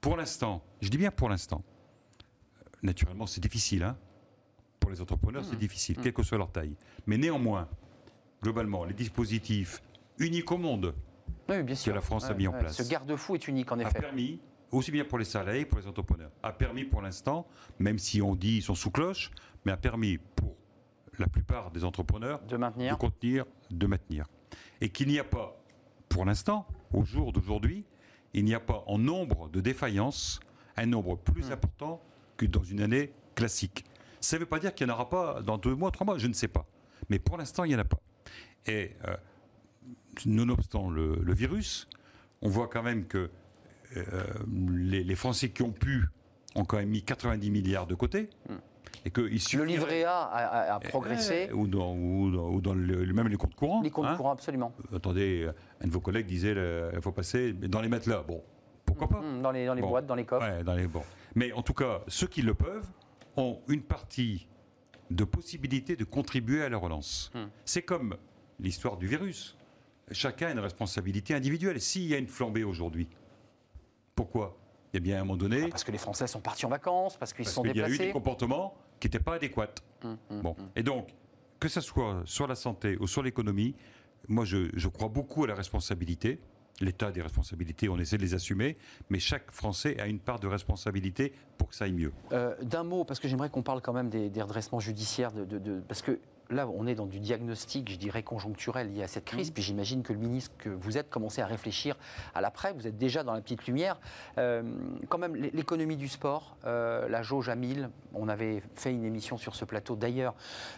Pour 0.00 0.16
l'instant, 0.16 0.60
je 0.80 0.88
dis 0.88 0.98
bien 0.98 1.12
pour 1.12 1.28
l'instant, 1.28 1.62
euh, 1.62 2.64
naturellement, 2.82 3.26
c'est 3.26 3.40
difficile. 3.40 3.84
hein. 3.84 3.96
Pour 4.80 4.90
les 4.90 5.00
entrepreneurs, 5.00 5.44
c'est 5.44 5.56
difficile, 5.58 5.96
quelle 6.02 6.12
que 6.12 6.22
soit 6.22 6.38
leur 6.38 6.50
taille. 6.50 6.76
Mais 7.06 7.18
néanmoins, 7.18 7.68
globalement, 8.42 8.84
les 8.84 8.94
dispositifs 8.94 9.82
uniques 10.18 10.50
au 10.50 10.58
monde 10.58 10.94
Oui, 11.48 11.62
bien 11.62 11.74
sûr. 11.74 11.94
la 11.94 12.00
France 12.00 12.24
a 12.26 12.34
mis 12.34 12.46
en 12.46 12.52
place. 12.52 12.76
Ce 12.82 12.88
garde-fou 12.88 13.34
est 13.34 13.48
unique, 13.48 13.70
en 13.72 13.78
a 13.78 13.82
effet. 13.82 14.00
permis, 14.00 14.40
aussi 14.70 14.90
bien 14.90 15.04
pour 15.04 15.18
les 15.18 15.24
salariés 15.24 15.64
que 15.64 15.70
pour 15.70 15.80
les 15.80 15.86
entrepreneurs, 15.86 16.30
a 16.42 16.52
permis 16.52 16.84
pour 16.84 17.02
l'instant, 17.02 17.46
même 17.78 17.98
si 17.98 18.22
on 18.22 18.34
dit 18.34 18.56
ils 18.58 18.62
sont 18.62 18.74
sous 18.74 18.90
cloche, 18.90 19.30
mais 19.64 19.72
a 19.72 19.76
permis 19.76 20.18
pour 20.36 20.54
la 21.18 21.26
plupart 21.26 21.70
des 21.70 21.84
entrepreneurs 21.84 22.40
De 22.44 22.56
maintenir. 22.56 22.94
de 22.94 22.98
contenir, 22.98 23.44
de 23.70 23.86
maintenir. 23.86 24.26
Et 24.80 24.90
qu'il 24.90 25.08
n'y 25.08 25.18
a 25.18 25.24
pas, 25.24 25.60
pour 26.08 26.24
l'instant, 26.24 26.66
au 26.92 27.02
jour 27.04 27.32
d'aujourd'hui, 27.32 27.84
il 28.34 28.44
n'y 28.44 28.54
a 28.54 28.60
pas 28.60 28.84
en 28.86 28.98
nombre 28.98 29.48
de 29.48 29.60
défaillances 29.60 30.38
un 30.76 30.86
nombre 30.86 31.16
plus 31.16 31.50
important 31.50 32.00
que 32.36 32.46
dans 32.46 32.62
une 32.62 32.80
année 32.80 33.10
classique. 33.34 33.84
Ça 34.20 34.36
ne 34.36 34.40
veut 34.40 34.46
pas 34.46 34.58
dire 34.58 34.74
qu'il 34.74 34.86
n'y 34.86 34.92
en 34.92 34.94
aura 34.96 35.08
pas 35.08 35.40
dans 35.42 35.58
deux 35.58 35.74
mois, 35.74 35.90
trois 35.90 36.04
mois, 36.04 36.18
je 36.18 36.26
ne 36.26 36.32
sais 36.32 36.48
pas. 36.48 36.66
Mais 37.08 37.18
pour 37.18 37.36
l'instant, 37.38 37.64
il 37.64 37.68
n'y 37.68 37.74
en 37.76 37.78
a 37.80 37.84
pas. 37.84 37.98
Et 38.66 38.92
euh, 39.06 39.16
nonobstant 40.26 40.90
le, 40.90 41.16
le 41.22 41.32
virus, 41.34 41.88
on 42.42 42.48
voit 42.48 42.68
quand 42.68 42.82
même 42.82 43.06
que 43.06 43.30
euh, 43.96 44.02
les, 44.68 45.04
les 45.04 45.14
Français 45.14 45.50
qui 45.50 45.62
ont 45.62 45.72
pu 45.72 46.04
ont 46.54 46.64
quand 46.64 46.76
même 46.78 46.88
mis 46.90 47.02
90 47.02 47.50
milliards 47.50 47.86
de 47.86 47.94
côté. 47.94 48.28
Et 49.04 49.10
que 49.10 49.20
Le 49.20 49.64
livret 49.64 50.04
A 50.04 50.22
a, 50.22 50.44
a- 50.72 50.74
a 50.74 50.80
progressé. 50.80 51.46
eh, 51.50 51.52
ou 51.52 51.66
dans, 51.68 51.94
ou 51.94 52.30
dans- 52.30 52.48
ou 52.50 52.60
dans 52.60 52.74
le- 52.74 53.06
même 53.12 53.28
les 53.28 53.36
comptes 53.36 53.54
courants. 53.54 53.80
les 53.82 53.90
comptes 53.90 54.06
hein. 54.06 54.16
courants, 54.16 54.32
absolument. 54.32 54.72
Attendez, 54.94 55.42
euh, 55.44 55.52
un 55.82 55.86
de 55.86 55.92
vos 55.92 56.00
collègues 56.00 56.26
disait 56.26 56.54
il 56.94 57.00
faut 57.00 57.12
passer 57.12 57.52
dans 57.52 57.80
les 57.80 57.88
matelas. 57.88 58.22
Bon, 58.26 58.42
pourquoi 58.84 59.08
pas 59.08 59.18
Hum, 59.20 59.40
Dans 59.40 59.52
les, 59.52 59.66
dans 59.66 59.74
les 59.74 59.82
Bon. 59.82 59.88
boîtes, 59.90 60.06
dans 60.06 60.14
les 60.16 60.24
coffres. 60.24 60.44
Ouais, 60.46 60.64
dans 60.64 60.74
les, 60.74 60.86
bon. 60.88 61.02
Mais 61.36 61.52
en 61.52 61.62
tout 61.62 61.74
cas, 61.74 62.00
ceux 62.08 62.26
qui 62.26 62.42
le 62.42 62.54
peuvent 62.54 62.88
ont 63.38 63.60
une 63.68 63.82
partie 63.82 64.46
de 65.10 65.24
possibilité 65.24 65.96
de 65.96 66.04
contribuer 66.04 66.62
à 66.62 66.68
la 66.68 66.76
relance. 66.76 67.30
Hmm. 67.34 67.46
C'est 67.64 67.82
comme 67.82 68.16
l'histoire 68.60 68.96
du 68.98 69.06
virus. 69.06 69.56
Chacun 70.10 70.48
a 70.48 70.50
une 70.52 70.58
responsabilité 70.58 71.34
individuelle. 71.34 71.80
S'il 71.80 72.02
y 72.06 72.14
a 72.14 72.18
une 72.18 72.28
flambée 72.28 72.64
aujourd'hui, 72.64 73.08
pourquoi? 74.14 74.56
Eh 74.94 75.00
bien, 75.00 75.16
à 75.16 75.20
un 75.20 75.24
moment 75.24 75.36
donné, 75.36 75.62
Ah, 75.64 75.68
Parce 75.70 75.84
que 75.84 75.92
les 75.92 75.98
Français 75.98 76.26
sont 76.26 76.40
partis 76.40 76.66
en 76.66 76.70
vacances, 76.70 77.16
parce 77.16 77.32
qu'ils 77.32 77.46
se 77.46 77.52
sont 77.52 77.62
qu'il 77.62 77.76
y 77.76 77.80
a 77.82 77.86
eu 77.86 77.92
des 77.92 77.92
déplacés. 77.92 78.12
comportements 78.12 78.74
qui 79.00 79.06
n'étaient 79.06 79.20
pas 79.20 79.34
adéquats. 79.34 79.68
Hum, 80.02 80.16
hum, 80.30 80.40
Bon. 80.42 80.56
Et 80.76 80.82
donc, 80.82 81.08
que 81.60 81.68
ce 81.68 81.80
soit 81.80 82.22
sur 82.24 82.46
la 82.46 82.54
santé 82.54 82.96
ou 82.98 83.06
sur 83.06 83.22
l'économie, 83.22 83.74
moi 84.28 84.44
je, 84.44 84.68
je 84.74 84.88
crois 84.88 85.08
beaucoup 85.08 85.44
à 85.44 85.46
la 85.46 85.54
responsabilité. 85.54 86.40
L'État 86.80 87.10
des 87.10 87.22
responsabilités, 87.22 87.88
on 87.88 87.98
essaie 87.98 88.16
de 88.18 88.22
les 88.22 88.34
assumer, 88.34 88.76
mais 89.10 89.18
chaque 89.18 89.50
Français 89.50 89.98
a 90.00 90.06
une 90.06 90.20
part 90.20 90.38
de 90.38 90.46
responsabilité 90.46 91.32
pour 91.56 91.68
que 91.68 91.74
ça 91.74 91.86
aille 91.86 91.92
mieux. 91.92 92.12
Euh, 92.32 92.54
D'un 92.62 92.84
mot, 92.84 93.04
parce 93.04 93.18
que 93.18 93.26
j'aimerais 93.26 93.50
qu'on 93.50 93.62
parle 93.62 93.80
quand 93.80 93.92
même 93.92 94.08
des, 94.08 94.30
redressements 94.42 94.78
judiciaires, 94.80 95.32
de- 95.32 95.80
parce 95.88 96.02
que 96.02 96.18
là, 96.50 96.68
on 96.68 96.86
est 96.86 96.94
dans 96.94 97.06
du 97.06 97.20
diagnostic, 97.20 97.90
je 97.90 97.96
dirais, 97.96 98.22
conjoncturel 98.22 98.92
lié 98.92 99.02
à 99.02 99.08
cette 99.08 99.24
crise. 99.24 99.50
Puis 99.50 99.62
j'imagine 99.62 100.02
que 100.02 100.12
le 100.12 100.18
ministre 100.18 100.54
que 100.58 100.68
vous 100.68 100.98
êtes 100.98 101.10
commencez 101.10 101.42
à 101.42 101.46
réfléchir 101.46 101.96
à 102.34 102.40
l'après. 102.40 102.72
Vous 102.72 102.86
êtes 102.86 102.98
déjà 102.98 103.22
dans 103.22 103.34
la 103.34 103.40
petite 103.40 103.66
lumière. 103.66 103.98
Euh, 104.38 104.62
quand 105.08 105.18
même, 105.18 105.34
l'économie 105.36 105.96
du 105.96 106.08
sport, 106.08 106.56
euh, 106.64 107.08
la 107.08 107.22
jauge 107.22 107.48
à 107.48 107.54
1000, 107.54 107.90
on 108.14 108.28
avait 108.28 108.62
fait 108.74 108.92
une 108.92 109.04
émission 109.04 109.36
sur 109.36 109.54
ce 109.54 109.64
plateau. 109.64 109.96
D'ailleurs, 109.96 110.34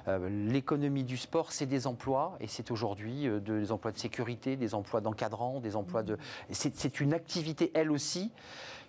euh, 0.09 0.29
l'économie 0.29 1.05
du 1.05 1.17
sport, 1.17 1.53
c'est 1.53 1.67
des 1.67 1.87
emplois. 1.87 2.37
Et 2.41 2.47
c'est 2.47 2.71
aujourd'hui 2.71 3.29
des 3.41 3.73
emplois 3.73 3.93
de 3.93 3.99
sécurité, 3.99 4.57
des 4.57 4.75
emplois 4.75 5.01
d'encadrant, 5.01 5.61
des 5.61 5.77
emplois 5.77 6.03
de. 6.03 6.19
C'est 6.51 7.01
une 7.01 7.15
activité, 7.15 7.71
elle 7.75 7.91
aussi 7.91 8.31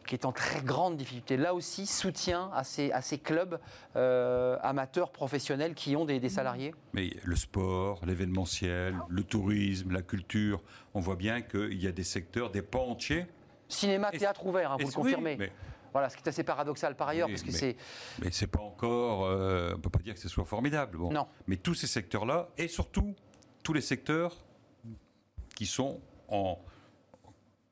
qui 0.06 0.16
est 0.16 0.26
en 0.26 0.32
très 0.32 0.62
grande 0.62 0.98
difficulté. 0.98 1.38
Là 1.38 1.54
aussi, 1.54 1.86
soutien 1.86 2.50
à 2.54 2.64
ces, 2.64 2.92
à 2.92 3.02
ces 3.02 3.18
clubs 3.18 3.60
euh, 3.96 4.58
amateurs, 4.62 5.12
professionnels 5.12 5.74
qui 5.74 5.96
ont 5.96 6.06
des, 6.06 6.30
salariés 6.30 6.74
Mais 6.94 7.12
le 7.24 7.36
sport, 7.36 8.02
l'événementiel, 8.06 8.96
le 9.10 9.24
tourisme, 9.24 9.92
la 9.92 10.02
culture, 10.02 10.62
on 10.94 11.00
voit 11.00 11.16
bien 11.16 11.42
qu'il 11.42 11.82
y 11.82 11.88
a 11.88 11.92
des 11.92 12.04
secteurs, 12.04 12.52
des 12.52 12.62
pans 12.62 12.90
entiers. 12.90 13.26
Cinéma, 13.68 14.12
théâtre 14.12 14.46
ouvert, 14.46 14.72
hein, 14.74 14.78
vous 14.80 14.88
le 14.88 14.94
confirmez 14.94 15.52
Voilà, 15.94 16.10
ce 16.10 16.18
qui 16.18 16.24
est 16.24 16.30
assez 16.30 16.44
paradoxal 16.44 16.96
par 16.96 17.08
ailleurs, 17.08 17.28
parce 17.28 17.44
que 17.44 17.52
c'est. 17.52 17.76
Mais 18.22 18.32
c'est 18.32 18.48
pas 18.48 18.62
encore. 18.62 19.26
Euh, 19.26 19.74
on 19.76 19.80
peut 19.80 19.90
pas 19.90 20.00
dire 20.00 20.14
que 20.14 20.20
ce 20.20 20.30
soit 20.30 20.46
formidable. 20.46 20.98
Bon. 20.98 21.12
Non. 21.12 21.28
Mais 21.48 21.58
tous 21.58 21.74
ces 21.74 21.88
secteurs-là, 21.88 22.50
et 22.58 22.68
surtout 22.68 23.16
tous 23.64 23.74
les 23.74 23.82
secteurs 23.82 24.36
qui 25.56 25.66
sont 25.66 26.02
en, 26.28 26.60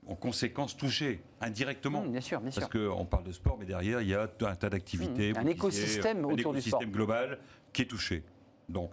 en 0.10 0.16
conséquence 0.16 0.76
touchés 0.76 1.22
indirectement. 1.40 2.02
Mmh, 2.02 2.12
bien 2.12 2.22
sûr, 2.22 2.42
bien 2.42 2.52
sûr. 2.52 2.62
Parce 2.62 2.72
qu'on 2.72 3.06
parle 3.06 3.24
de 3.24 3.32
sport, 3.32 3.58
mais 3.60 3.66
derrière, 3.66 4.02
il 4.02 4.08
y 4.08 4.16
a 4.16 4.24
un 4.24 4.56
tas 4.56 4.70
d'activités. 4.70 5.34
Mmh, 5.34 5.38
un 5.38 5.46
écosystème 5.46 6.26
autour 6.26 6.36
du 6.36 6.62
sport. 6.62 6.80
Un 6.80 6.84
écosystème 6.84 6.92
global 6.92 7.40
qui 7.72 7.84
est 7.84 7.86
touché. 7.86 8.24
Donc, 8.68 8.92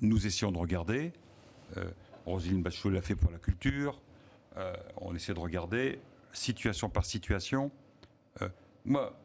nous 0.00 0.26
essayons 0.26 0.50
de 0.50 0.58
regarder. 0.58 1.12
Euh, 1.76 1.84
Roselyne 2.24 2.62
Bachelot 2.62 2.90
l'a 2.90 3.02
fait 3.02 3.14
pour 3.14 3.30
la 3.30 3.38
culture. 3.38 4.00
Euh, 4.56 4.74
on 4.96 5.14
essaie 5.14 5.34
de 5.34 5.40
regarder 5.40 6.00
situation 6.32 6.88
par 6.88 7.04
situation. 7.04 7.70
Euh, 8.40 8.48
moi. 8.86 9.18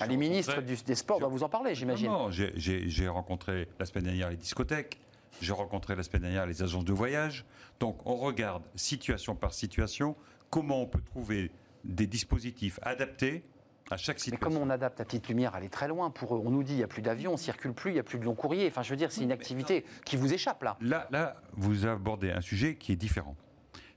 Ah, 0.00 0.06
les 0.06 0.16
ministres 0.16 0.60
des 0.60 0.94
Sports 0.94 1.18
doivent 1.18 1.32
vous 1.32 1.42
en 1.42 1.48
parler, 1.48 1.74
j'imagine. 1.74 2.06
Non, 2.06 2.30
j'ai 2.30 3.08
rencontré 3.08 3.66
la 3.80 3.86
semaine 3.86 4.04
dernière 4.04 4.30
les 4.30 4.36
discothèques. 4.36 5.00
J'ai 5.40 5.52
rencontré 5.52 5.94
la 5.94 6.02
semaine 6.02 6.22
dernière 6.22 6.46
les 6.46 6.62
agences 6.62 6.84
de 6.84 6.92
voyage. 6.92 7.44
Donc 7.80 8.06
on 8.06 8.16
regarde 8.16 8.62
situation 8.74 9.34
par 9.34 9.54
situation 9.54 10.16
comment 10.50 10.82
on 10.82 10.86
peut 10.86 11.02
trouver 11.02 11.50
des 11.84 12.06
dispositifs 12.06 12.78
adaptés 12.82 13.44
à 13.90 13.96
chaque 13.96 14.18
situation. 14.18 14.46
Mais 14.48 14.54
comment 14.54 14.64
on 14.64 14.70
adapte 14.70 14.98
la 14.98 15.04
petite 15.04 15.28
lumière 15.28 15.54
Elle 15.56 15.64
est 15.64 15.72
très 15.72 15.88
loin. 15.88 16.10
Pour 16.10 16.36
eux, 16.36 16.42
on 16.44 16.50
nous 16.50 16.62
dit 16.62 16.74
il 16.74 16.78
n'y 16.78 16.82
a 16.82 16.88
plus 16.88 17.02
d'avions, 17.02 17.30
on 17.30 17.34
ne 17.34 17.38
circule 17.38 17.72
plus, 17.72 17.92
il 17.92 17.94
n'y 17.94 18.00
a 18.00 18.04
plus 18.04 18.18
de 18.18 18.24
long 18.24 18.34
courrier. 18.34 18.66
Enfin, 18.68 18.82
je 18.82 18.90
veux 18.90 18.96
dire, 18.96 19.12
c'est 19.12 19.22
une 19.22 19.32
activité 19.32 19.84
qui 20.04 20.16
vous 20.16 20.32
échappe 20.32 20.62
là. 20.62 20.76
Là, 20.80 21.08
là, 21.10 21.40
vous 21.52 21.86
abordez 21.86 22.30
un 22.30 22.40
sujet 22.40 22.76
qui 22.76 22.92
est 22.92 22.96
différent. 22.96 23.36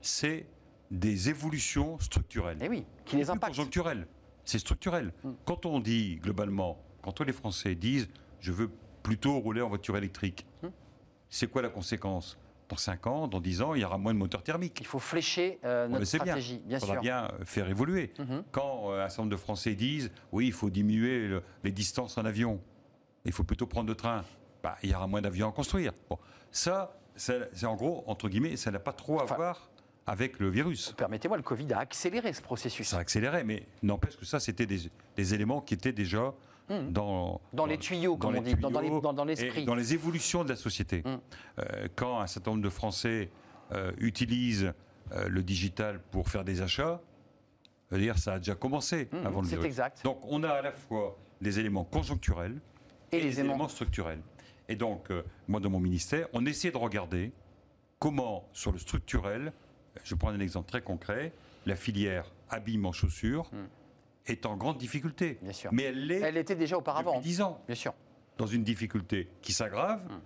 C'est 0.00 0.46
des 0.90 1.28
évolutions 1.28 1.98
structurelles. 1.98 2.58
Et 2.60 2.66
eh 2.66 2.68
oui, 2.68 2.84
qui 3.04 3.16
les 3.16 3.30
impactent. 3.30 3.54
Conjoncturelles. 3.54 4.06
C'est 4.44 4.58
structurel. 4.58 5.12
Hmm. 5.22 5.32
Quand 5.44 5.66
on 5.66 5.80
dit 5.80 6.16
globalement, 6.16 6.82
quand 7.02 7.12
tous 7.12 7.24
les 7.24 7.32
Français 7.32 7.74
disent 7.74 8.08
je 8.40 8.52
veux 8.52 8.70
plutôt 9.02 9.38
rouler 9.38 9.62
en 9.62 9.68
voiture 9.68 9.96
électrique, 9.96 10.46
hmm. 10.62 10.68
C'est 11.32 11.50
quoi 11.50 11.62
la 11.62 11.70
conséquence 11.70 12.38
dans 12.68 12.76
5 12.76 13.06
ans, 13.06 13.26
dans 13.26 13.40
10 13.40 13.62
ans, 13.62 13.74
il 13.74 13.80
y 13.80 13.84
aura 13.84 13.98
moins 13.98 14.14
de 14.14 14.18
moteurs 14.18 14.42
thermiques. 14.42 14.78
Il 14.80 14.86
faut 14.86 14.98
flécher 14.98 15.58
euh, 15.64 15.88
notre 15.88 16.04
stratégie, 16.04 16.62
bien, 16.64 16.78
sûr. 16.78 16.86
Il 16.86 16.90
faudra 16.90 17.00
bien 17.00 17.24
euh, 17.24 17.44
faire 17.44 17.68
évoluer. 17.68 18.12
Mhm. 18.18 18.44
Quand 18.52 18.92
euh, 18.92 19.04
un 19.04 19.08
certain 19.08 19.22
nombre 19.22 19.32
de 19.32 19.40
Français 19.40 19.74
disent 19.74 20.10
oui, 20.30 20.46
il 20.46 20.52
faut 20.52 20.70
diminuer 20.70 21.40
les 21.64 21.72
distances 21.72 22.16
en 22.18 22.24
avion, 22.24 22.60
il 23.24 23.32
faut 23.32 23.44
plutôt 23.44 23.66
prendre 23.66 23.88
le 23.88 23.94
train, 23.94 24.24
bah, 24.62 24.76
il 24.82 24.90
y 24.90 24.94
aura 24.94 25.06
moins 25.06 25.22
d'avions 25.22 25.48
à 25.48 25.52
construire. 25.52 25.92
Bon, 26.08 26.18
ça, 26.50 26.96
c'est 27.16 27.64
en 27.64 27.76
gros, 27.76 28.04
entre 28.06 28.28
guillemets, 28.28 28.56
ça 28.56 28.70
n'a 28.70 28.78
pas 28.78 28.92
trop 28.92 29.20
à 29.20 29.24
voir 29.24 29.70
avec 30.06 30.38
le 30.38 30.50
virus. 30.50 30.94
Permettez-moi, 30.96 31.38
le 31.38 31.42
Covid 31.42 31.72
a 31.72 31.78
accéléré 31.78 32.32
ce 32.32 32.42
processus. 32.42 32.88
Ça 32.88 32.98
a 32.98 33.00
accéléré, 33.00 33.44
mais 33.44 33.66
n'empêche 33.82 34.16
que 34.16 34.24
ça, 34.26 34.40
c'était 34.40 34.66
des, 34.66 34.90
des, 35.16 35.34
éléments 35.34 35.60
qui 35.60 35.74
étaient 35.74 35.92
déjà 35.92 36.34
Mmh. 36.68 36.92
dans, 36.92 37.40
dans, 37.52 37.66
les 37.66 37.76
tuyaux, 37.76 38.16
comme 38.16 38.36
on 38.36 38.40
dit, 38.40 38.54
dans, 38.54 39.24
l'esprit. 39.24 39.64
Dans 39.64 39.74
les 39.74 39.94
évolutions 39.94 40.44
de 40.44 40.48
la 40.48 40.56
société. 40.56 41.02
Mmh. 41.04 41.08
Euh, 41.58 41.88
quand 41.96 42.20
un 42.20 42.26
certain 42.26 42.52
nombre 42.52 42.62
de 42.62 42.68
Français 42.70 43.30
euh, 43.72 43.92
utilisent 43.98 44.72
euh, 45.12 45.28
le 45.28 45.42
digital 45.42 46.00
pour 46.10 46.28
faire 46.28 46.44
des 46.44 46.62
achats, 46.62 47.00
dire 47.90 48.16
ça 48.16 48.34
a 48.34 48.38
déjà 48.38 48.54
commencé 48.54 49.08
mmh, 49.10 49.26
avant 49.26 49.42
le 49.42 49.48
virus. 49.48 49.62
C'est 49.62 49.66
exact. 49.66 50.04
Donc 50.04 50.20
on 50.22 50.42
a 50.44 50.50
à 50.50 50.62
la 50.62 50.72
fois 50.72 51.18
des 51.40 51.58
éléments 51.58 51.84
conjoncturels 51.84 52.60
et, 53.10 53.20
des 53.20 53.40
éléments 53.40 53.68
structurels. 53.68 54.20
Et 54.68 54.76
donc, 54.76 55.08
moi, 55.48 55.60
dans 55.60 55.68
mon 55.68 55.80
ministère, 55.80 56.28
on 56.32 56.46
essaie 56.46 56.70
de 56.70 56.76
regarder 56.78 57.32
comment, 57.98 58.48
sur 58.52 58.72
le 58.72 58.78
structurel, 58.78 59.52
je 60.04 60.14
prends 60.14 60.30
un 60.30 60.40
exemple 60.40 60.68
très 60.70 60.80
concret, 60.80 61.34
la 61.66 61.76
filière 61.76 62.32
habillement 62.48 62.92
chaussures 62.92 63.50
est 64.26 64.46
en 64.46 64.56
grande 64.56 64.78
difficulté. 64.78 65.38
Bien 65.42 65.52
sûr. 65.52 65.70
Mais 65.72 65.84
elle 65.84 66.06
l'est. 66.06 66.20
Elle 66.20 66.36
était 66.36 66.56
déjà 66.56 66.76
auparavant. 66.76 67.16
Depuis 67.16 67.30
10 67.30 67.42
ans. 67.42 67.62
Bien 67.66 67.74
sûr. 67.74 67.94
Dans 68.38 68.46
une 68.46 68.64
difficulté 68.64 69.28
qui 69.40 69.52
s'aggrave. 69.52 70.06
Hum. 70.10 70.20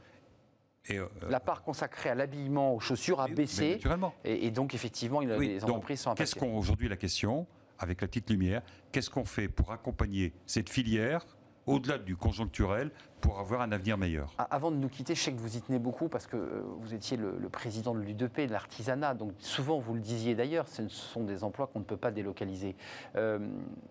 Et 0.89 0.99
euh, 0.99 1.09
la 1.29 1.41
part 1.41 1.63
consacrée 1.63 2.11
à 2.11 2.15
l'habillement, 2.15 2.75
aux 2.75 2.81
chaussures 2.81 3.21
a 3.21 3.27
baissé. 3.27 3.73
Naturellement. 3.73 4.15
Et, 4.25 4.53
donc, 4.53 4.73
effectivement, 4.73 5.21
il, 5.21 5.29
les 5.31 5.65
entreprises 5.65 6.01
sont 6.01 6.15
Qu'est-ce 6.15 6.37
qu'on, 6.37 6.57
aujourd'hui, 6.57 6.89
la 6.89 6.97
question, 6.97 7.47
avec 7.79 8.01
la 8.01 8.07
petite 8.07 8.31
lumière, 8.31 8.63
qu'est-ce 8.93 9.11
qu'on 9.11 9.25
fait 9.25 9.49
pour 9.49 9.73
accompagner 9.73 10.33
cette 10.47 10.69
filière 10.69 11.27
au-delà 11.67 11.99
du 11.99 12.17
conjoncturel, 12.17 12.93
pour 13.21 13.39
avoir 13.39 13.63
un 13.63 13.73
avenir 13.73 13.97
meilleur. 13.97 14.33
Avant 14.51 14.71
de 14.71 14.77
nous 14.77 14.89
quitter, 14.89 15.15
je 15.15 15.23
sais 15.23 15.33
que 15.33 15.41
vous 15.41 15.57
y 15.57 15.61
tenez 15.61 15.79
beaucoup 15.79 16.09
parce 16.09 16.27
que 16.27 16.37
euh, 16.37 16.63
vous 16.81 16.93
étiez 16.93 17.17
le, 17.17 17.49
président 17.49 17.95
de 17.95 18.01
l'UDP, 18.01 18.43
de 18.43 18.53
l'artisanat. 18.53 19.15
Donc 19.15 19.33
souvent, 19.39 19.79
vous 19.79 19.95
le 19.95 20.01
disiez 20.01 20.35
d'ailleurs, 20.35 20.69
ce 20.69 20.87
sont 20.89 21.25
des 21.25 21.43
emplois 21.43 21.67
qu'on 21.67 21.79
ne 21.79 21.85
peut 21.85 21.97
pas 21.97 22.11
délocaliser. 22.11 22.77
Euh, 23.17 23.39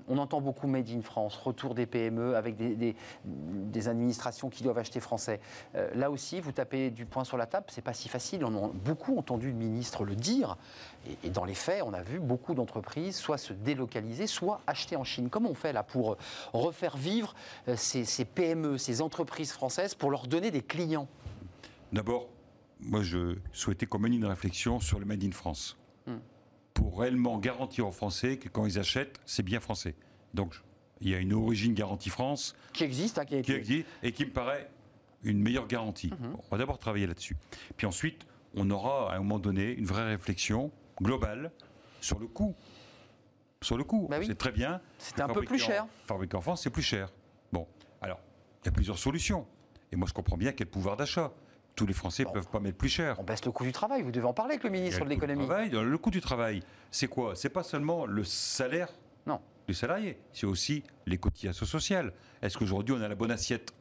on 0.08 0.18
entend 0.18 0.42
beaucoup 0.42 0.68
Made 0.68 0.90
in 0.90 1.02
France, 1.02 1.36
retour 1.38 1.74
des 1.74 1.86
PME 1.86 2.36
avec 2.36 2.56
des, 2.56 2.96
administrations 3.88 4.50
qui 4.50 4.64
doivent 4.64 4.78
acheter 4.78 5.00
français. 5.00 5.40
Euh, 5.76 5.94
là 5.96 6.10
aussi, 6.10 6.40
vous 6.40 6.52
tapez 6.52 6.90
du 6.90 7.06
poing 7.06 7.24
sur 7.24 7.38
la 7.38 7.46
table, 7.46 7.68
c'est 7.70 7.84
pas 7.84 7.94
si 7.94 8.10
facile. 8.10 8.44
On 8.46 8.66
a 8.66 8.72
beaucoup 8.74 9.18
entendu 9.18 9.48
le 9.48 9.58
ministre 9.58 10.06
le 10.06 10.16
dire. 10.16 10.58
Et, 11.24 11.30
dans 11.30 11.46
les 11.46 11.54
faits, 11.54 11.84
on 11.86 11.94
a 11.94 12.02
vu 12.02 12.20
beaucoup 12.20 12.54
d'entreprises 12.54 13.16
soit 13.16 13.38
se 13.38 13.54
délocaliser, 13.54 14.28
soit 14.28 14.62
acheter 14.66 14.96
en 14.96 15.04
Chine. 15.04 15.30
Comment 15.30 15.50
on 15.50 15.56
fait 15.56 15.74
là 15.74 15.84
pour 15.84 16.18
refaire 16.54 16.98
vivre 16.98 17.36
ces, 17.76 18.06
ces 18.06 18.26
PME, 18.26 18.78
ces 18.78 19.02
entreprises 19.02 19.15
entreprises 19.16 19.54
françaises 19.54 19.96
pour 19.96 20.12
leur 20.12 20.28
donner 20.28 20.52
des 20.52 20.62
clients 20.62 21.08
D'abord, 21.94 22.30
moi 22.82 23.02
je 23.02 23.38
souhaitais 23.54 23.86
qu'on 23.86 24.00
mène 24.00 24.14
une 24.14 24.26
réflexion 24.26 24.82
sur 24.82 25.00
le 25.00 25.06
Made 25.06 25.24
in 25.24 25.32
France. 25.32 25.78
Hmm. 26.06 26.18
Pour 26.74 27.00
réellement 27.00 27.38
garantir 27.38 27.88
aux 27.88 27.94
Français 27.94 28.38
que 28.38 28.50
quand 28.50 28.66
ils 28.66 28.78
achètent, 28.78 29.22
c'est 29.26 29.44
bien 29.44 29.62
français. 29.62 29.96
Donc 30.34 30.54
il 31.00 31.10
y 31.10 31.16
a 31.16 31.20
une 31.20 31.32
origine 31.32 31.74
garantie 31.74 32.10
France. 32.10 32.56
Qui 32.74 32.84
existe, 32.84 33.18
hein, 33.18 33.26
qui, 33.26 33.36
existe 33.36 33.88
et 34.04 34.12
qui 34.12 34.26
me 34.26 34.32
paraît 34.32 34.70
une 35.24 35.42
meilleure 35.42 35.68
garantie. 35.68 36.10
Hmm. 36.10 36.36
on 36.36 36.50
va 36.52 36.58
d'abord 36.58 36.78
travailler 36.78 37.08
là-dessus. 37.08 37.38
Puis 37.78 37.88
ensuite, 37.88 38.26
on 38.54 38.70
aura 38.70 39.14
à 39.14 39.16
un 39.16 39.20
moment 39.20 39.40
donné 39.40 39.72
une 39.72 39.86
vraie 39.86 40.10
réflexion 40.10 40.72
globale 41.02 41.52
sur 42.02 42.20
le 42.20 42.28
coût. 42.28 42.54
Sur 43.62 43.78
le 43.78 43.86
coût. 43.86 44.08
Bah 44.10 44.18
c'est 44.22 44.36
très 44.36 44.52
bien. 44.52 44.82
C'est 44.98 45.22
un 45.22 45.30
peu 45.30 45.44
plus 45.44 45.60
cher. 45.60 45.88
Fabriquer 46.04 46.36
en 46.36 46.42
France, 46.42 46.64
c'est 46.64 46.70
plus 46.70 46.84
cher. 46.84 47.10
Il 48.66 48.70
y 48.70 48.70
a 48.70 48.72
plusieurs 48.72 48.98
solutions. 48.98 49.46
Et 49.92 49.96
moi, 49.96 50.08
je 50.08 50.14
comprends 50.14 50.38
bien 50.38 50.52
quel 50.52 50.66
pouvoir 50.66 50.98
d'achat. 50.98 51.32
Tous 51.76 51.86
les 51.86 51.94
Français 51.94 52.24
ne 52.24 52.30
peuvent 52.32 52.48
pas 52.48 52.60
mettre 52.60 52.80
plus 52.80 52.90
cher. 52.90 53.16
On 53.20 53.24
baisse 53.24 53.46
le 53.46 53.52
coût 53.52 53.64
du 53.64 53.72
travail. 53.72 54.02
Vous 54.02 54.12
devez 54.12 54.26
en 54.26 54.34
parler 54.34 54.54
avec 54.54 54.64
le 54.64 54.72
ministre 54.72 55.04
de 55.04 55.10
l'économie. 55.10 55.48
Le 55.70 55.98
coût 56.00 56.10
du 56.10 56.20
travail, 56.20 56.64
c'est 56.90 57.08
quoi? 57.08 57.36
C'est 57.36 57.50
pas 57.50 57.62
seulement 57.62 58.08
le 58.08 58.24
salaire 58.24 58.90
non. 59.28 59.40
du 59.68 59.76
salarié, 59.76 60.18
c'est 60.34 60.48
aussi 60.48 60.84
les 61.06 61.20
cotisations 61.20 61.68
sociales. 61.68 62.12
Est-ce 62.42 62.58
qu'aujourd'hui 62.58 62.96
on 62.98 63.02
a 63.02 63.08
la 63.08 63.14
bonne 63.14 63.32
assiette? 63.32 63.72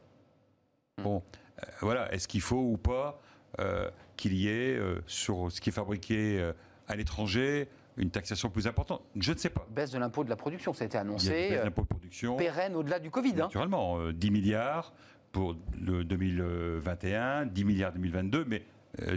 Hmm. 0.99 1.03
Bon, 1.03 1.23
euh, 1.63 1.65
voilà. 1.81 2.13
Est-ce 2.13 2.27
qu'il 2.27 2.41
faut 2.41 2.61
ou 2.61 2.77
pas 2.77 3.19
euh, 3.59 3.89
qu'il 4.17 4.33
y 4.33 4.49
ait 4.49 4.77
euh, 4.77 5.01
sur 5.07 5.51
ce 5.51 5.61
qui 5.61 5.69
est 5.69 5.73
fabriqué 5.73 6.51
à 6.87 6.95
l'étranger 6.95 7.69
une 7.97 8.09
taxation 8.09 8.49
plus 8.49 8.67
importante 8.67 9.01
Je 9.15 9.31
ne 9.31 9.37
sais 9.37 9.49
pas. 9.49 9.65
Baisse 9.69 9.91
de 9.91 9.99
l'impôt 9.99 10.23
de 10.23 10.29
la 10.29 10.35
production, 10.35 10.73
ça 10.73 10.83
a 10.83 10.87
été 10.87 10.97
annoncé. 10.97 11.29
baisse 11.29 11.59
de 11.59 11.63
l'impôt 11.63 11.81
de 11.83 11.87
production. 11.87 12.35
Pérenne 12.35 12.75
au-delà 12.75 12.99
du 12.99 13.09
Covid. 13.09 13.33
Hein. 13.33 13.45
Naturellement, 13.45 14.11
10 14.11 14.31
milliards 14.31 14.93
pour 15.31 15.55
le 15.79 16.03
2021, 16.03 17.45
10 17.45 17.63
milliards 17.63 17.93
2022, 17.93 18.45
mais 18.45 18.63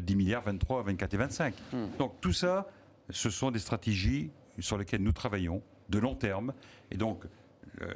10 0.00 0.16
milliards 0.16 0.42
23, 0.42 0.82
24 0.82 1.14
et 1.14 1.16
25. 1.16 1.54
Hmm. 1.72 1.86
Donc 1.98 2.20
tout 2.20 2.32
ça, 2.32 2.68
ce 3.10 3.30
sont 3.30 3.50
des 3.50 3.58
stratégies 3.58 4.30
sur 4.58 4.76
lesquelles 4.78 5.02
nous 5.02 5.12
travaillons 5.12 5.62
de 5.88 5.98
long 5.98 6.14
terme. 6.14 6.52
Et 6.90 6.96
donc 6.96 7.24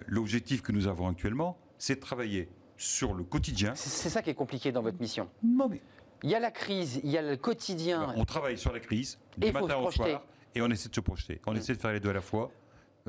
l'objectif 0.07 0.62
que 0.62 0.73
nous 0.73 0.87
avons 0.87 1.09
actuellement, 1.09 1.59
c'est 1.79 1.97
de 1.97 2.01
travailler 2.01 2.49
sur 2.77 3.14
le 3.14 3.25
quotidien. 3.25 3.75
C'est 3.75 4.09
ça 4.09 4.23
qui 4.23 4.31
est 4.31 4.35
compliqué 4.35 4.73
dans 4.73 4.83
votre 4.83 5.01
mission. 5.01 5.29
Non 5.42 5.68
mais... 5.68 5.81
Il 6.25 6.31
y 6.31 6.37
a 6.37 6.40
la 6.40 6.53
crise, 6.53 7.01
il 7.03 7.11
y 7.11 7.18
a 7.18 7.23
le 7.23 7.37
quotidien. 7.37 8.14
On 8.16 8.25
travaille 8.25 8.57
sur 8.57 8.73
la 8.73 8.79
crise, 8.79 9.18
du 9.37 9.51
matin 9.51 9.77
au 9.79 9.90
soir 9.90 10.23
et 10.55 10.62
on 10.62 10.69
essaie 10.69 10.88
de 10.88 10.95
se 10.95 11.01
projeter. 11.01 11.41
On 11.47 11.55
essaie 11.55 11.75
de 11.75 11.81
faire 11.81 11.93
les 11.93 12.01
deux 12.01 12.11
à 12.11 12.15
la 12.15 12.21
fois, 12.21 12.51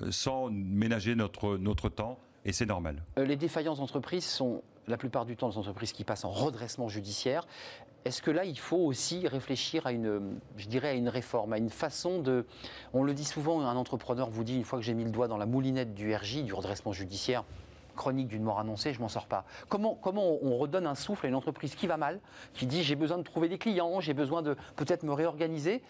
euh, 0.01 0.11
sans 0.11 0.49
ménager 0.49 1.15
notre, 1.15 1.57
notre 1.57 1.89
temps 1.89 2.19
et 2.45 2.51
c'est 2.51 2.65
normal. 2.65 3.03
Euh, 3.17 3.25
les 3.25 3.35
défaillances 3.35 3.79
d'entreprise 3.79 4.25
sont 4.25 4.63
la 4.87 4.97
plupart 4.97 5.25
du 5.25 5.37
temps 5.37 5.49
des 5.49 5.57
entreprises 5.57 5.93
qui 5.93 6.03
passent 6.03 6.25
en 6.25 6.29
redressement 6.29 6.89
judiciaire. 6.89 7.47
Est-ce 8.03 8.21
que 8.21 8.31
là, 8.31 8.43
il 8.43 8.59
faut 8.59 8.77
aussi 8.77 9.27
réfléchir 9.29 9.87
à 9.87 9.93
une, 9.93 10.37
je 10.57 10.67
dirais, 10.67 10.89
à 10.89 10.93
une 10.93 11.07
réforme, 11.07 11.53
à 11.53 11.57
une 11.57 11.69
façon 11.69 12.19
de... 12.19 12.45
On 12.93 13.03
le 13.03 13.13
dit 13.13 13.23
souvent, 13.23 13.61
un 13.61 13.77
entrepreneur 13.77 14.29
vous 14.29 14.43
dit, 14.43 14.57
une 14.57 14.65
fois 14.65 14.77
que 14.77 14.83
j'ai 14.83 14.93
mis 14.93 15.05
le 15.05 15.11
doigt 15.11 15.29
dans 15.29 15.37
la 15.37 15.45
moulinette 15.45 15.93
du 15.93 16.13
RJ, 16.13 16.43
du 16.43 16.53
redressement 16.53 16.91
judiciaire, 16.91 17.45
chronique 17.95 18.27
d'une 18.27 18.43
mort 18.43 18.59
annoncée, 18.59 18.91
je 18.91 18.99
m'en 18.99 19.07
sors 19.07 19.27
pas. 19.27 19.45
Comment, 19.69 19.95
comment 19.95 20.37
on 20.41 20.57
redonne 20.57 20.85
un 20.85 20.95
souffle 20.95 21.27
à 21.27 21.29
une 21.29 21.35
entreprise 21.35 21.75
qui 21.75 21.87
va 21.87 21.95
mal, 21.95 22.19
qui 22.53 22.65
dit 22.65 22.83
j'ai 22.83 22.95
besoin 22.95 23.17
de 23.17 23.23
trouver 23.23 23.47
des 23.47 23.57
clients, 23.57 24.01
j'ai 24.01 24.13
besoin 24.13 24.41
de 24.41 24.57
peut-être 24.75 25.03
me 25.03 25.13
réorganiser? 25.13 25.81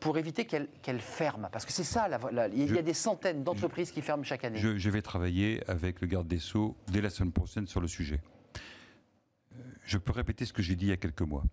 Pour 0.00 0.18
éviter 0.18 0.44
qu'elle 0.44 1.00
ferme 1.00 1.48
Parce 1.52 1.64
que 1.66 1.72
c'est 1.72 1.84
ça, 1.84 2.08
il 2.52 2.72
y 2.72 2.78
a 2.78 2.82
des 2.82 2.94
centaines 2.94 3.44
d'entreprises 3.44 3.90
qui 3.90 4.02
ferment 4.02 4.24
chaque 4.24 4.44
année. 4.44 4.58
Je, 4.58 4.76
je, 4.76 4.90
vais 4.90 5.02
travailler 5.02 5.62
avec 5.68 6.00
le 6.00 6.06
garde 6.06 6.28
des 6.28 6.38
Sceaux 6.38 6.76
dès 6.88 7.00
la 7.00 7.10
semaine 7.10 7.32
prochaine 7.32 7.66
sur 7.66 7.80
le 7.80 7.88
sujet. 7.88 8.20
Je 9.84 9.98
peux 9.98 10.12
répéter 10.12 10.44
ce 10.44 10.52
que 10.52 10.62
j'ai 10.62 10.76
dit 10.76 10.86
il 10.86 10.90
y 10.90 10.92
a 10.92 10.96
quelques 10.96 11.22
mois. 11.22 11.44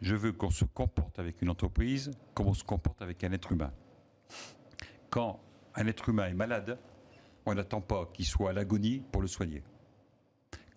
Je 0.00 0.16
veux 0.16 0.32
qu'on 0.32 0.50
se 0.50 0.64
comporte 0.64 1.18
avec 1.18 1.40
une 1.40 1.48
entreprise 1.48 2.10
comme 2.34 2.48
on 2.48 2.54
se 2.54 2.64
comporte 2.64 3.00
avec 3.00 3.24
un 3.24 3.32
être 3.32 3.52
humain. 3.52 3.72
Quand 5.10 5.40
un 5.76 5.86
être 5.86 6.08
humain 6.08 6.26
est 6.26 6.34
malade, 6.34 6.78
on 7.46 7.54
n'attend 7.54 7.80
pas 7.80 8.10
qu'il 8.12 8.26
soit 8.26 8.50
à 8.50 8.52
l'agonie 8.52 9.02
pour 9.12 9.22
le 9.22 9.28
soigner. 9.28 9.62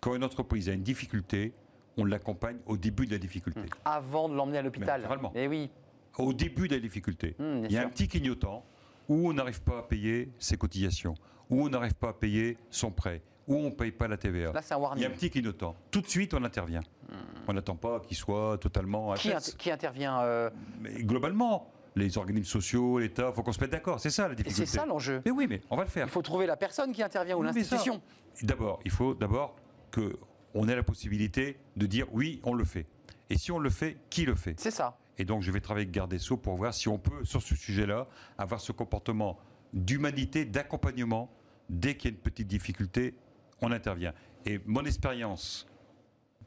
Quand 0.00 0.14
une 0.14 0.24
entreprise 0.24 0.68
a 0.68 0.72
une 0.72 0.82
difficulté, 0.82 1.52
on 1.96 2.04
l'accompagne 2.04 2.58
au 2.66 2.76
début 2.76 3.06
de 3.06 3.10
la 3.10 3.18
difficulté. 3.18 3.62
Avant 3.84 4.28
de 4.28 4.34
l'emmener 4.34 4.58
à 4.58 4.62
l'hôpital. 4.62 5.00
Naturellement. 5.00 5.32
Eh 5.34 5.48
oui. 5.48 5.70
Au 6.16 6.32
début 6.32 6.68
de 6.68 6.74
la 6.74 6.80
difficulté. 6.80 7.36
Mmh, 7.38 7.64
Il 7.64 7.72
y 7.72 7.76
a 7.76 7.84
un 7.84 7.88
petit 7.88 8.08
clignotant 8.08 8.64
où 9.08 9.28
on 9.28 9.32
n'arrive 9.32 9.62
pas 9.62 9.78
à 9.78 9.82
payer 9.82 10.30
ses 10.38 10.56
cotisations, 10.56 11.14
où 11.50 11.64
on 11.64 11.68
n'arrive 11.68 11.94
pas 11.94 12.10
à 12.10 12.12
payer 12.12 12.56
son 12.70 12.90
prêt, 12.90 13.22
où 13.46 13.54
on 13.56 13.64
ne 13.64 13.70
paye 13.70 13.92
pas 13.92 14.08
la 14.08 14.16
TVA. 14.16 14.52
Là, 14.52 14.62
c'est 14.62 14.74
un 14.74 14.78
warning. 14.78 15.00
Il 15.00 15.02
y 15.02 15.06
a 15.06 15.08
un 15.08 15.14
petit 15.14 15.30
clignotant. 15.30 15.76
Tout 15.90 16.00
de 16.00 16.08
suite, 16.08 16.34
on 16.34 16.44
intervient. 16.44 16.80
Mmh. 16.80 17.14
On 17.46 17.52
n'attend 17.52 17.76
pas 17.76 18.00
qu'il 18.00 18.16
soit 18.16 18.58
totalement. 18.58 19.14
Qui, 19.14 19.32
qui 19.56 19.70
intervient 19.70 20.20
euh 20.20 20.50
Mais 20.80 21.02
Globalement 21.02 21.70
les 21.98 22.16
organismes 22.16 22.48
sociaux, 22.48 22.98
l'État, 22.98 23.28
il 23.28 23.34
faut 23.34 23.42
qu'on 23.42 23.52
se 23.52 23.60
mette 23.60 23.70
d'accord. 23.70 24.00
C'est 24.00 24.10
ça 24.10 24.28
la 24.28 24.34
difficulté. 24.34 24.66
C'est 24.66 24.78
ça 24.78 24.86
l'enjeu. 24.86 25.20
Mais 25.24 25.30
oui, 25.30 25.46
mais 25.48 25.60
on 25.68 25.76
va 25.76 25.82
le 25.82 25.90
faire. 25.90 26.06
Il 26.06 26.10
faut 26.10 26.22
trouver 26.22 26.46
la 26.46 26.56
personne 26.56 26.92
qui 26.92 27.02
intervient 27.02 27.36
ou 27.36 27.42
l'institution. 27.42 28.00
D'abord, 28.42 28.80
il 28.84 28.90
faut 28.90 29.14
d'abord 29.14 29.56
qu'on 29.92 30.68
ait 30.68 30.76
la 30.76 30.82
possibilité 30.82 31.58
de 31.76 31.86
dire 31.86 32.06
oui, 32.12 32.40
on 32.44 32.54
le 32.54 32.64
fait. 32.64 32.86
Et 33.30 33.36
si 33.36 33.52
on 33.52 33.58
le 33.58 33.68
fait, 33.68 33.96
qui 34.10 34.24
le 34.24 34.34
fait? 34.34 34.54
C'est 34.58 34.70
ça. 34.70 34.96
Et 35.18 35.24
donc, 35.24 35.42
je 35.42 35.50
vais 35.50 35.60
travailler 35.60 35.84
avec 35.84 35.94
Garde 35.94 36.10
des 36.10 36.18
Sceaux 36.18 36.36
pour 36.36 36.54
voir 36.56 36.72
si 36.72 36.88
on 36.88 36.98
peut, 36.98 37.24
sur 37.24 37.42
ce 37.42 37.54
sujet-là, 37.54 38.06
avoir 38.38 38.60
ce 38.60 38.72
comportement 38.72 39.38
d'humanité, 39.72 40.44
d'accompagnement. 40.44 41.30
Dès 41.68 41.96
qu'il 41.96 42.10
y 42.10 42.14
a 42.14 42.16
une 42.16 42.22
petite 42.22 42.48
difficulté, 42.48 43.14
on 43.60 43.72
intervient. 43.72 44.14
Et 44.46 44.60
mon 44.64 44.84
expérience 44.84 45.66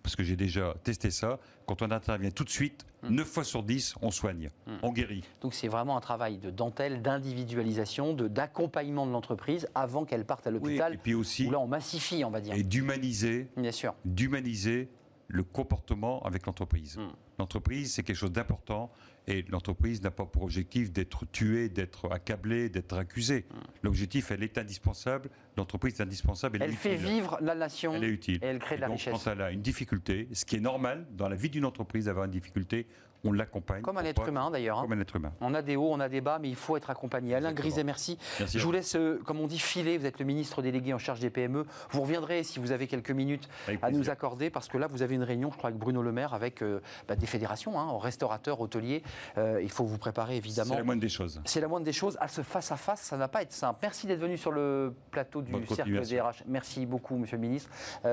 parce 0.01 0.15
que 0.15 0.23
j'ai 0.23 0.35
déjà 0.35 0.75
testé 0.83 1.11
ça, 1.11 1.39
quand 1.65 1.81
on 1.81 1.91
intervient 1.91 2.31
tout 2.31 2.43
de 2.43 2.49
suite, 2.49 2.85
9 3.03 3.25
hmm. 3.25 3.29
fois 3.29 3.43
sur 3.43 3.63
10, 3.63 3.95
on 4.01 4.11
soigne, 4.11 4.49
hmm. 4.67 4.77
on 4.83 4.91
guérit. 4.91 5.23
Donc 5.41 5.53
c'est 5.53 5.67
vraiment 5.67 5.97
un 5.97 6.01
travail 6.01 6.37
de 6.37 6.49
dentelle, 6.49 7.01
d'individualisation, 7.01 8.13
d'accompagnement 8.13 9.05
de 9.05 9.11
l'entreprise 9.11 9.67
avant 9.75 10.05
qu'elle 10.05 10.25
parte 10.25 10.47
à 10.47 10.51
l'hôpital. 10.51 10.93
et 10.93 10.97
puis 10.97 11.13
aussi, 11.13 11.47
où 11.47 11.51
là 11.51 11.59
on 11.59 11.67
massifie, 11.67 12.23
on 12.23 12.31
va 12.31 12.41
dire. 12.41 12.53
Et 12.53 12.63
d'humaniser, 12.63 13.47
Bien 13.57 13.71
sûr. 13.71 13.93
d'humaniser 14.05 14.89
le 15.27 15.43
comportement 15.43 16.21
avec 16.23 16.45
l'entreprise. 16.45 16.97
Hmm. 16.97 17.09
L'entreprise, 17.41 17.93
c'est 17.93 18.03
quelque 18.03 18.17
chose 18.17 18.31
d'important 18.31 18.91
et 19.25 19.43
l'entreprise 19.49 19.99
n'a 20.03 20.11
pas 20.11 20.27
pour 20.27 20.43
objectif 20.43 20.91
d'être 20.91 21.25
tuée, 21.25 21.69
d'être 21.69 22.11
accablée, 22.11 22.69
d'être 22.69 22.95
accusée. 22.95 23.47
Hmm. 23.49 23.57
L'objectif, 23.81 24.29
elle 24.29 24.43
est 24.43 24.59
indispensable. 24.59 25.31
L'entreprise 25.57 25.99
est 25.99 26.03
indispensable. 26.03 26.59
Elle, 26.61 26.73
fait 26.73 26.97
vivre 26.97 27.39
la 27.41 27.55
nation. 27.55 27.95
Elle 27.95 28.03
est 28.03 28.09
utile. 28.09 28.37
Et 28.43 28.45
elle 28.45 28.59
crée 28.59 28.75
de 28.75 28.81
la 28.81 28.87
donc, 28.89 28.97
richesse. 28.97 29.13
Quand 29.13 29.31
elle 29.31 29.41
a 29.41 29.49
une 29.49 29.63
difficulté, 29.63 30.27
ce 30.33 30.45
qui 30.45 30.57
est 30.57 30.59
normal 30.59 31.07
dans 31.17 31.27
la 31.29 31.35
vie 31.35 31.49
d'une 31.49 31.65
entreprise 31.65 32.05
d'avoir 32.05 32.25
une 32.25 32.31
difficulté, 32.31 32.85
on 33.23 33.31
l'accompagne. 33.31 33.81
Comme 33.81 33.97
un 33.97 34.03
être 34.03 34.27
humain 34.27 34.49
d'ailleurs. 34.49 34.79
Hein. 34.79 34.83
Comme 34.83 34.93
un 34.93 35.01
être 35.01 35.15
humain. 35.15 35.31
On 35.41 35.53
a 35.53 35.61
des 35.61 35.75
hauts, 35.75 35.89
on 35.91 35.99
a 35.99 36.09
des 36.09 36.21
bas, 36.21 36.39
mais 36.39 36.49
il 36.49 36.55
faut 36.55 36.77
être 36.77 36.89
accompagné. 36.89 37.35
Alain 37.35 37.53
Griset, 37.53 37.83
merci. 37.83 38.17
Je 38.39 38.59
vous 38.59 38.71
laisse, 38.71 38.95
euh, 38.95 39.19
comme 39.25 39.39
on 39.39 39.47
dit, 39.47 39.59
filer. 39.59 39.97
Vous 39.97 40.05
êtes 40.05 40.19
le 40.19 40.25
ministre 40.25 40.61
délégué 40.61 40.93
en 40.93 40.97
charge 40.97 41.19
des 41.19 41.29
PME. 41.29 41.65
Vous 41.91 42.01
reviendrez 42.01 42.43
si 42.43 42.59
vous 42.59 42.71
avez 42.71 42.87
quelques 42.87 43.11
minutes 43.11 43.47
à 43.81 43.91
nous 43.91 44.09
accorder, 44.09 44.49
parce 44.49 44.67
que 44.67 44.77
là, 44.77 44.87
vous 44.87 45.01
avez 45.01 45.15
une 45.15 45.23
réunion, 45.23 45.51
je 45.51 45.57
crois, 45.57 45.69
avec 45.69 45.79
Bruno 45.79 46.01
Le 46.01 46.11
Maire, 46.11 46.33
avec 46.33 46.63
euh, 46.63 46.81
bah, 47.07 47.15
des 47.15 47.27
fédérations, 47.27 47.79
hein, 47.79 47.97
restaurateurs, 47.99 48.59
hôteliers. 48.59 49.03
Euh, 49.37 49.61
il 49.61 49.69
faut 49.69 49.85
vous 49.85 49.97
préparer, 49.97 50.37
évidemment. 50.37 50.71
C'est 50.71 50.77
la 50.77 50.83
moindre 50.83 51.01
des 51.01 51.09
choses. 51.09 51.41
C'est 51.45 51.61
la 51.61 51.67
moindre 51.67 51.85
des 51.85 51.93
choses. 51.93 52.17
À 52.19 52.27
ce 52.27 52.41
face-à-face, 52.41 53.01
ça 53.01 53.17
n'a 53.17 53.27
pas 53.27 53.43
été 53.43 53.53
simple. 53.53 53.79
Merci 53.81 54.07
d'être 54.07 54.19
venu 54.19 54.37
sur 54.37 54.51
le 54.51 54.95
plateau 55.11 55.41
du 55.41 55.53
Cercle 55.67 56.01
DRH. 56.01 56.43
Merci 56.47 56.85
beaucoup, 56.85 57.17
monsieur 57.17 57.37
le 57.37 57.41
ministre. 57.41 57.69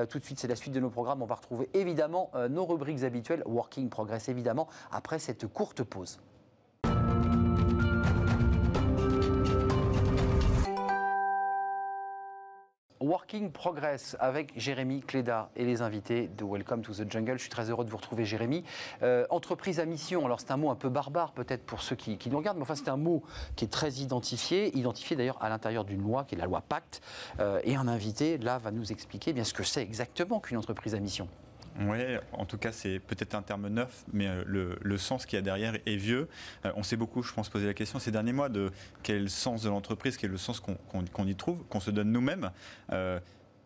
tout 0.09 0.19
de 0.19 0.23
suite, 0.23 0.39
c'est 0.39 0.47
la 0.47 0.55
suite 0.55 0.73
de 0.73 0.79
nos 0.79 0.89
programmes. 0.89 1.21
On 1.21 1.25
va 1.25 1.35
retrouver, 1.35 1.69
évidemment, 1.73 2.31
nos 2.49 2.65
rubriques 2.65 3.03
habituelles, 3.03 3.43
Working 3.45 3.89
Progress, 3.89 4.29
évidemment, 4.29 4.67
après 4.99 5.17
cette 5.17 5.47
courte 5.47 5.81
pause. 5.81 6.19
Working 12.99 13.49
Progress 13.53 14.17
avec 14.19 14.51
Jérémy 14.57 14.99
Cléda 14.99 15.51
et 15.55 15.63
les 15.63 15.81
invités 15.81 16.27
de 16.27 16.43
Welcome 16.43 16.81
to 16.81 16.91
the 16.91 17.09
Jungle. 17.09 17.35
Je 17.37 17.43
suis 17.43 17.49
très 17.49 17.69
heureux 17.69 17.85
de 17.85 17.89
vous 17.89 17.95
retrouver, 17.95 18.25
Jérémy. 18.25 18.65
Euh, 19.01 19.25
entreprise 19.29 19.79
à 19.79 19.85
mission, 19.85 20.25
alors 20.25 20.41
c'est 20.41 20.51
un 20.51 20.57
mot 20.57 20.69
un 20.69 20.75
peu 20.75 20.89
barbare 20.89 21.31
peut-être 21.31 21.65
pour 21.65 21.81
ceux 21.81 21.95
qui, 21.95 22.19
nous 22.29 22.37
regardent, 22.37 22.57
mais 22.57 22.63
enfin 22.63 22.75
c'est 22.75 22.89
un 22.89 22.97
mot 22.97 23.23
qui 23.55 23.63
est 23.63 23.69
très 23.69 23.93
identifié, 24.01 24.77
identifié 24.77 25.15
d'ailleurs 25.15 25.41
à 25.41 25.47
l'intérieur 25.47 25.85
d'une 25.85 26.01
loi 26.01 26.25
qui 26.25 26.35
est 26.35 26.37
la 26.37 26.45
loi 26.45 26.59
Pacte. 26.59 26.99
Euh, 27.39 27.61
et 27.63 27.77
un 27.77 27.87
invité, 27.87 28.37
là, 28.37 28.57
va 28.57 28.71
nous 28.71 28.91
expliquer 28.91 29.31
bien 29.31 29.45
ce 29.45 29.53
que 29.53 29.63
c'est 29.63 29.81
exactement 29.81 30.41
qu'une 30.41 30.57
entreprise 30.57 30.93
à 30.93 30.99
mission. 30.99 31.29
Oui, 31.81 31.97
en 32.33 32.45
tout 32.45 32.57
cas, 32.57 32.71
c'est 32.71 32.99
peut-être 32.99 33.35
un 33.35 33.41
terme 33.41 33.67
neuf, 33.67 34.03
mais 34.11 34.27
euh, 34.27 34.75
le, 34.81 34.97
sens 34.97 35.25
qu'il 35.25 35.37
y 35.37 35.39
a 35.39 35.41
derrière 35.41 35.75
est 35.85 35.95
vieux. 35.95 36.27
Euh, 36.65 36.71
on 36.75 36.83
s'est 36.83 36.97
beaucoup, 36.97 37.23
je 37.23 37.33
pense, 37.33 37.49
posé 37.49 37.65
la 37.65 37.73
question 37.73 37.99
ces 37.99 38.11
derniers 38.11 38.33
mois 38.33 38.49
de 38.49 38.71
quel 39.03 39.23
le 39.23 39.27
sens 39.27 39.63
de 39.63 39.69
l'entreprise, 39.69 40.17
quel 40.17 40.29
est 40.29 40.33
le 40.33 40.37
sens 40.37 40.59
qu'on 40.59 41.27
y 41.27 41.35
trouve, 41.35 41.63
qu'on 41.69 41.79
se 41.79 41.91
donne 41.91 42.11
nous-mêmes. 42.11 42.51
Euh, 42.91 43.19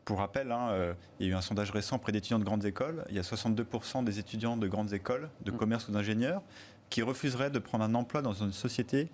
pour 0.05 0.17
rappel, 0.17 0.51
hein, 0.51 0.95
il 1.19 1.27
y 1.27 1.29
a 1.29 1.31
eu 1.31 1.35
un 1.35 1.41
sondage 1.41 1.71
récent 1.71 1.97
près 1.97 2.11
d'étudiants 2.11 2.39
de 2.39 2.43
grandes 2.43 2.65
écoles. 2.65 3.05
Il 3.09 3.15
y 3.15 3.19
a 3.19 3.21
62% 3.21 4.03
des 4.03 4.19
étudiants 4.19 4.57
de 4.57 4.67
grandes 4.67 4.91
écoles, 4.91 5.29
de 5.45 5.51
mmh. 5.51 5.55
commerce 5.55 5.87
ou 5.87 5.93
d'ingénieurs, 5.93 6.41
qui 6.89 7.01
refuseraient 7.01 7.49
de 7.49 7.59
prendre 7.59 7.85
un 7.85 7.95
emploi 7.95 8.21
dans 8.21 8.33
une 8.33 8.51
société 8.51 9.09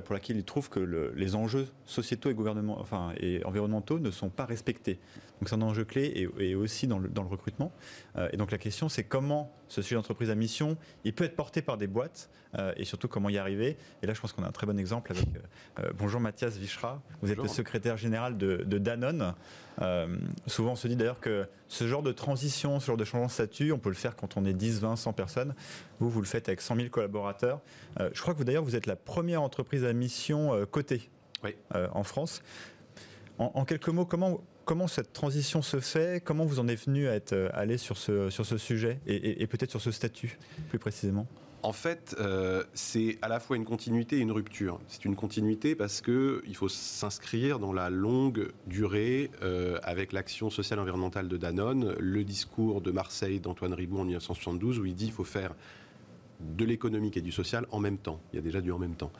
pour 0.00 0.14
laquelle 0.14 0.36
ils 0.36 0.44
trouvent 0.44 0.68
que 0.68 0.80
les 1.16 1.34
enjeux 1.34 1.66
sociétaux 1.86 2.30
et 2.30 3.44
environnementaux 3.44 3.98
ne 3.98 4.10
sont 4.10 4.28
pas 4.28 4.44
respectés. 4.44 4.98
Donc 5.40 5.48
c'est 5.48 5.54
un 5.54 5.62
enjeu 5.62 5.84
clé 5.84 6.30
et, 6.38 6.54
aussi 6.54 6.86
dans 6.86 6.98
le, 6.98 7.08
dans 7.08 7.22
le 7.22 7.28
recrutement. 7.28 7.72
Euh, 8.16 8.28
et 8.32 8.36
donc 8.36 8.50
la 8.50 8.58
question, 8.58 8.88
c'est 8.88 9.04
comment 9.04 9.50
ce 9.68 9.80
sujet 9.82 9.96
d'entreprise 9.96 10.30
à 10.30 10.34
mission, 10.34 10.76
il 11.04 11.14
peut 11.14 11.24
être 11.24 11.36
porté 11.36 11.62
par 11.62 11.78
des 11.78 11.86
boîtes 11.86 12.28
euh, 12.58 12.72
et 12.76 12.84
surtout 12.84 13.08
comment 13.08 13.28
y 13.28 13.38
arriver. 13.38 13.76
Et 14.02 14.06
là, 14.06 14.14
je 14.14 14.20
pense 14.20 14.32
qu'on 14.32 14.42
a 14.42 14.48
un 14.48 14.52
très 14.52 14.66
bon 14.66 14.78
exemple 14.78 15.12
avec. 15.12 15.26
Euh, 15.78 15.90
bonjour 15.96 16.20
Mathias 16.20 16.56
Vichra, 16.56 17.02
vous 17.22 17.30
êtes 17.30 17.38
le 17.38 17.48
secrétaire 17.48 17.96
général 17.96 18.36
de, 18.36 18.78
Danone. 18.78 19.34
souvent, 20.46 20.72
on 20.72 20.76
se 20.76 20.88
dit 20.88 20.96
d'ailleurs 20.96 21.20
que 21.20 21.46
ce 21.68 21.86
genre 21.86 22.02
de 22.02 22.12
transition, 22.12 22.80
ce 22.80 22.86
genre 22.86 22.96
de 22.96 23.04
changement 23.04 23.26
de 23.26 23.32
statut, 23.32 23.72
on 23.72 23.78
peut 23.78 23.90
le 23.90 23.94
faire 23.94 24.16
quand 24.16 24.36
on 24.36 24.44
est 24.44 24.52
10, 24.52 24.80
20, 24.80 24.96
100 24.96 25.12
personnes. 25.12 25.54
Vous, 25.98 26.10
vous 26.10 26.20
le 26.20 26.26
faites 26.26 26.48
avec 26.48 26.60
100 26.60 26.76
000 26.76 26.88
collaborateurs. 26.88 27.60
je 27.98 28.20
crois 28.20 28.34
que 28.34 28.38
vous 28.38 28.44
d'ailleurs, 28.44 28.64
vous 28.64 28.76
êtes 28.76 28.86
la 28.86 28.96
première 28.96 29.42
entreprise 29.42 29.84
à 29.84 29.92
mission 29.92 30.66
cotée 30.70 31.10
en 31.72 32.02
France. 32.02 32.42
en, 33.38 33.64
quelques 33.64 33.88
mots, 33.88 34.06
comment, 34.06 34.40
comment 34.70 34.86
cette 34.86 35.12
transition 35.12 35.62
se 35.62 35.80
fait? 35.80 36.22
Comment 36.22 36.44
vous 36.44 36.60
en 36.60 36.68
êtes 36.68 36.86
venu 36.86 37.08
à 37.08 37.14
être 37.14 37.32
euh, 37.32 37.48
allé 37.54 37.76
sur 37.76 37.96
ce, 37.96 38.30
sur 38.30 38.46
ce 38.46 38.56
sujet 38.56 39.00
et, 39.04 39.44
peut-être 39.48 39.70
sur 39.70 39.80
ce 39.80 39.90
statut 39.90 40.38
plus 40.68 40.78
précisément? 40.78 41.26
En 41.62 41.72
fait, 41.72 42.16
euh, 42.18 42.62
c'est 42.74 43.18
à 43.22 43.28
la 43.28 43.40
fois 43.40 43.56
une 43.56 43.64
continuité 43.64 44.16
et 44.16 44.20
une 44.20 44.32
rupture. 44.32 44.80
C'est 44.88 45.04
une 45.04 45.16
continuité 45.16 45.74
parce 45.74 46.00
qu'il 46.00 46.54
faut 46.54 46.68
s'inscrire 46.68 47.58
dans 47.58 47.72
la 47.72 47.90
longue 47.90 48.50
durée 48.66 49.30
euh, 49.42 49.78
avec 49.82 50.12
l'action 50.12 50.50
sociale 50.50 50.80
environnementale 50.80 51.28
de 51.28 51.36
Danone, 51.36 51.94
le 51.98 52.24
discours 52.24 52.80
de 52.80 52.90
Marseille 52.90 53.40
d'Antoine 53.40 53.74
Ribou 53.74 53.98
en 53.98 54.04
1972 54.04 54.78
où 54.78 54.86
il 54.86 54.94
dit 54.94 55.06
qu'il 55.06 55.14
faut 55.14 55.24
faire 55.24 55.54
de 56.40 56.64
l'économique 56.64 57.16
et 57.16 57.20
du 57.20 57.32
social 57.32 57.66
en 57.70 57.80
même 57.80 57.98
temps. 57.98 58.20
Il 58.32 58.36
y 58.36 58.38
a 58.38 58.42
déjà 58.42 58.62
du 58.62 58.72
en 58.72 58.78
même 58.78 58.94
temps. 58.94 59.12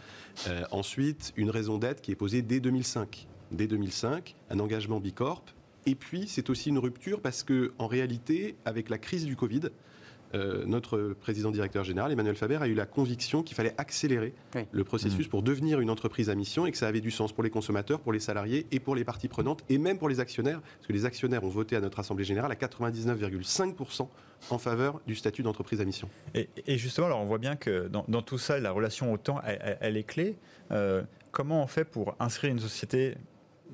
ensuite, 0.71 1.35
une 1.37 1.51
raison 1.51 1.77
d'être 1.77 2.01
qui 2.01 2.13
est 2.13 2.17
posée 2.17 2.41
dès 2.41 2.61
2005 2.61 3.29
dès 3.51 3.67
2005, 3.67 4.37
un 4.51 4.59
engagement 4.61 5.01
Bicorp. 5.01 5.45
Et 5.87 5.95
puis, 5.95 6.27
c'est 6.29 6.51
aussi 6.51 6.69
une 6.69 6.79
rupture 6.79 7.21
parce 7.21 7.43
que, 7.43 7.73
en 7.79 7.87
réalité, 7.87 8.57
avec 8.65 8.91
la 8.91 8.99
crise 8.99 9.25
du 9.25 9.37
Covid, 9.37 9.71
euh, 10.35 10.65
notre 10.67 11.15
président 11.21 11.51
directeur 11.51 11.85
général, 11.85 12.13
Emmanuel 12.13 12.37
Faber, 12.37 12.59
a 12.61 12.69
eu 12.69 12.75
la 12.75 12.87
conviction 12.87 13.43
qu'il 13.43 13.57
fallait 13.57 13.75
accélérer 13.79 14.33
le 14.71 14.85
processus 14.85 15.27
mmh. 15.27 15.31
pour 15.31 15.43
devenir 15.43 15.81
une 15.81 15.91
entreprise 15.91 16.31
à 16.31 16.35
mission 16.35 16.67
et 16.67 16.73
que 16.73 16.79
ça 16.79 16.89
avait 16.89 17.01
du 17.01 17.11
sens 17.11 17.33
pour 17.33 17.43
les 17.43 17.51
consommateurs, 17.51 18.01
pour 18.01 18.13
les 18.13 18.21
salariés 18.21 18.67
et 18.71 18.81
pour 18.81 18.95
les 18.95 19.05
parties 19.05 19.29
prenantes 19.29 19.65
et 19.69 19.79
même 19.79 19.99
pour 19.99 20.09
les 20.09 20.21
actionnaires, 20.21 20.61
parce 20.61 20.87
que 20.87 20.93
les 20.93 21.05
actionnaires 21.05 21.45
ont 21.45 21.49
voté 21.49 21.77
à 21.77 21.81
notre 21.81 21.99
Assemblée 21.99 22.25
générale 22.25 22.53
à 22.53 22.55
99,5% 22.55 24.09
en 24.51 24.59
faveur 24.59 25.01
du 25.07 25.15
statut 25.15 25.43
d'entreprise 25.43 25.81
à 25.81 25.85
mission. 25.85 26.09
Et, 26.35 26.49
justement, 26.79 27.07
alors 27.07 27.21
on 27.21 27.27
voit 27.27 27.39
bien 27.39 27.57
que 27.57 27.89
dans, 27.89 28.23
tout 28.23 28.39
ça, 28.39 28.59
la 28.59 28.71
relation 28.71 29.13
au 29.13 29.17
temps, 29.17 29.41
elle, 29.81 29.97
est 29.97 30.05
clé. 30.05 30.37
Euh, 30.71 31.03
comment 31.31 31.63
on 31.63 31.67
fait 31.67 31.85
pour 31.85 32.15
inscrire 32.21 32.53
une 32.53 32.61
société 32.61 33.17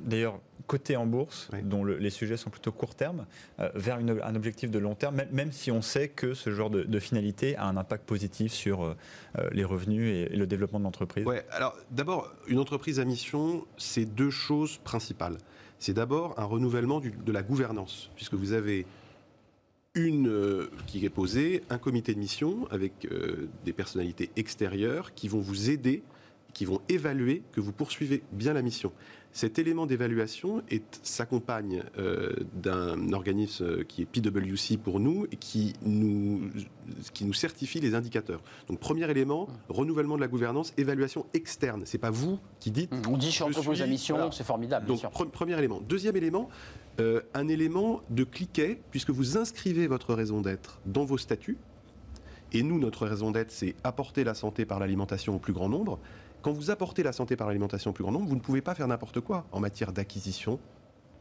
d'ailleurs 0.05 0.41
cotées 0.67 0.97
en 0.97 1.07
bourse, 1.07 1.49
Oui. 1.53 1.61
dont 1.63 1.85
le- 1.85 1.97
les 1.97 2.11
sujets 2.11 2.37
sont 2.37 2.51
plutôt 2.51 2.73
court 2.73 2.97
terme, 2.97 3.27
euh, 3.61 3.71
vers 3.77 3.99
une- 4.01 4.21
un 4.23 4.35
objectif 4.35 4.71
de 4.71 4.79
long 4.81 4.97
terme, 4.97 5.15
même, 5.15 5.29
même 5.31 5.53
si 5.53 5.71
on 5.71 5.81
sait 5.81 6.09
que 6.09 6.35
ce 6.35 6.51
genre 6.51 6.71
de, 6.71 6.83
de 6.83 6.99
finalité 6.99 7.55
a 7.57 7.67
un 7.67 7.77
impact 7.77 8.05
positif 8.05 8.53
sur 8.53 8.83
euh, 8.83 8.97
euh, 9.39 9.49
les 9.53 9.65
revenus 9.65 10.13
et, 10.13 10.35
et 10.35 10.37
le 10.37 10.47
développement 10.47 10.81
de 10.81 10.85
l'entreprise 10.85 11.25
Ouais, 11.25 11.45
alors 11.53 11.77
d'abord, 11.93 12.33
une 12.49 12.59
entreprise 12.59 12.99
à 12.99 13.05
mission, 13.05 13.65
c'est 13.77 14.05
deux 14.07 14.31
choses 14.31 14.79
principales. 14.79 15.39
C'est 15.79 15.93
d'abord 15.95 16.35
un 16.39 16.45
renouvellement 16.45 16.99
du- 16.99 17.13
de 17.13 17.33
la 17.33 17.43
gouvernance, 17.43 18.11
puisque 18.17 18.35
vous 18.35 18.53
avez 18.53 18.87
une 19.95 20.29
euh, 20.29 20.69
qui 20.87 21.05
est 21.05 21.11
posée, 21.11 21.63
un 21.71 21.79
comité 21.79 22.13
de 22.13 22.19
mission 22.19 22.67
avec 22.71 23.07
des 23.65 23.73
personnalités 23.73 24.31
extérieures 24.37 25.15
qui 25.15 25.29
vont 25.29 25.41
vous 25.41 25.71
aider, 25.71 26.03
qui 26.53 26.65
vont 26.65 26.81
évaluer 26.89 27.43
que 27.53 27.61
vous 27.61 27.73
poursuivez 27.73 28.23
bien 28.33 28.53
la 28.53 28.63
mission. 28.63 28.91
Cet 29.37 29.59
élément 29.59 29.85
d'évaluation 29.85 30.63
s'accompagne 31.03 31.83
euh, 31.99 32.33
d'un 32.55 33.13
organisme 33.13 33.65
euh, 33.65 33.85
qui 33.85 34.01
est 34.01 34.07
PwC 34.07 34.79
pour 34.79 34.99
nous 34.99 35.27
et 35.31 35.37
qui 35.37 35.75
nous, 35.83 36.41
qui 37.13 37.27
nous 37.27 37.35
certifie 37.35 37.79
les 37.79 37.95
indicateurs. 37.95 38.41
Donc 38.67 38.81
premier 38.81 39.11
élément, 39.11 39.47
renouvellement 39.69 40.17
de 40.17 40.23
la 40.23 40.29
gouvernance, 40.29 40.73
évaluation 40.79 41.27
externe. 41.35 41.83
C'est 41.85 41.99
pas 41.99 42.09
vous 42.09 42.39
qui 42.61 42.71
dites. 42.71 42.91
On 43.07 43.19
dit 43.19 43.27
je 43.27 43.33
suis 43.33 43.43
entreprise 43.43 43.83
à 43.83 43.87
mission, 43.87 44.17
voilà. 44.17 44.31
c'est 44.33 44.43
formidable, 44.43 44.87
Donc 44.87 45.03
pre- 45.03 45.29
premier 45.29 45.59
élément. 45.59 45.83
Deuxième 45.87 46.17
élément, 46.17 46.49
euh, 47.01 47.21
un 47.35 47.49
élément 47.49 48.01
de 48.09 48.25
cliquet, 48.25 48.81
puisque 48.91 49.11
vous 49.11 49.37
inscrivez 49.37 49.87
votre 49.87 50.15
raison 50.15 50.41
d'être 50.41 50.81
dans 50.87 51.05
vos 51.05 51.19
statuts. 51.19 51.59
Et 52.53 52.63
nous, 52.63 52.79
notre 52.79 53.07
raison 53.07 53.33
d'être, 53.33 53.51
c'est 53.51 53.75
apporter 53.85 54.25
la 54.25 54.33
santé 54.33 54.65
par 54.65 54.79
l'alimentation 54.79 55.35
au 55.37 55.39
plus 55.39 55.53
grand 55.53 55.69
nombre. 55.69 55.99
Quand 56.47 56.53
vous 56.53 56.71
apportez 56.71 57.03
la 57.03 57.13
santé 57.13 57.35
par 57.35 57.49
l'alimentation 57.49 57.91
au 57.91 57.93
plus 57.93 58.05
grand 58.05 58.13
nombre, 58.13 58.29
vous 58.29 58.37
ne 58.37 58.41
pouvez 58.41 58.61
pas 58.61 58.77
faire 58.77 58.87
n'importe 58.87 59.19
quoi 59.19 59.45
en 59.51 59.59
matière 59.59 59.93
d'acquisition, 59.93 60.61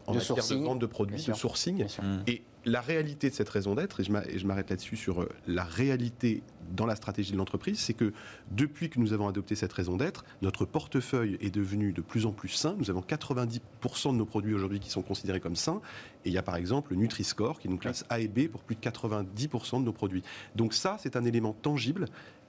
en 0.05 0.11
De 0.11 0.17
matière 0.19 0.35
sourcing, 0.37 0.59
de 0.59 0.65
vente 0.65 0.77
de 0.77 0.85
produits, 0.85 1.25
de 1.25 1.33
sourcing. 1.33 1.87
Sûr. 1.87 2.03
Et 2.27 2.43
la 2.63 2.79
réalité 2.79 3.31
de 3.31 3.33
cette 3.33 3.49
raison 3.49 3.73
d'être, 3.73 3.99
et 4.01 4.03
je 4.03 4.11
m'a- 4.11 4.23
et 4.25 4.37
je 4.37 4.45
m'arrête 4.45 4.69
là-dessus 4.69 4.97
sur 4.97 5.23
euh, 5.23 5.29
la 5.47 5.63
réalité 5.63 6.43
dans 6.75 6.85
la 6.85 6.95
stratégie 6.95 7.31
de 7.31 7.37
l'entreprise, 7.37 7.79
c'est 7.79 7.93
que 7.95 8.13
depuis 8.51 8.91
que 8.91 8.99
nous 8.99 9.13
avons 9.13 9.27
adopté 9.27 9.55
cette 9.55 9.73
raison 9.73 9.97
d'être, 9.97 10.25
notre 10.43 10.63
portefeuille 10.63 11.39
est 11.41 11.49
devenu 11.49 11.91
de 11.91 12.01
plus 12.01 12.27
en 12.27 12.31
plus 12.31 12.49
sain. 12.49 12.75
Nous 12.77 12.91
avons 12.91 13.01
90% 13.01 14.11
de 14.13 14.17
nos 14.17 14.25
produits 14.27 14.53
aujourd'hui 14.53 14.79
qui 14.79 14.91
sont 14.91 15.01
considérés 15.01 15.39
comme 15.39 15.55
sains. 15.55 15.81
Et 16.23 16.29
il 16.29 16.33
y 16.33 16.37
a 16.37 16.43
par 16.43 16.55
exemple 16.55 16.91
le 16.91 16.97
Nutri-Score 16.97 17.57
qui 17.59 17.67
nous 17.67 17.77
classe 17.77 18.05
A 18.09 18.19
et 18.19 18.27
B 18.27 18.47
pour 18.47 18.61
plus 18.61 18.75
de 18.75 18.81
90% 18.81 19.79
de 19.79 19.85
nos 19.85 19.93
produits. 19.93 20.21
Donc 20.55 20.73
ça, 20.75 20.97
c'est 21.01 21.15
un 21.15 21.25
élément 21.25 21.53
tangible 21.53 22.05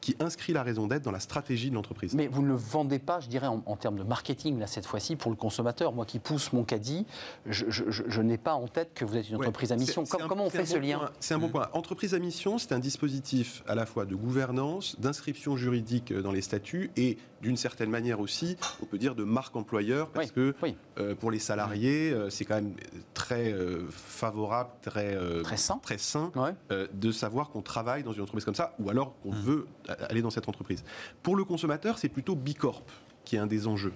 qui 0.06 0.14
inscrit 0.20 0.52
la 0.52 0.62
raison 0.62 0.86
d'être 0.86 1.02
dans 1.02 1.10
la 1.10 1.18
stratégie 1.18 1.68
de 1.68 1.74
l'entreprise. 1.74 2.14
Mais 2.14 2.28
vous 2.28 2.40
ne 2.40 2.46
le 2.46 2.54
vendez 2.54 3.00
pas, 3.00 3.18
je 3.18 3.26
dirais, 3.28 3.48
en, 3.48 3.60
en 3.66 3.74
termes 3.74 3.98
de 3.98 4.04
marketing, 4.04 4.56
là, 4.60 4.68
cette 4.68 4.86
fois-ci, 4.86 5.16
pour 5.16 5.32
le 5.32 5.36
consommateur. 5.36 5.92
Moi 5.92 6.04
qui 6.06 6.20
pousse 6.20 6.52
mon 6.52 6.62
caddie, 6.62 7.06
je, 7.44 7.64
je- 7.68 7.90
je- 7.90 8.04
je 8.06 8.22
n'ai 8.22 8.38
pas 8.38 8.54
en 8.54 8.68
tête 8.68 8.94
que 8.94 9.04
vous 9.04 9.16
êtes 9.16 9.28
une 9.28 9.34
Ouais, 9.34 9.40
entreprise 9.46 9.72
à 9.72 9.76
mission. 9.76 10.04
un- 10.04 10.28
comment 10.28 10.44
on 10.44 10.50
fait 10.50 10.64
ce 10.64 10.76
lien 10.76 10.98
point. 10.98 11.10
C'est 11.18 11.34
un 11.34 11.38
bon 11.40 11.48
point. 11.48 11.68
Entreprise 11.72 12.14
à 12.14 12.20
mission, 12.20 12.56
c'est 12.58 12.70
un 12.72 12.78
dispositif 12.78 13.64
à 13.66 13.74
la 13.74 13.84
fois 13.84 14.04
de 14.04 14.14
gouvernance, 14.14 14.94
d'inscription 15.00 15.56
juridique 15.56 16.12
dans 16.12 16.30
les 16.30 16.40
statuts 16.40 16.92
et 16.96 17.18
d'une 17.42 17.56
certaine 17.56 17.90
manière 17.90 18.20
aussi, 18.20 18.56
on 18.82 18.86
peut 18.86 18.98
dire, 18.98 19.14
de 19.16 19.24
marque 19.24 19.56
employeur 19.56 20.08
parce 20.10 20.28
Oui, 20.28 20.32
que 20.32 20.54
oui. 20.62 20.76
euh, 20.98 21.14
pour 21.16 21.30
les 21.32 21.38
salariés, 21.40 22.10
euh, 22.12 22.30
c'est 22.30 22.44
quand 22.44 22.54
même 22.54 22.74
très 23.12 23.52
euh, 23.52 23.86
favorable, 23.90 24.70
très, 24.82 25.14
euh, 25.16 25.42
Très 25.42 25.56
sain. 25.56 25.78
très 25.82 25.98
sain 25.98 26.30
Ouais. 26.36 26.54
euh, 26.70 26.86
de 26.94 27.10
savoir 27.10 27.50
qu'on 27.50 27.60
travaille 27.62 28.04
dans 28.04 28.12
une 28.12 28.22
entreprise 28.22 28.44
comme 28.44 28.54
ça 28.54 28.74
ou 28.78 28.88
alors 28.88 29.14
qu'on 29.22 29.32
Mmh. 29.32 29.40
veut 29.40 29.66
aller 30.08 30.22
dans 30.22 30.30
cette 30.30 30.48
entreprise. 30.48 30.84
Pour 31.22 31.36
le 31.36 31.44
consommateur, 31.44 31.98
c'est 31.98 32.08
plutôt 32.08 32.34
Bicorp 32.34 32.82
qui 33.24 33.36
est 33.36 33.38
un 33.40 33.46
des 33.46 33.66
enjeux 33.66 33.92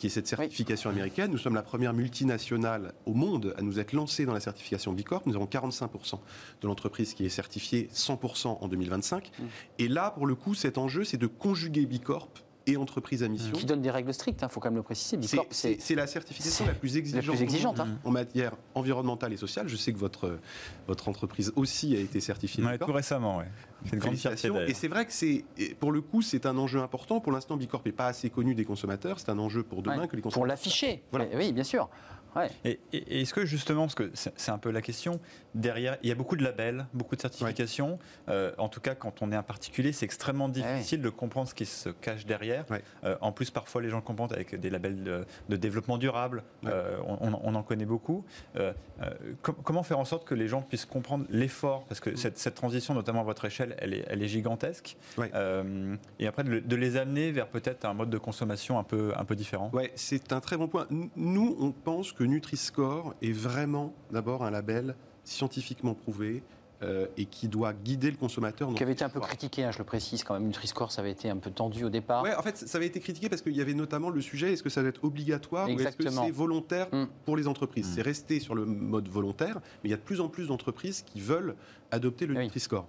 qui 0.00 0.06
est 0.06 0.10
cette 0.10 0.26
certification 0.26 0.88
américaine. 0.88 1.30
Nous 1.30 1.36
sommes 1.36 1.54
la 1.54 1.62
première 1.62 1.92
multinationale 1.92 2.94
au 3.04 3.12
monde 3.12 3.54
à 3.58 3.62
nous 3.62 3.78
être 3.78 3.92
lancée 3.92 4.24
dans 4.24 4.32
la 4.32 4.40
certification 4.40 4.94
Bicorp. 4.94 5.24
Nous 5.26 5.36
avons 5.36 5.44
45% 5.44 6.18
de 6.62 6.66
l'entreprise 6.66 7.12
qui 7.12 7.26
est 7.26 7.28
certifiée 7.28 7.90
100% 7.92 8.46
en 8.62 8.68
2025. 8.68 9.30
Mmh. 9.30 9.44
Et 9.78 9.88
là, 9.88 10.10
pour 10.12 10.26
le 10.26 10.34
coup, 10.34 10.54
cet 10.54 10.78
enjeu, 10.78 11.04
c'est 11.04 11.18
de 11.18 11.26
conjuguer 11.26 11.84
Bicorp 11.84 12.30
et 12.72 12.76
entreprise 12.76 13.22
à 13.22 13.28
mission. 13.28 13.52
Qui 13.52 13.66
donne 13.66 13.82
des 13.82 13.90
règles 13.90 14.12
strictes, 14.14 14.40
il 14.42 14.48
faut 14.48 14.60
quand 14.60 14.68
même 14.70 14.76
le 14.76 14.82
préciser. 14.82 15.18
C'est- 15.50 15.94
la 15.94 16.06
certification 16.06 16.66
la 16.66 16.72
plus 16.74 16.96
exigeante, 16.96 17.24
la 17.26 17.32
plus 17.32 17.42
exigeante. 17.42 17.80
hein. 17.80 17.88
en 18.04 18.10
matière 18.10 18.52
environnementale 18.74 19.32
et 19.32 19.36
sociale. 19.36 19.68
Je 19.68 19.76
sais 19.76 19.92
que 19.92 19.98
votre, 19.98 20.38
votre 20.86 21.08
entreprise 21.08 21.52
aussi 21.56 21.96
a 21.96 22.00
été 22.00 22.20
certifiée. 22.20 22.64
Ouais, 22.64 22.78
tout 22.78 22.92
récemment, 22.92 23.38
ouais. 23.38 23.46
C'est 23.84 23.92
une 23.94 23.98
grande 23.98 24.16
fierté. 24.16 24.50
Et 24.68 24.74
c'est 24.74 24.88
vrai 24.88 25.06
que 25.06 25.12
c'est, 25.12 25.44
pour 25.78 25.92
le 25.92 26.00
coup, 26.00 26.22
c'est 26.22 26.46
un 26.46 26.56
enjeu 26.58 26.80
important. 26.80 27.20
Pour 27.20 27.32
l'instant, 27.32 27.56
Bicorp 27.56 27.82
n'est 27.84 27.92
pas 27.92 28.06
assez 28.06 28.30
connu 28.30 28.54
des 28.54 28.64
consommateurs. 28.64 29.18
C'est 29.20 29.30
un 29.30 29.38
enjeu 29.38 29.62
pour 29.62 29.82
demain 29.82 30.00
Ouais. 30.00 30.08
que 30.08 30.16
les 30.16 30.22
Pour 30.22 30.30
consommateurs. 30.32 30.48
l'afficher. 30.48 31.02
Voilà. 31.10 31.26
Eh 31.32 31.36
Oui, 31.36 31.52
bien 31.52 31.64
sûr. 31.64 31.88
Ouais. 32.36 32.50
Et, 32.64 32.78
est-ce 33.20 33.34
que 33.34 33.44
justement, 33.44 33.82
parce 33.82 33.94
que 33.94 34.10
c'est 34.14 34.50
un 34.50 34.58
peu 34.58 34.70
la 34.70 34.82
question, 34.82 35.20
derrière, 35.54 35.96
il 36.02 36.08
y 36.08 36.12
a 36.12 36.14
beaucoup 36.14 36.36
de 36.36 36.44
labels, 36.44 36.86
beaucoup 36.94 37.16
de 37.16 37.20
certifications. 37.20 37.98
Euh, 38.28 38.52
en 38.58 38.68
tout 38.68 38.80
cas, 38.80 38.94
quand 38.94 39.22
on 39.22 39.32
est 39.32 39.36
un 39.36 39.42
particulier, 39.42 39.92
c'est 39.92 40.04
extrêmement 40.04 40.48
difficile 40.48 41.02
de 41.02 41.08
comprendre 41.08 41.48
ce 41.48 41.54
qui 41.54 41.66
se 41.66 41.88
cache 41.88 42.26
derrière. 42.26 42.64
Ouais. 42.70 42.82
Euh, 43.04 43.16
en 43.20 43.32
plus, 43.32 43.50
parfois, 43.50 43.82
les 43.82 43.88
gens 43.90 44.00
comprennent 44.00 44.32
avec 44.32 44.54
des 44.58 44.70
labels 44.70 45.02
de, 45.02 45.24
de 45.48 45.56
développement 45.56 45.98
durable. 45.98 46.42
Ouais. 46.62 46.70
Euh, 46.72 46.98
on, 47.06 47.32
on- 47.32 47.40
on 47.42 47.54
en 47.54 47.62
connaît 47.62 47.86
beaucoup. 47.86 48.24
Euh, 48.56 48.72
euh, 49.02 49.10
com- 49.42 49.56
comment 49.64 49.82
faire 49.82 49.98
en 49.98 50.04
sorte 50.04 50.26
que 50.26 50.34
les 50.34 50.46
gens 50.48 50.60
puissent 50.62 50.84
comprendre 50.84 51.24
l'effort? 51.30 51.84
Parce 51.88 52.00
que 52.00 52.16
cette, 52.16 52.38
cette 52.38 52.54
transition, 52.54 52.92
notamment 52.94 53.20
à 53.20 53.24
votre 53.24 53.44
échelle, 53.44 53.74
elle 53.78 53.94
est, 53.94 54.04
elle 54.08 54.22
est 54.22 54.28
gigantesque. 54.28 54.96
Ouais. 55.16 55.30
Euh, 55.34 55.96
et 56.18 56.26
après, 56.26 56.44
de, 56.44 56.58
de 56.60 56.76
les 56.76 56.96
amener 56.96 57.32
vers 57.32 57.48
peut-être 57.48 57.84
un 57.86 57.94
mode 57.94 58.10
de 58.10 58.18
consommation 58.18 58.78
un 58.78 58.84
peu, 58.84 59.12
un 59.16 59.24
peu 59.24 59.34
différent. 59.36 59.70
Ouais, 59.72 59.90
c'est 59.94 60.32
un 60.32 60.40
très 60.40 60.56
bon 60.56 60.68
point. 60.68 60.86
Nous, 61.16 61.56
on 61.60 61.70
pense 61.72 62.12
que 62.12 62.19
Nutri-Score 62.24 63.14
est 63.22 63.32
vraiment 63.32 63.92
d'abord 64.10 64.44
un 64.44 64.50
label 64.50 64.94
scientifiquement 65.24 65.94
prouvé 65.94 66.42
euh, 66.82 67.06
et 67.18 67.26
qui 67.26 67.46
doit 67.46 67.74
guider 67.74 68.10
le 68.10 68.16
consommateur. 68.16 68.72
Qui 68.74 68.82
avait 68.82 68.92
été 68.92 69.04
un 69.04 69.10
peu 69.10 69.20
critiqué, 69.20 69.64
hein, 69.64 69.70
je 69.70 69.76
le 69.76 69.84
précise 69.84 70.24
quand 70.24 70.32
même. 70.32 70.44
Nutri-Score, 70.46 70.90
ça 70.90 71.02
avait 71.02 71.10
été 71.10 71.28
un 71.28 71.36
peu 71.36 71.50
tendu 71.50 71.84
au 71.84 71.90
départ. 71.90 72.22
Ouais, 72.22 72.34
en 72.34 72.40
fait, 72.42 72.56
ça 72.56 72.78
avait 72.78 72.86
été 72.86 73.00
critiqué 73.00 73.28
parce 73.28 73.42
qu'il 73.42 73.54
y 73.54 73.60
avait 73.60 73.74
notamment 73.74 74.08
le 74.08 74.22
sujet 74.22 74.54
est-ce 74.54 74.62
que 74.62 74.70
ça 74.70 74.80
doit 74.80 74.88
être 74.88 75.04
obligatoire 75.04 75.68
ou 75.68 75.78
est-ce 75.78 75.96
que 75.96 76.08
c'est 76.08 76.30
volontaire 76.30 76.88
Mm. 76.90 77.04
pour 77.26 77.36
les 77.36 77.46
entreprises? 77.48 77.86
Mm. 77.86 77.92
C'est 77.96 78.02
resté 78.02 78.40
sur 78.40 78.54
le 78.54 78.64
mode 78.64 79.08
volontaire, 79.08 79.56
mais 79.82 79.88
il 79.88 79.90
y 79.90 79.94
a 79.94 79.98
de 79.98 80.02
plus 80.02 80.22
en 80.22 80.28
plus 80.28 80.46
d'entreprises 80.48 81.02
qui 81.02 81.20
veulent 81.20 81.54
adopter 81.90 82.26
le 82.26 82.34
Oui. 82.34 82.44
Nutri-Score. 82.44 82.86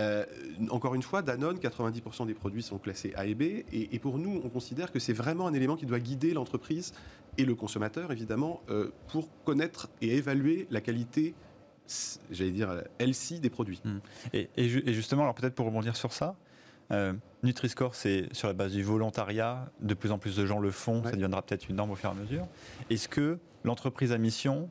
Euh, 0.00 0.24
encore 0.70 0.94
une 0.94 1.02
fois, 1.02 1.22
Danone, 1.22 1.58
90% 1.58 2.26
des 2.26 2.34
produits 2.34 2.62
sont 2.62 2.78
classés 2.78 3.12
A 3.16 3.26
et 3.26 3.34
B, 3.34 3.42
et, 3.42 3.64
et 3.94 3.98
pour 3.98 4.18
nous, 4.18 4.40
on 4.44 4.48
considère 4.48 4.90
que 4.90 4.98
c'est 4.98 5.12
vraiment 5.12 5.46
un 5.46 5.54
élément 5.54 5.76
qui 5.76 5.86
doit 5.86 6.00
guider 6.00 6.32
l'entreprise 6.34 6.92
et 7.38 7.44
le 7.44 7.54
consommateur, 7.54 8.10
évidemment, 8.10 8.60
euh, 8.70 8.90
pour 9.08 9.28
connaître 9.44 9.88
et 10.02 10.16
évaluer 10.16 10.66
la 10.70 10.80
qualité, 10.80 11.34
j'allais 12.30 12.50
dire, 12.50 12.70
euh, 12.70 12.82
LC 12.98 13.40
des 13.40 13.50
produits. 13.50 13.80
Et, 14.32 14.48
et 14.56 14.68
ju- 14.68 14.82
et 14.86 14.92
justement, 14.92 15.22
alors 15.22 15.34
peut-être 15.34 15.54
pour 15.54 15.66
rebondir 15.66 15.94
sur 15.96 16.12
ça, 16.12 16.34
euh, 16.90 17.12
Nutri-Score, 17.42 17.94
c'est 17.94 18.28
sur 18.32 18.48
la 18.48 18.54
base 18.54 18.72
du 18.72 18.82
volontariat. 18.82 19.70
De 19.80 19.94
plus 19.94 20.10
en 20.12 20.18
plus 20.18 20.36
de 20.36 20.44
gens 20.44 20.58
le 20.58 20.70
font. 20.70 21.02
Ça 21.04 21.12
deviendra 21.12 21.40
peut-être 21.42 21.68
une 21.70 21.76
norme 21.76 21.90
au 21.92 21.94
fur 21.94 22.08
et 22.10 22.12
à 22.12 22.14
mesure. 22.14 22.46
Est-ce 22.90 23.08
que 23.08 23.38
l'entreprise 23.64 24.12
à 24.12 24.18
mission, 24.18 24.68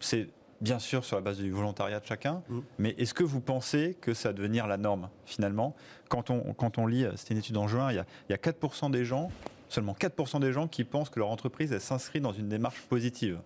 c'est 0.00 0.28
bien 0.60 0.78
sûr 0.78 1.04
sur 1.04 1.16
la 1.16 1.22
base 1.22 1.38
du 1.38 1.50
volontariat 1.50 2.00
de 2.00 2.06
chacun, 2.06 2.42
Mm. 2.48 2.60
mais 2.78 2.94
est-ce 2.98 3.14
que 3.14 3.24
vous 3.24 3.40
pensez 3.40 3.96
que 4.00 4.14
ça 4.14 4.30
va 4.30 4.32
devenir 4.32 4.66
la 4.66 4.76
norme 4.76 5.08
finalement? 5.24 5.74
Quand 6.08 6.30
on, 6.30 6.52
quand 6.54 6.78
on 6.78 6.86
lit, 6.86 7.04
euh, 7.04 7.12
c'était 7.16 7.34
une 7.34 7.40
étude 7.40 7.56
en 7.56 7.68
juin, 7.68 7.90
il 7.92 7.96
y 7.96 7.98
a, 7.98 8.06
il 8.28 8.32
y 8.32 8.34
a 8.34 8.38
4% 8.38 8.90
des 8.90 9.04
gens, 9.04 9.30
seulement 9.68 9.92
4% 9.94 10.40
des 10.40 10.52
gens 10.52 10.68
qui 10.68 10.84
pensent 10.84 11.10
que 11.10 11.18
leur 11.18 11.28
entreprise 11.30 11.72
elle 11.72 11.80
s'inscrit 11.80 12.20
dans 12.20 12.32
une 12.32 12.48
démarche 12.48 12.80
positive. 12.82 13.38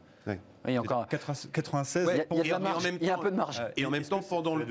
Oui, 0.66 0.78
encore. 0.78 1.06
80 1.08 1.48
96 1.52 2.08
Il 2.12 2.16
y 2.16 2.20
a- 2.20 2.42
il 2.44 2.46
y 2.48 2.52
a 2.52 2.58
marge. 2.58 2.86
Il 3.00 3.06
y 3.06 3.10
un 3.10 3.16
peu 3.18 3.30
de 3.30 3.36
marge. 3.36 3.62
Et 3.78 3.86
en 3.86 3.90
même 3.90 4.02
temps, 4.04 4.20
pendant 4.20 4.56
le, 4.56 4.66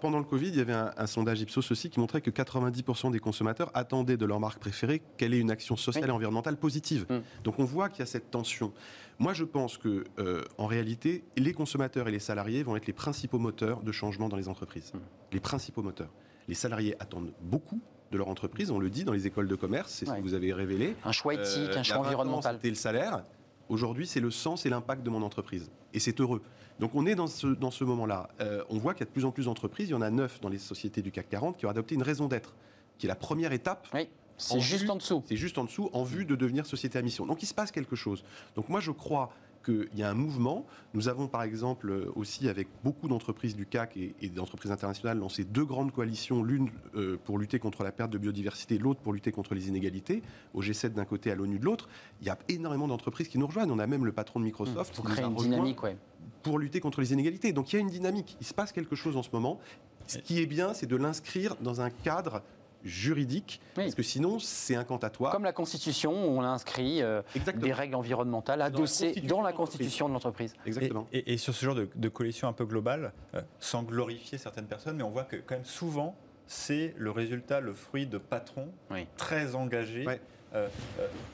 pendant, 0.00 0.18
le 0.18 0.24
Covid, 0.24 0.48
il 0.48 0.56
y 0.56 0.60
avait 0.60 0.72
un, 0.72 0.92
un 0.96 1.06
sondage 1.06 1.42
Ipsos 1.42 1.70
aussi 1.70 1.90
qui 1.90 2.00
montrait 2.00 2.22
que 2.22 2.30
90% 2.30 3.10
des 3.10 3.18
consommateurs 3.18 3.70
attendaient 3.74 4.16
de 4.16 4.24
leur 4.24 4.40
marque 4.40 4.58
préférée 4.58 5.02
qu'elle 5.18 5.34
ait 5.34 5.38
une 5.38 5.50
action 5.50 5.76
sociale 5.76 6.04
Oui. 6.04 6.10
et 6.10 6.12
environnementale 6.14 6.56
positive. 6.56 7.04
Mm. 7.10 7.18
Donc 7.44 7.58
on 7.58 7.64
voit 7.64 7.90
qu'il 7.90 7.98
y 8.00 8.02
a 8.02 8.06
cette 8.06 8.30
tension. 8.30 8.72
Moi, 9.18 9.34
je 9.34 9.44
pense 9.44 9.76
que, 9.76 10.04
euh, 10.18 10.42
en 10.56 10.66
réalité, 10.66 11.22
les 11.36 11.52
consommateurs 11.52 12.08
et 12.08 12.12
les 12.12 12.18
salariés 12.18 12.62
vont 12.62 12.74
être 12.76 12.86
les 12.86 12.92
principaux 12.94 13.38
moteurs 13.38 13.82
de 13.82 13.92
changement 13.92 14.30
dans 14.30 14.36
les 14.36 14.48
entreprises. 14.48 14.92
Mm. 14.94 14.98
Les 15.32 15.40
principaux 15.40 15.82
moteurs. 15.82 16.12
Les 16.48 16.54
salariés 16.54 16.96
attendent 16.98 17.32
beaucoup 17.42 17.80
de 18.12 18.18
leur 18.18 18.28
entreprise, 18.28 18.70
on 18.70 18.78
le 18.78 18.88
dit 18.88 19.02
dans 19.04 19.12
les 19.12 19.26
écoles 19.26 19.48
de 19.48 19.56
commerce, 19.56 19.92
c'est 19.92 20.06
ce 20.06 20.12
que 20.12 20.20
vous 20.20 20.32
avez 20.34 20.52
révélé. 20.52 20.94
Un 21.04 21.10
choix 21.12 21.34
éthique, 21.34 21.70
Euh, 21.70 21.78
un 21.78 21.82
choix 21.82 21.96
20 21.96 22.02
ans, 22.02 22.06
environnemental. 22.06 22.54
C'était 22.56 22.68
le 22.68 22.74
salaire. 22.76 23.24
Aujourd'hui, 23.68 24.06
c'est 24.06 24.20
le 24.20 24.30
sens 24.30 24.64
et 24.66 24.70
l'impact 24.70 25.02
de 25.02 25.10
mon 25.10 25.22
entreprise. 25.22 25.70
Et 25.92 25.98
c'est 26.00 26.20
heureux. 26.20 26.42
Donc 26.78 26.94
on 26.94 27.06
est 27.06 27.14
dans 27.14 27.26
ce, 27.26 27.46
dans 27.48 27.70
ce 27.70 27.84
moment-là. 27.84 28.28
Euh, 28.40 28.62
on 28.68 28.78
voit 28.78 28.92
qu'il 28.94 29.00
y 29.00 29.02
a 29.04 29.06
de 29.06 29.10
plus 29.12 29.24
en 29.24 29.30
plus 29.32 29.46
d'entreprises. 29.46 29.88
Il 29.88 29.92
y 29.92 29.94
en 29.94 30.02
a 30.02 30.10
neuf 30.10 30.40
dans 30.40 30.48
les 30.48 30.58
sociétés 30.58 31.02
du 31.02 31.10
CAC 31.10 31.28
40 31.30 31.56
qui 31.56 31.66
ont 31.66 31.70
adopté 31.70 31.94
une 31.94 32.02
raison 32.02 32.28
d'être, 32.28 32.54
qui 32.98 33.06
est 33.06 33.08
la 33.08 33.14
première 33.16 33.52
étape. 33.52 33.88
Oui, 33.94 34.08
c'est 34.36 34.60
juste 34.60 34.84
vue- 34.84 34.90
en 34.90 34.96
dessous. 34.96 35.22
C'est 35.26 35.36
juste 35.36 35.56
en 35.58 35.64
dessous, 35.64 35.88
en 35.94 36.04
vue 36.04 36.24
de 36.26 36.36
devenir 36.36 36.66
société 36.66 36.98
à 36.98 37.02
mission. 37.02 37.24
Donc 37.26 37.42
il 37.42 37.46
se 37.46 37.54
passe 37.54 37.70
quelque 37.72 37.96
chose. 37.96 38.22
Donc 38.54 38.68
moi, 38.68 38.80
je 38.80 38.90
crois 38.90 39.32
qu'il 39.66 39.98
y 39.98 40.02
a 40.02 40.10
un 40.10 40.14
mouvement. 40.14 40.64
Nous 40.94 41.08
avons 41.08 41.26
par 41.28 41.42
exemple 41.42 42.10
aussi 42.14 42.48
avec 42.48 42.68
beaucoup 42.84 43.08
d'entreprises 43.08 43.56
du 43.56 43.66
CAC 43.66 43.96
et, 43.96 44.28
d'entreprises 44.28 44.70
internationales 44.70 45.18
lancé 45.18 45.44
deux 45.44 45.64
grandes 45.64 45.92
coalitions, 45.92 46.42
l'une 46.42 46.70
euh, 46.94 47.18
pour 47.24 47.38
lutter 47.38 47.58
contre 47.58 47.82
la 47.82 47.92
perte 47.92 48.10
de 48.10 48.18
biodiversité, 48.18 48.78
l'autre 48.78 49.00
pour 49.00 49.12
lutter 49.12 49.32
contre 49.32 49.54
les 49.54 49.68
inégalités, 49.68 50.22
au 50.54 50.62
G7 50.62 50.90
d'un 50.90 51.04
côté, 51.04 51.30
à 51.30 51.34
l'ONU 51.34 51.58
de 51.58 51.64
l'autre. 51.64 51.88
Il 52.20 52.26
y 52.26 52.30
a 52.30 52.38
énormément 52.48 52.88
d'entreprises 52.88 53.28
qui 53.28 53.38
nous 53.38 53.46
rejoignent. 53.46 53.70
On 53.70 53.78
a 53.78 53.86
même 53.86 54.04
le 54.04 54.12
patron 54.12 54.40
de 54.40 54.44
Microsoft 54.44 54.94
pour 54.94 55.04
créer 55.04 55.24
une 55.24 55.34
dynamique, 55.34 55.82
ouais. 55.82 55.96
pour 56.42 56.58
lutter 56.58 56.80
contre 56.80 57.00
les 57.00 57.12
inégalités. 57.12 57.52
Donc 57.52 57.72
il 57.72 57.76
y 57.76 57.78
a 57.78 57.82
une 57.82 57.90
dynamique. 57.90 58.36
Il 58.40 58.46
se 58.46 58.54
passe 58.54 58.72
quelque 58.72 58.94
chose 58.94 59.16
en 59.16 59.22
ce 59.22 59.30
moment. 59.32 59.58
Ce 60.06 60.18
qui 60.18 60.40
est 60.40 60.46
bien, 60.46 60.72
c'est 60.72 60.86
de 60.86 60.96
l'inscrire 60.96 61.56
dans 61.60 61.80
un 61.80 61.90
cadre 61.90 62.42
juridique, 62.86 63.60
parce 63.74 63.94
que 63.94 64.02
sinon 64.02 64.38
c'est 64.38 64.76
incantatoire. 64.76 65.32
Comme 65.32 65.44
la 65.44 65.52
Constitution, 65.52 66.12
on 66.12 66.42
a 66.42 66.46
inscrit 66.46 67.02
euh, 67.02 67.22
des 67.56 67.72
règles 67.72 67.94
environnementales 67.94 68.62
adossées 68.62 69.12
dans 69.22 69.42
la 69.42 69.52
Constitution 69.52 70.08
de 70.08 70.14
l'entreprise. 70.14 70.54
Exactement. 70.64 71.06
Et, 71.12 71.36
sur 71.36 71.54
ce 71.54 71.64
genre 71.64 71.74
de, 71.74 72.08
coalition 72.08 72.48
un 72.48 72.52
peu 72.52 72.64
globale, 72.64 73.12
euh, 73.34 73.42
sans 73.60 73.82
glorifier 73.82 74.38
certaines 74.38 74.66
personnes, 74.66 74.96
mais 74.96 75.02
on 75.02 75.10
voit 75.10 75.24
que 75.24 75.36
quand 75.36 75.56
même 75.56 75.64
souvent, 75.64 76.16
c'est 76.46 76.94
le 76.96 77.10
résultat, 77.10 77.60
le 77.60 77.74
fruit 77.74 78.06
de 78.06 78.18
patrons 78.18 78.70
très 79.16 79.54
engagés. 79.54 80.06
Euh, 80.54 80.68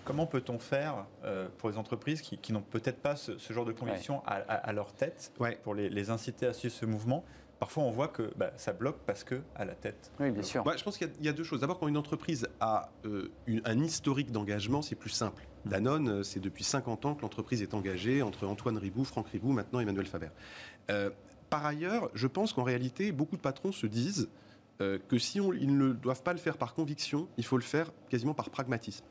comment 0.05 0.27
peut-on 0.27 0.59
faire 0.59 1.05
pour 1.59 1.69
les 1.69 1.77
entreprises 1.77 2.23
qui, 2.23 2.53
n'ont 2.53 2.63
peut-être 2.63 3.01
pas 3.01 3.15
ce, 3.15 3.37
genre 3.51 3.67
de 3.67 3.73
conviction 3.73 4.23
à, 4.27 4.73
leur 4.73 4.93
tête, 4.93 5.33
pour 5.63 5.75
les, 5.75 5.89
les 5.91 6.11
inciter 6.11 6.47
à 6.47 6.53
suivre 6.53 6.75
ce 6.75 6.87
mouvement 6.87 7.25
parfois 7.63 7.85
on 7.85 7.93
voit 7.93 8.09
que 8.09 8.33
bah, 8.37 8.51
ça 8.57 8.73
bloque 8.73 8.99
parce 9.07 9.23
que 9.23 9.41
à 9.55 9.65
la 9.65 9.77
tête. 9.77 10.11
Oui, 10.19 10.33
bien 10.33 10.43
sûr. 10.43 10.65
je 10.77 10.83
pense 10.83 10.99
qu'il 10.99 11.09
y, 11.21 11.29
a 11.29 11.33
deux 11.33 11.45
choses. 11.45 11.61
D'abord, 11.61 11.79
quand 11.79 11.87
une 11.87 11.97
entreprise 11.97 12.49
a 12.59 12.91
euh, 13.05 13.31
un 13.65 13.79
historique 13.79 14.33
d'engagement, 14.33 14.83
c'est 14.83 14.97
plus 14.97 15.11
simple. 15.11 15.47
Mm. 15.65 15.71
Danone, 15.71 16.09
euh, 16.09 16.23
c'est 16.25 16.41
depuis 16.41 16.65
50 16.65 17.07
ans 17.07 17.15
que 17.15 17.23
l'entreprise 17.23 17.63
est 17.63 17.73
engagée 17.73 18.21
entre 18.21 18.49
Antoine 18.49 18.79
Ribou, 18.79 19.05
Franck 19.05 19.29
Ribou, 19.29 19.53
maintenant 19.53 19.79
Emmanuel 19.79 20.07
Faber. 20.07 20.31
Euh, 20.91 21.11
par 21.51 21.65
ailleurs, 21.65 22.11
je 22.15 22.27
pense 22.27 22.53
qu'en 22.53 22.65
réalité, 22.65 23.13
beaucoup 23.13 23.37
de 23.37 23.43
patrons 23.43 23.71
se 23.71 23.87
disent 23.87 24.29
que 24.81 25.17
si 25.17 25.39
ils 25.39 25.79
ne 25.79 25.93
doivent 25.93 26.25
pas 26.25 26.33
le 26.33 26.41
faire 26.41 26.57
par 26.57 26.75
conviction, 26.75 27.29
il 27.37 27.45
faut 27.45 27.57
le 27.57 27.63
faire 27.63 27.93
quasiment 28.09 28.35
par 28.35 28.51
pragmatisme. 28.51 29.05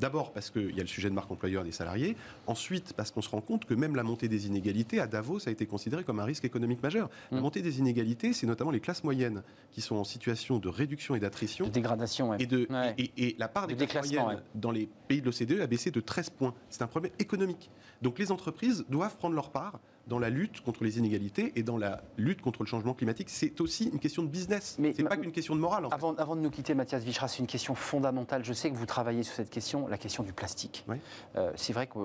D'abord 0.00 0.32
parce 0.32 0.50
qu'il 0.50 0.74
y 0.74 0.80
a 0.80 0.82
le 0.82 0.88
sujet 0.88 1.08
de 1.08 1.14
marque 1.14 1.30
employeur 1.30 1.64
des 1.64 1.72
salariés. 1.72 2.16
Ensuite 2.46 2.92
parce 2.92 3.10
qu'on 3.10 3.22
se 3.22 3.30
rend 3.30 3.40
compte 3.40 3.64
que 3.64 3.74
même 3.74 3.96
la 3.96 4.02
montée 4.02 4.28
des 4.28 4.46
inégalités 4.46 5.00
à 5.00 5.06
Davos 5.06 5.48
a 5.48 5.50
été 5.50 5.66
considérée 5.66 6.04
comme 6.04 6.20
un 6.20 6.24
risque 6.24 6.44
économique 6.44 6.82
majeur. 6.82 7.08
La 7.30 7.38
mm. 7.38 7.40
montée 7.40 7.62
des 7.62 7.78
inégalités, 7.78 8.32
c'est 8.32 8.46
notamment 8.46 8.70
les 8.70 8.80
classes 8.80 9.04
moyennes 9.04 9.42
qui 9.72 9.80
sont 9.80 9.96
en 9.96 10.04
situation 10.04 10.58
de 10.58 10.68
réduction 10.68 11.14
et 11.14 11.20
d'attrition. 11.20 11.66
De 11.66 11.70
dégradation, 11.70 12.34
et, 12.34 12.46
de, 12.46 12.68
et, 12.98 13.36
la 13.38 13.48
part 13.48 13.66
des 13.66 13.74
classes 13.86 14.12
moyennes 14.12 14.42
dans 14.54 14.70
les 14.70 14.88
pays 15.08 15.20
de 15.20 15.26
l'OCDE 15.26 15.60
a 15.60 15.66
baissé 15.66 15.90
de 15.90 16.00
13 16.00 16.30
points. 16.30 16.54
C'est 16.68 16.82
un 16.82 16.86
problème 16.86 17.12
économique. 17.18 17.70
Donc 18.02 18.18
les 18.18 18.30
entreprises 18.30 18.84
doivent 18.88 19.16
prendre 19.16 19.34
leur 19.34 19.50
part 19.50 19.80
dans 20.06 20.18
la 20.18 20.30
lutte 20.30 20.60
contre 20.60 20.84
les 20.84 20.98
inégalités 20.98 21.52
et 21.56 21.62
dans 21.62 21.76
la 21.76 22.02
lutte 22.16 22.40
contre 22.40 22.62
le 22.62 22.68
changement 22.68 22.94
climatique. 22.94 23.28
C'est 23.28 23.60
aussi 23.60 23.90
une 23.92 23.98
question 23.98 24.22
de 24.22 24.28
business. 24.28 24.76
Mais 24.78 24.92
c'est 24.94 25.04
pas 25.04 25.16
qu'une 25.16 25.32
question 25.32 25.54
de 25.56 25.60
morale. 25.60 25.86
avant, 25.90 26.14
avant, 26.14 26.36
de 26.36 26.40
nous 26.40 26.50
quitter, 26.50 26.74
Mathias 26.74 27.02
Vichra, 27.02 27.28
c'est 27.28 27.40
une 27.40 27.46
question 27.46 27.74
fondamentale. 27.74 28.44
Je 28.44 28.52
sais 28.52 28.70
que 28.70 28.76
vous 28.76 28.86
travaillez 28.86 29.22
sur 29.22 29.34
cette 29.34 29.50
question, 29.50 29.88
la 29.88 29.98
question 29.98 30.22
du 30.22 30.32
plastique. 30.32 30.84
Euh, 31.36 31.52
c'est 31.56 31.72
vrai 31.72 31.86
que 31.86 31.98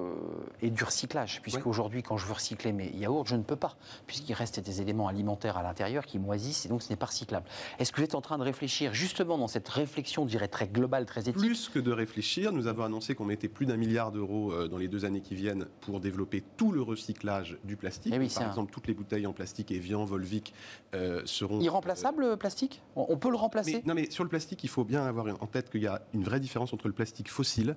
et 0.61 0.69
du 0.69 0.83
recyclage, 0.83 1.41
puisque 1.41 1.67
aujourd'hui, 1.67 2.03
quand 2.03 2.17
je 2.17 2.25
veux 2.25 2.33
recycler 2.33 2.71
mes 2.71 2.89
yaourts, 2.89 3.27
je 3.27 3.35
ne 3.35 3.43
peux 3.43 3.55
pas, 3.55 3.75
puisqu'il 4.07 4.33
reste 4.33 4.59
des 4.59 4.81
éléments 4.81 5.07
alimentaires 5.07 5.57
à 5.57 5.63
l'intérieur 5.63 6.05
qui 6.05 6.19
moisissent 6.19 6.65
et 6.65 6.69
donc 6.69 6.81
ce 6.81 6.89
n'est 6.89 6.95
pas 6.95 7.07
recyclable. 7.07 7.45
Est-ce 7.79 7.91
que 7.91 7.97
vous 7.97 8.03
êtes 8.03 8.15
en 8.15 8.21
train 8.21 8.37
de 8.37 8.43
réfléchir 8.43 8.93
justement 8.93 9.37
dans 9.37 9.47
cette 9.47 9.67
réflexion, 9.69 10.23
je 10.25 10.29
dirais 10.29 10.47
très 10.47 10.67
globale, 10.67 11.05
très 11.05 11.21
éthique 11.21 11.37
Plus 11.37 11.69
que 11.69 11.79
de 11.79 11.91
réfléchir, 11.91 12.51
nous 12.51 12.67
avons 12.67 12.83
annoncé 12.83 13.15
qu'on 13.15 13.25
mettait 13.25 13.47
plus 13.47 13.65
d'un 13.65 13.77
milliard 13.77 14.11
d'euros 14.11 14.51
euh, 14.51 14.67
dans 14.67 14.77
les 14.77 14.87
deux 14.87 15.05
années 15.05 15.21
qui 15.21 15.35
viennent 15.35 15.67
pour 15.81 15.99
développer 15.99 16.43
tout 16.57 16.71
le 16.71 16.81
recyclage 16.81 17.57
du 17.63 17.75
plastique. 17.75 17.90
Eh 18.05 18.09
Par 18.09 18.47
exemple, 18.47 18.71
toutes 18.71 18.87
les 18.87 18.93
bouteilles 18.93 19.27
en 19.27 19.33
plastique 19.33 19.71
Evian, 19.71 20.05
Volvic 20.05 20.53
euh, 20.93 21.21
seront... 21.25 21.59
Irremplaçable, 21.59 22.29
le 22.29 22.37
plastique? 22.37 22.81
On 22.95 23.17
peut 23.17 23.29
le 23.29 23.37
remplacer? 23.37 23.81
Non, 23.85 23.93
mais 23.93 24.09
sur 24.09 24.23
le 24.23 24.29
plastique, 24.29 24.63
il 24.63 24.69
faut 24.69 24.83
bien 24.83 25.03
avoir 25.05 25.27
en 25.41 25.47
tête 25.47 25.69
qu'il 25.69 25.81
y 25.81 25.87
a 25.87 26.01
une 26.13 26.23
vraie 26.23 26.39
différence 26.39 26.73
entre 26.73 26.87
le 26.87 26.93
plastique 26.93 27.29
fossile 27.29 27.75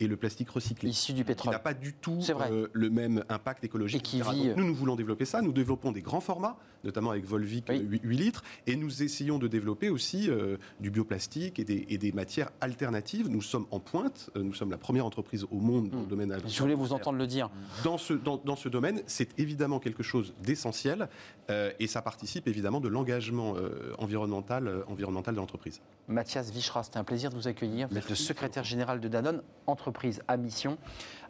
et 0.00 0.06
le 0.06 0.16
plastique 0.16 0.48
recyclé. 0.48 0.88
Issu 0.88 1.12
du 1.12 1.24
pétrole. 1.24 1.50
Qui 1.50 1.54
n'a 1.54 1.58
pas 1.58 1.74
du 1.74 1.92
tout 1.92 2.18
euh, 2.30 2.66
le 2.72 2.90
même 2.90 3.22
impact 3.28 3.62
écologique. 3.64 4.02
qui 4.02 4.22
vit... 4.22 4.48
nous, 4.56 4.64
nous 4.64 4.74
voulons 4.74 4.96
développer 4.96 5.26
ça. 5.26 5.42
Nous 5.42 5.52
développons 5.52 5.92
des 5.92 6.00
grands 6.00 6.20
formats, 6.20 6.56
notamment 6.84 7.10
avec 7.10 7.26
Volvic 7.26 7.68
8, 7.68 8.02
litres, 8.04 8.42
et 8.66 8.76
nous 8.76 9.02
essayons 9.02 9.38
de 9.38 9.46
développer 9.46 9.90
aussi 9.90 10.30
euh, 10.30 10.56
du 10.80 10.90
bioplastique 10.90 11.58
et 11.58 11.64
des, 11.64 11.86
et 11.90 11.98
des, 11.98 12.12
matières 12.12 12.50
alternatives. 12.62 13.28
Nous 13.28 13.42
sommes 13.42 13.66
en 13.70 13.78
pointe. 13.78 14.30
Euh, 14.36 14.42
nous 14.42 14.54
sommes 14.54 14.70
la 14.70 14.78
première 14.78 15.04
entreprise 15.04 15.46
au 15.50 15.60
monde 15.60 15.90
dans 15.90 15.98
le 15.98 16.04
hmm. 16.04 16.08
domaine. 16.08 16.36
Je 16.46 16.62
voulais 16.62 16.74
vous 16.74 16.92
entendre 16.94 17.18
le 17.18 17.26
dire. 17.26 17.50
Dans 17.84 17.98
ce, 17.98 18.14
dans, 18.14 18.38
dans 18.38 18.56
ce 18.56 18.68
domaine, 18.70 19.02
c'est 19.06 19.38
évidemment 19.38 19.80
quelque 19.80 20.02
chose 20.02 20.34
d'essentiel, 20.42 21.08
et 21.80 21.88
ça 21.88 22.00
participe 22.00 22.46
évidemment 22.46 22.80
de 22.80 22.88
l'engagement 22.88 23.56
environnemental, 23.98 24.84
environnemental 24.86 25.34
de 25.34 25.40
l'entreprise. 25.40 25.80
Mathias 26.06 26.50
Vichra, 26.52 26.84
c'était 26.84 26.98
un 26.98 27.04
plaisir 27.04 27.30
de 27.30 27.34
vous 27.34 27.48
accueillir. 27.48 27.88
Vous 27.88 27.98
êtes 27.98 28.08
le 28.08 28.14
secrétaire 28.14 28.62
général 28.62 29.00
de 29.00 29.08
Danone, 29.08 29.42
entreprise 29.66 29.89
à 30.28 30.36
mission, 30.36 30.78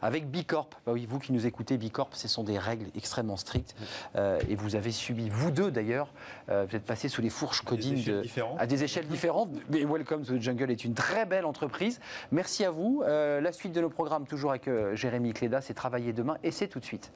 avec 0.01 0.29
Bicorp. 0.29 0.69
Bah 0.85 0.93
oui, 0.93 1.05
vous 1.07 1.19
qui 1.19 1.31
nous 1.31 1.45
écoutez, 1.45 1.77
Bicorp, 1.77 2.09
ce 2.13 2.27
sont 2.27 2.43
des 2.43 2.57
règles 2.57 2.87
extrêmement 2.95 3.37
strictes. 3.37 3.75
Euh, 4.15 4.39
et 4.49 4.55
vous 4.55 4.75
avez 4.75 4.91
subi, 4.91 5.29
vous 5.29 5.51
deux 5.51 5.71
d'ailleurs, 5.71 6.11
euh, 6.49 6.65
vous 6.67 6.75
êtes 6.75 6.85
passé 6.85 7.09
sous 7.09 7.21
les 7.21 7.29
fourches 7.29 7.61
codines 7.61 8.23
à 8.57 8.65
des 8.65 8.83
échelles 8.83 9.07
différentes. 9.07 9.49
Mais 9.69 9.85
Welcome 9.85 10.23
to 10.25 10.37
the 10.37 10.41
Jungle 10.41 10.71
est 10.71 10.83
une 10.83 10.93
très 10.93 11.25
belle 11.25 11.45
entreprise. 11.45 11.99
Merci 12.31 12.65
à 12.65 12.71
vous. 12.71 13.03
Euh, 13.05 13.41
la 13.41 13.51
suite 13.51 13.73
de 13.73 13.81
nos 13.81 13.89
programmes, 13.89 14.25
toujours 14.25 14.51
avec 14.51 14.69
Jérémy 14.93 15.33
Cléda, 15.33 15.61
c'est 15.61 15.73
Travailler 15.73 16.13
demain 16.13 16.37
et 16.43 16.51
c'est 16.51 16.67
tout 16.67 16.79
de 16.79 16.85
suite. 16.85 17.11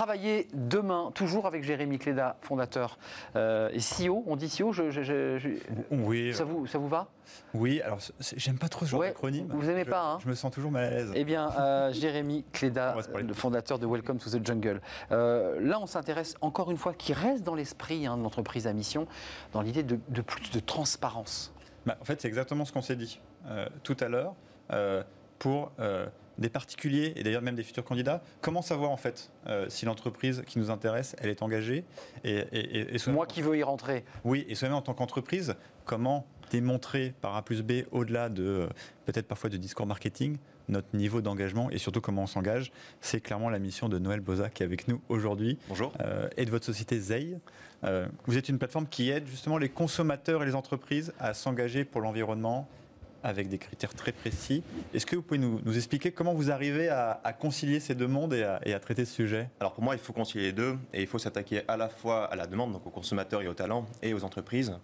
Travailler 0.00 0.48
demain, 0.54 1.10
toujours 1.14 1.46
avec 1.46 1.62
Jérémy 1.62 1.98
Cléda, 1.98 2.38
fondateur 2.40 2.96
euh, 3.36 3.68
et 3.74 3.80
CEO. 3.80 4.24
On 4.26 4.34
dit 4.34 4.46
CEO 4.46 4.72
je, 4.72 5.58
Oui. 5.90 6.32
Ça 6.32 6.44
vous, 6.44 6.66
ça 6.66 6.78
vous 6.78 6.88
va? 6.88 7.08
Oui, 7.52 7.82
alors 7.82 7.98
j'aime 8.18 8.56
pas 8.56 8.70
trop 8.70 8.86
ce 8.86 8.92
genre 8.92 9.02
d'acronyme. 9.02 9.48
Vous 9.50 9.68
aimez 9.68 9.84
pas 9.84 10.12
hein? 10.12 10.18
Je 10.22 10.28
me 10.28 10.34
sens 10.34 10.50
toujours 10.52 10.70
mal 10.70 10.84
à 10.84 10.90
l'aise. 10.90 11.12
Eh 11.14 11.24
bien, 11.24 11.50
euh, 11.60 11.92
Jérémy 11.92 12.46
Cléda, 12.50 12.96
le 13.14 13.34
fondateur 13.34 13.78
de 13.78 13.86
Welcome 13.86 14.16
to 14.16 14.30
the 14.30 14.42
Jungle. 14.42 14.80
Euh, 15.12 15.60
là, 15.60 15.78
on 15.78 15.86
s'intéresse 15.86 16.34
encore 16.40 16.70
une 16.70 16.78
fois, 16.78 16.94
qui 16.94 17.12
reste 17.12 17.44
dans 17.44 17.54
l'esprit 17.54 18.06
hein, 18.06 18.16
de 18.16 18.22
l'entreprise 18.22 18.66
à 18.66 18.72
mission, 18.72 19.06
dans 19.52 19.60
l'idée 19.60 19.82
de, 19.82 20.22
plus 20.22 20.50
de 20.50 20.60
transparence. 20.60 21.52
Bah, 21.84 21.98
en 22.00 22.06
fait, 22.06 22.22
c'est 22.22 22.28
exactement 22.28 22.64
ce 22.64 22.72
qu'on 22.72 22.80
s'est 22.80 22.96
dit 22.96 23.20
tout 23.82 23.96
à 24.00 24.08
l'heure. 24.08 24.34
pour 25.38 25.72
des 26.40 26.48
particuliers 26.48 27.12
et 27.16 27.22
d'ailleurs 27.22 27.42
même 27.42 27.54
des 27.54 27.62
futurs 27.62 27.84
candidats, 27.84 28.22
comment 28.40 28.62
savoir 28.62 28.90
en 28.90 28.96
fait 28.96 29.30
euh, 29.46 29.66
si 29.68 29.84
l'entreprise 29.84 30.42
qui 30.46 30.58
nous 30.58 30.70
intéresse, 30.70 31.14
elle 31.20 31.28
est 31.28 31.42
engagée 31.42 31.84
et, 32.24 32.44
Moi 33.06 33.26
qui 33.26 33.42
veux 33.42 33.56
y 33.56 33.62
rentrer. 33.62 34.04
Oui, 34.24 34.46
et 34.48 34.54
seulement 34.54 34.78
en 34.78 34.82
tant 34.82 34.94
qu'entreprise, 34.94 35.54
comment 35.84 36.26
démontrer 36.50 37.14
par 37.20 37.36
A 37.36 37.42
plus 37.42 37.62
B, 37.62 37.84
au-delà 37.92 38.28
de 38.28 38.44
euh, 38.44 38.66
peut-être 39.04 39.28
parfois 39.28 39.50
de 39.50 39.56
discours 39.56 39.86
marketing, 39.86 40.38
notre 40.68 40.88
niveau 40.94 41.20
d'engagement 41.20 41.70
et 41.70 41.78
surtout 41.78 42.00
comment 42.00 42.22
on 42.22 42.26
s'engage. 42.26 42.72
C'est 43.00 43.20
clairement 43.20 43.50
la 43.50 43.58
mission 43.58 43.88
de 43.88 43.98
Noël 43.98 44.20
Boza 44.20 44.48
qui 44.48 44.62
est 44.62 44.66
avec 44.66 44.88
nous 44.88 45.00
aujourd'hui. 45.08 45.58
Bonjour. 45.68 45.92
Euh, 46.00 46.28
et 46.36 46.44
de 46.44 46.50
votre 46.50 46.64
société 46.64 46.98
Zei. 46.98 47.38
vous 48.26 48.38
êtes 48.38 48.48
une 48.48 48.58
plateforme 48.58 48.86
qui 48.88 49.10
aide 49.10 49.26
justement 49.26 49.58
les 49.58 49.68
consommateurs 49.68 50.42
et 50.42 50.46
les 50.46 50.54
entreprises 50.54 51.12
à 51.18 51.34
s'engager 51.34 51.84
pour 51.84 52.00
l'environnement, 52.00 52.68
avec 53.22 53.48
des 53.48 53.58
critères 53.58 53.94
très 53.94 54.12
précis. 54.12 54.62
Est-ce 54.94 55.06
que 55.06 55.16
vous 55.16 55.22
pouvez 55.22 55.38
nous, 55.38 55.60
expliquer 55.76 56.12
comment 56.12 56.34
vous 56.34 56.50
arrivez 56.50 56.88
à, 56.88 57.20
concilier 57.38 57.80
ces 57.80 57.94
deux 57.94 58.06
mondes 58.06 58.34
et 58.34 58.44
à, 58.44 58.80
traiter 58.80 59.04
ce 59.04 59.14
sujet? 59.14 59.48
Alors 59.60 59.72
pour 59.72 59.84
moi, 59.84 59.94
il 59.94 60.00
faut 60.00 60.12
concilier 60.12 60.46
les 60.46 60.52
deux 60.52 60.76
et 60.92 61.00
il 61.00 61.06
faut 61.06 61.18
s'attaquer 61.18 61.62
à 61.68 61.76
la 61.76 61.88
fois 61.88 62.24
à 62.24 62.36
la 62.36 62.46
demande, 62.46 62.72
donc 62.72 62.86
aux 62.86 62.90
consommateurs 62.90 63.42
et 63.42 63.48
aux 63.48 63.54
talents, 63.54 63.86
et 64.02 64.14
aux 64.14 64.24
entreprises, 64.24 64.74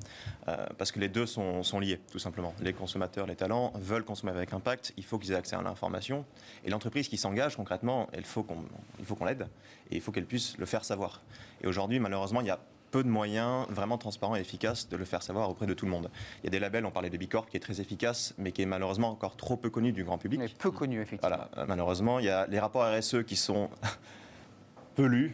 euh, 0.49 0.67
parce 0.79 0.93
que 0.93 1.01
les 1.01 1.09
deux 1.09 1.27
sont, 1.27 1.63
liés, 1.81 2.01
tout 2.11 2.19
simplement. 2.19 2.55
Les 2.61 2.73
consommateurs, 2.73 3.27
les 3.27 3.37
talents 3.37 3.73
veulent 3.77 4.05
consommer 4.05 4.33
avec 4.33 4.53
impact, 4.53 4.93
il 4.97 5.05
faut 5.05 5.19
qu'ils 5.19 5.33
aient 5.33 5.37
accès 5.37 5.57
à 5.57 5.63
l'information, 5.63 6.25
et 6.65 6.71
l'entreprise 6.71 7.09
qui 7.09 7.17
s'engage 7.17 7.57
concrètement, 7.57 8.09
il 8.17 8.25
faut 8.25 8.43
qu'on 8.43 9.25
l'aide 9.25 9.49
et 9.91 9.97
il 9.97 10.01
faut 10.01 10.13
qu'elle 10.13 10.27
puisse 10.27 10.57
le 10.59 10.67
faire 10.67 10.85
savoir. 10.85 11.23
Et 11.63 11.67
aujourd'hui, 11.67 11.99
malheureusement, 12.01 12.41
il 12.41 12.47
y 12.47 12.51
a 12.51 12.61
peu 12.97 13.05
de 13.05 13.11
moyens 13.11 13.67
vraiment 13.69 13.99
transparents 13.99 14.37
et 14.37 14.41
efficaces 14.41 14.89
de 14.89 14.97
le 14.97 15.05
faire 15.05 15.23
savoir 15.23 15.51
auprès 15.51 15.67
de 15.67 15.75
tout 15.75 15.85
le 15.85 15.91
monde. 15.91 16.09
Il 16.43 16.45
y 16.45 16.47
a 16.47 16.51
des 16.51 16.59
labels, 16.59 16.87
on 16.87 16.91
parlait 16.91 17.11
de 17.11 17.17
Bicorp, 17.19 17.47
qui 17.47 17.59
est 17.59 17.61
très 17.61 17.83
efficace, 17.83 18.33
mais 18.39 18.53
qui 18.53 18.63
est 18.63 18.67
malheureusement 18.67 19.11
encore 19.11 19.37
trop 19.37 19.59
peu 19.59 19.69
connu 19.69 19.93
du 19.93 20.03
grand 20.03 20.17
public. 20.17 20.41
Mais 20.41 20.49
peu 20.49 20.71
connu, 20.71 21.03
effectivement. 21.03 21.37
Voilà, 21.37 21.67
malheureusement, 21.69 22.21
il 22.21 22.25
y 22.25 22.31
a 22.31 22.47
les 22.47 22.59
rapports 22.59 22.91
RSE 22.91 23.23
qui 23.27 23.37
sont 23.37 23.69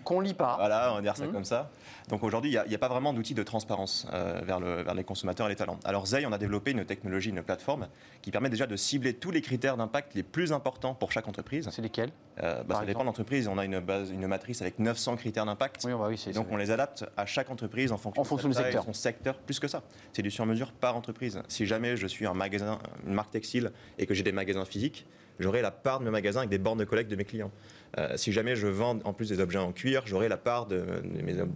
Qu'on 0.04 0.20
lit 0.20 0.34
pas. 0.34 0.56
Voilà, 0.58 0.90
on 0.92 0.96
va 0.96 1.00
dire 1.02 1.16
ça 1.16 1.24
Mhm. 1.26 1.32
comme 1.32 1.44
ça. 1.44 1.70
Donc 2.08 2.24
aujourd'hui, 2.24 2.50
il 2.52 2.68
n'y 2.68 2.74
a, 2.74 2.78
pas 2.78 2.88
vraiment 2.88 3.12
d'outil 3.12 3.32
de 3.34 3.42
transparence 3.44 4.06
euh, 4.12 4.40
vers, 4.44 4.58
le- 4.58 4.82
vers 4.82 4.94
les 4.94 5.04
consommateurs 5.04 5.46
et 5.46 5.50
les 5.50 5.56
talents. 5.56 5.78
Alors 5.84 6.06
Zay, 6.06 6.26
on 6.26 6.32
a 6.32 6.38
développé 6.38 6.72
une 6.72 6.84
technologie, 6.84 7.30
une 7.30 7.42
plateforme 7.42 7.86
qui 8.22 8.30
permet 8.32 8.50
déjà 8.50 8.66
de 8.66 8.74
cibler 8.76 9.14
tous 9.14 9.30
les 9.30 9.40
critères 9.40 9.76
d'impact 9.76 10.14
les 10.14 10.24
plus 10.24 10.52
importants 10.52 10.94
pour 10.94 11.12
chaque 11.12 11.28
entreprise. 11.28 11.68
C'est 11.70 11.82
lesquels 11.82 12.10
Euh, 12.42 12.62
bah, 12.64 12.76
ça 12.80 12.84
dépend 12.86 13.00
de 13.00 13.04
l'entreprise. 13.06 13.46
On 13.46 13.58
a 13.58 13.64
une, 13.64 13.78
base, 13.78 14.10
une 14.10 14.26
matrice 14.26 14.62
avec 14.62 14.78
900 14.78 15.16
critères 15.16 15.44
d'impact. 15.46 15.82
Oui, 15.84 15.92
bah 15.92 16.06
oui, 16.08 16.32
donc 16.32 16.46
on 16.50 16.56
les 16.56 16.70
adapte 16.70 17.04
à 17.16 17.26
chaque 17.26 17.50
entreprise 17.50 17.92
en 17.92 17.98
fonction, 17.98 18.22
En 18.22 18.24
fonction 18.24 18.48
de 18.48 18.54
du 18.54 18.56
sa 18.56 18.62
taille, 18.62 18.72
secteur. 18.72 18.84
son 18.86 18.92
secteur, 18.94 19.38
plus 19.38 19.60
que 19.60 19.68
ça. 19.68 19.82
C'est 20.12 20.22
du 20.22 20.30
sur-mesure 20.30 20.72
par 20.72 20.96
entreprise. 20.96 21.42
Si 21.48 21.66
jamais 21.66 21.96
je 21.96 22.06
suis 22.06 22.26
un 22.26 22.34
magasin, 22.34 22.78
une 23.06 23.12
marque 23.14 23.30
textile 23.30 23.70
et 23.98 24.06
que 24.06 24.14
j'ai 24.14 24.22
des 24.22 24.32
magasins 24.32 24.64
physiques, 24.64 25.06
j'aurai 25.38 25.60
la 25.62 25.70
part 25.70 26.00
de 26.00 26.04
mes 26.04 26.10
magasins 26.10 26.40
avec 26.40 26.50
des 26.50 26.58
bornes 26.58 26.78
de 26.78 26.84
collecte 26.84 27.10
de 27.10 27.16
mes 27.16 27.24
clients. 27.24 27.50
Euh, 27.98 28.16
si 28.16 28.32
jamais 28.32 28.56
je 28.56 28.66
vends 28.66 28.98
en 29.04 29.12
plus 29.12 29.28
des 29.28 29.40
objets 29.40 29.58
en 29.58 29.72
cuir, 29.72 30.02
j'aurai 30.06 30.28
la 30.28 30.38
part 30.38 30.66
de, 30.66 30.78
de 30.78 31.22
mes, 31.22 31.34
de 31.34 31.46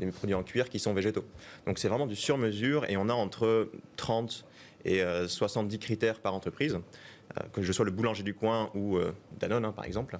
mes 0.00 0.10
produits 0.10 0.34
en 0.34 0.42
cuir 0.42 0.68
qui 0.70 0.78
sont 0.78 0.94
végétaux. 0.94 1.24
Donc 1.66 1.78
c'est 1.78 1.88
vraiment 1.88 2.06
du 2.06 2.16
sur-mesure 2.16 2.88
et 2.90 2.96
on 2.96 3.08
a 3.08 3.14
entre 3.14 3.70
30 3.96 4.44
et 4.84 5.02
euh, 5.02 5.28
70 5.28 5.78
critères 5.78 6.18
par 6.20 6.34
entreprise, 6.34 6.74
euh, 6.76 7.40
que 7.52 7.62
je 7.62 7.70
sois 7.72 7.84
le 7.84 7.90
boulanger 7.90 8.22
du 8.22 8.34
coin 8.34 8.70
ou 8.74 8.96
euh, 8.96 9.12
Danone 9.38 9.64
hein, 9.64 9.72
par 9.72 9.84
exemple, 9.84 10.18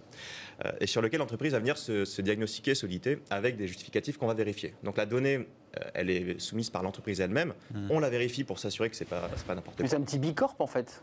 euh, 0.65 0.71
et 0.81 0.87
sur 0.87 1.03
lequel 1.03 1.19
l'entreprise 1.19 1.53
va 1.53 1.59
venir 1.59 1.77
se, 1.79 2.05
se 2.05 2.23
diagnostiquer, 2.23 2.75
s'auditer 2.75 3.19
avec 3.31 3.57
des 3.57 3.67
justificatifs 3.67 4.19
qu'on 4.19 4.29
va 4.29 4.35
vérifier. 4.35 4.75
Donc 4.85 4.97
la 4.99 5.07
donnée, 5.07 5.37
euh, 5.37 5.81
elle 5.95 6.11
est 6.11 6.39
soumise 6.41 6.71
par 6.71 6.83
l'entreprise 6.83 7.21
elle-même, 7.21 7.55
on 7.91 7.99
la 7.99 8.11
vérifie 8.11 8.45
pour 8.45 8.59
s'assurer 8.59 8.89
que 8.91 8.95
c'est 8.97 9.05
pas, 9.09 9.29
pas 9.47 9.55
n'importe 9.55 9.79
Mais 9.81 9.85
quoi. 9.87 9.91
c'est 9.91 9.97
un 9.97 10.05
petit 10.05 10.19
bicorp 10.19 10.55
en 10.61 10.67
fait. 10.67 11.03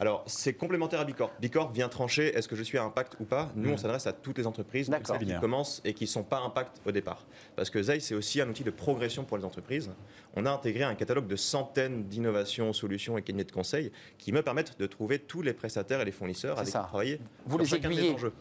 Alors, 0.00 0.22
c'est 0.26 0.52
complémentaire 0.54 1.00
à 1.00 1.04
Bicorp. 1.04 1.32
Bicorp 1.40 1.72
vient 1.72 1.88
trancher 1.88 2.28
est-ce 2.36 2.46
que 2.46 2.54
je 2.54 2.62
suis 2.62 2.78
à 2.78 2.84
impact 2.84 3.16
ou 3.20 3.24
pas? 3.24 3.50
Nous, 3.56 3.70
on 3.70 3.74
Mm. 3.74 3.78
s'adresse 3.78 4.06
à 4.06 4.12
toutes 4.12 4.38
les 4.38 4.46
entreprises, 4.46 4.86
celles 5.04 5.18
qui 5.18 5.24
Bien. 5.24 5.40
commencent 5.40 5.80
et 5.84 5.92
qui 5.92 6.04
ne 6.04 6.08
sont 6.08 6.22
pas 6.22 6.38
impact 6.38 6.80
au 6.86 6.92
départ. 6.92 7.26
Parce 7.56 7.68
que 7.68 7.82
Zay, 7.82 7.98
c'est 8.00 8.14
aussi 8.14 8.40
un 8.40 8.48
outil 8.48 8.62
de 8.62 8.70
progression 8.70 9.24
pour 9.24 9.36
les 9.38 9.44
entreprises. 9.44 9.90
On 10.36 10.46
a 10.46 10.50
intégré 10.52 10.84
un 10.84 10.94
catalogue 10.94 11.26
de 11.26 11.34
centaines 11.36 12.04
d'innovations, 12.04 12.72
solutions 12.72 13.18
et 13.18 13.22
cabinets 13.22 13.44
de 13.44 13.50
conseil 13.52 13.90
qui 14.18 14.30
me 14.32 14.42
permettent 14.42 14.78
de 14.78 14.86
trouver 14.86 15.18
tous 15.18 15.42
les 15.42 15.52
prestataires 15.52 16.00
et 16.00 16.04
les 16.04 16.12
fournisseurs 16.12 16.58
avec 16.58 16.70
ça. 16.70 16.80
qui 16.82 16.86
travailler. 16.88 17.20
Vous 17.46 17.64
sur 17.64 17.76
les 17.78 17.86
aiguillez. 17.86 18.12
enjeux. 18.14 18.32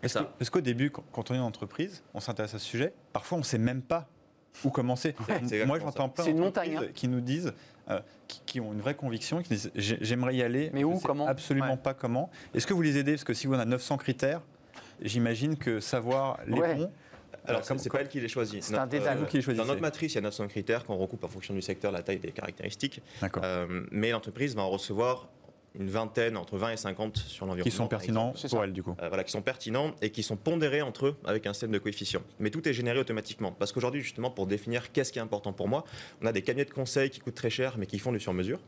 Parce 0.00 0.14
parce 0.14 0.50
qu'au 0.50 0.60
début, 0.60 0.90
quand 0.90 1.30
on 1.30 1.34
est 1.34 1.38
une 1.38 1.42
entreprise, 1.42 2.02
on 2.14 2.20
s'intéresse 2.20 2.54
à 2.54 2.58
ce 2.58 2.64
sujet, 2.66 2.92
parfois 3.12 3.36
on 3.36 3.40
ne 3.40 3.44
sait 3.46 3.58
même 3.58 3.82
pas 3.82 4.08
où 4.64 4.70
commencer. 4.70 5.14
Moi, 5.66 5.78
j'entends 5.78 6.08
plein 6.08 6.24
d'entreprises 6.32 6.76
hein. 6.76 6.86
qui 6.94 7.06
nous 7.06 7.20
disent, 7.20 7.52
euh, 7.90 8.00
qui, 8.26 8.40
qui 8.46 8.60
ont 8.60 8.72
une 8.72 8.80
vraie 8.80 8.94
conviction, 8.94 9.42
qui 9.42 9.48
disent 9.50 9.70
j'ai- 9.74 9.98
j'aimerais 10.00 10.36
y 10.36 10.42
aller, 10.42 10.70
Mais 10.72 10.84
où, 10.84 10.94
je 10.94 10.98
sais 11.00 11.06
comment 11.06 11.26
Absolument 11.26 11.70
Ouais. 11.72 11.76
pas 11.76 11.94
comment. 11.94 12.30
Est-ce 12.54 12.66
que 12.66 12.74
vous 12.74 12.82
les 12.82 12.96
aidez? 12.98 13.12
Parce 13.12 13.24
que 13.24 13.34
si 13.34 13.46
vous 13.46 13.54
en 13.54 13.58
avez 13.58 13.70
900 13.70 13.96
critères, 13.96 14.42
j'imagine 15.00 15.56
que 15.56 15.80
savoir 15.80 16.38
les 16.46 16.58
Ouais. 16.58 16.74
bons. 16.74 16.90
Alors, 17.46 17.62
comme- 17.66 17.78
c'est 17.78 17.88
pas 17.90 18.00
elle 18.02 18.08
qui 18.08 18.20
les 18.20 18.28
choisit. 18.28 18.62
C'est 18.62 18.74
un 18.74 18.80
Notre, 18.80 18.90
détail. 18.90 19.16
Vous 19.16 19.24
qui 19.24 19.36
les 19.38 19.40
Dans 19.40 19.44
choisissez. 19.46 19.66
notre 19.68 19.80
matrice, 19.80 20.12
il 20.12 20.16
y 20.16 20.18
a 20.18 20.22
900 20.22 20.48
critères 20.48 20.84
qu'on 20.84 20.96
recoupe 20.96 21.24
en 21.24 21.28
fonction 21.28 21.54
du 21.54 21.62
secteur, 21.62 21.92
la 21.92 22.02
taille 22.02 22.18
des 22.18 22.30
caractéristiques. 22.32 23.00
D'accord. 23.22 23.42
Euh, 23.44 23.84
mais 23.90 24.10
l'entreprise 24.10 24.54
va 24.54 24.62
en 24.62 24.68
recevoir 24.68 25.28
une 25.74 25.88
vingtaine, 25.90 26.36
entre 26.36 26.56
20 26.56 26.70
et 26.72 26.76
50 26.76 27.16
sur 27.18 27.46
l'environnement. 27.46 27.70
qui 27.70 27.76
sont 27.76 27.86
pertinents 27.88 28.32
c'est 28.36 28.48
pour 28.48 28.64
elle, 28.64 28.72
du 28.72 28.82
coup. 28.82 28.96
euh, 29.00 29.08
voilà, 29.08 29.22
qui 29.24 29.30
sont 29.32 29.42
pertinents 29.42 29.94
et 30.02 30.10
qui 30.10 30.22
sont 30.22 30.36
pondérés 30.36 30.82
entre 30.82 31.06
eux 31.06 31.16
avec 31.24 31.46
un 31.46 31.52
système 31.52 31.70
de 31.72 31.78
coefficients. 31.78 32.22
Mais 32.40 32.50
tout 32.50 32.66
est 32.68 32.72
généré 32.72 32.98
automatiquement. 32.98 33.52
Parce 33.52 33.72
qu'aujourd'hui, 33.72 34.00
justement, 34.02 34.30
pour 34.30 34.46
définir 34.46 34.90
qu'est-ce 34.92 35.12
qui 35.12 35.18
est 35.18 35.22
important 35.22 35.52
pour 35.52 35.68
moi, 35.68 35.84
on 36.22 36.26
a 36.26 36.32
des 36.32 36.42
cabinets 36.42 36.64
de 36.64 36.70
conseil 36.72 37.10
qui 37.10 37.20
coûtent 37.20 37.34
très 37.34 37.50
cher 37.50 37.76
mais 37.78 37.86
qui 37.86 37.98
font 37.98 38.12
du 38.12 38.20
sur-mesure. 38.20 38.58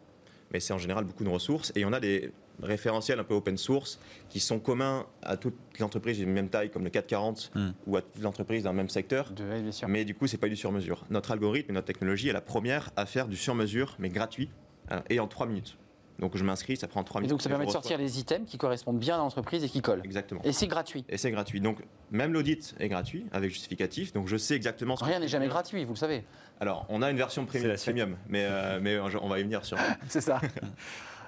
Mais 0.53 0.59
c'est 0.61 0.73
en 0.73 0.79
général 0.79 1.05
beaucoup 1.05 1.23
de 1.25 1.29
ressources. 1.29 1.73
Et 1.77 1.85
on 1.85 1.93
a 1.93 2.01
des 2.01 2.33
référentiels 2.61 3.19
un 3.21 3.25
peu 3.25 3.35
open 3.35 3.57
source 3.57 3.99
qui 4.29 4.41
sont 4.41 4.59
communs 4.59 5.07
à 5.23 5.37
toutes 5.37 5.55
les 5.79 5.85
entreprises 5.85 6.19
d'une 6.19 6.31
même 6.33 6.49
taille, 6.49 6.71
comme 6.71 6.83
le 6.85 6.91
440, 6.91 7.53
Hmm. 7.55 7.71
ou 7.87 7.97
à 7.97 8.03
toutes 8.03 8.19
les 8.19 8.27
entreprises 8.27 8.65
d'un 8.65 8.73
même 8.73 8.89
secteur. 8.89 9.31
De, 9.31 9.45
oui, 9.45 9.63
bien 9.63 9.73
sûr. 9.73 9.89
Mais 9.89 10.05
du 10.05 10.15
coup, 10.15 10.27
c'est 10.27 10.39
pas 10.39 10.49
du 10.49 10.57
sur-mesure. 10.57 11.05
Notre 11.09 11.31
algorithme 11.31 11.71
et 11.71 11.75
notre 11.75 11.87
technologie 11.87 12.29
est 12.29 12.33
la 12.33 12.41
première 12.41 12.91
à 12.97 13.07
faire 13.07 13.29
du 13.29 13.37
sur-mesure, 13.37 13.95
mais 14.01 14.09
gratuit, 14.11 14.51
euh, 14.91 15.01
et 15.09 15.21
en 15.21 15.29
3 15.29 15.47
minutes. 15.47 15.79
Donc 16.21 16.37
je 16.37 16.45
m'inscris, 16.45 16.77
ça 16.77 16.87
prend 16.87 17.03
3 17.03 17.21
Et 17.21 17.23
minutes. 17.23 17.31
donc 17.31 17.43
ça 17.43 17.49
et 17.49 17.53
permet 17.53 17.67
de 17.67 17.71
sortir 17.71 17.97
les 17.99 18.21
items 18.21 18.49
qui 18.49 18.59
correspondent 18.59 18.99
bien 18.99 19.15
à 19.17 19.19
l'entreprise 19.19 19.65
et 19.65 19.69
qui 19.69 19.81
collent. 19.81 20.03
Exactement. 20.05 20.43
Et 20.45 20.53
c'est 20.53 20.67
gratuit. 20.67 21.05
Et 21.09 21.17
c'est 21.17 21.31
gratuit. 21.31 21.61
Donc, 21.61 21.79
même 22.11 22.33
l'audit 22.33 22.75
est 22.79 22.89
gratuit, 22.89 23.27
avec 23.33 23.51
justificatif. 23.51 24.13
Donc, 24.13 24.29
je 24.29 24.37
sais 24.37 24.55
exactement 24.55 24.97
ce 24.97 25.01
que 25.03 25.09
Rien 25.09 25.19
n'est 25.19 25.29
jamais 25.29 25.49
gratuit, 25.49 25.85
vous 25.85 25.95
le 25.95 25.99
savez. 25.99 26.25
Alors, 26.61 26.85
on 26.91 27.01
a 27.01 27.11
une 27.11 27.17
version 27.17 27.47
C'est 27.51 27.59
premium, 27.59 27.77
premium, 27.77 28.17
mais, 28.29 28.45
euh, 28.45 28.79
mais 28.83 28.99
on 28.99 29.29
va 29.29 29.41
y 29.41 29.43
venir 29.43 29.65
sur. 29.65 29.79
C'est 30.09 30.21
ça. 30.21 30.41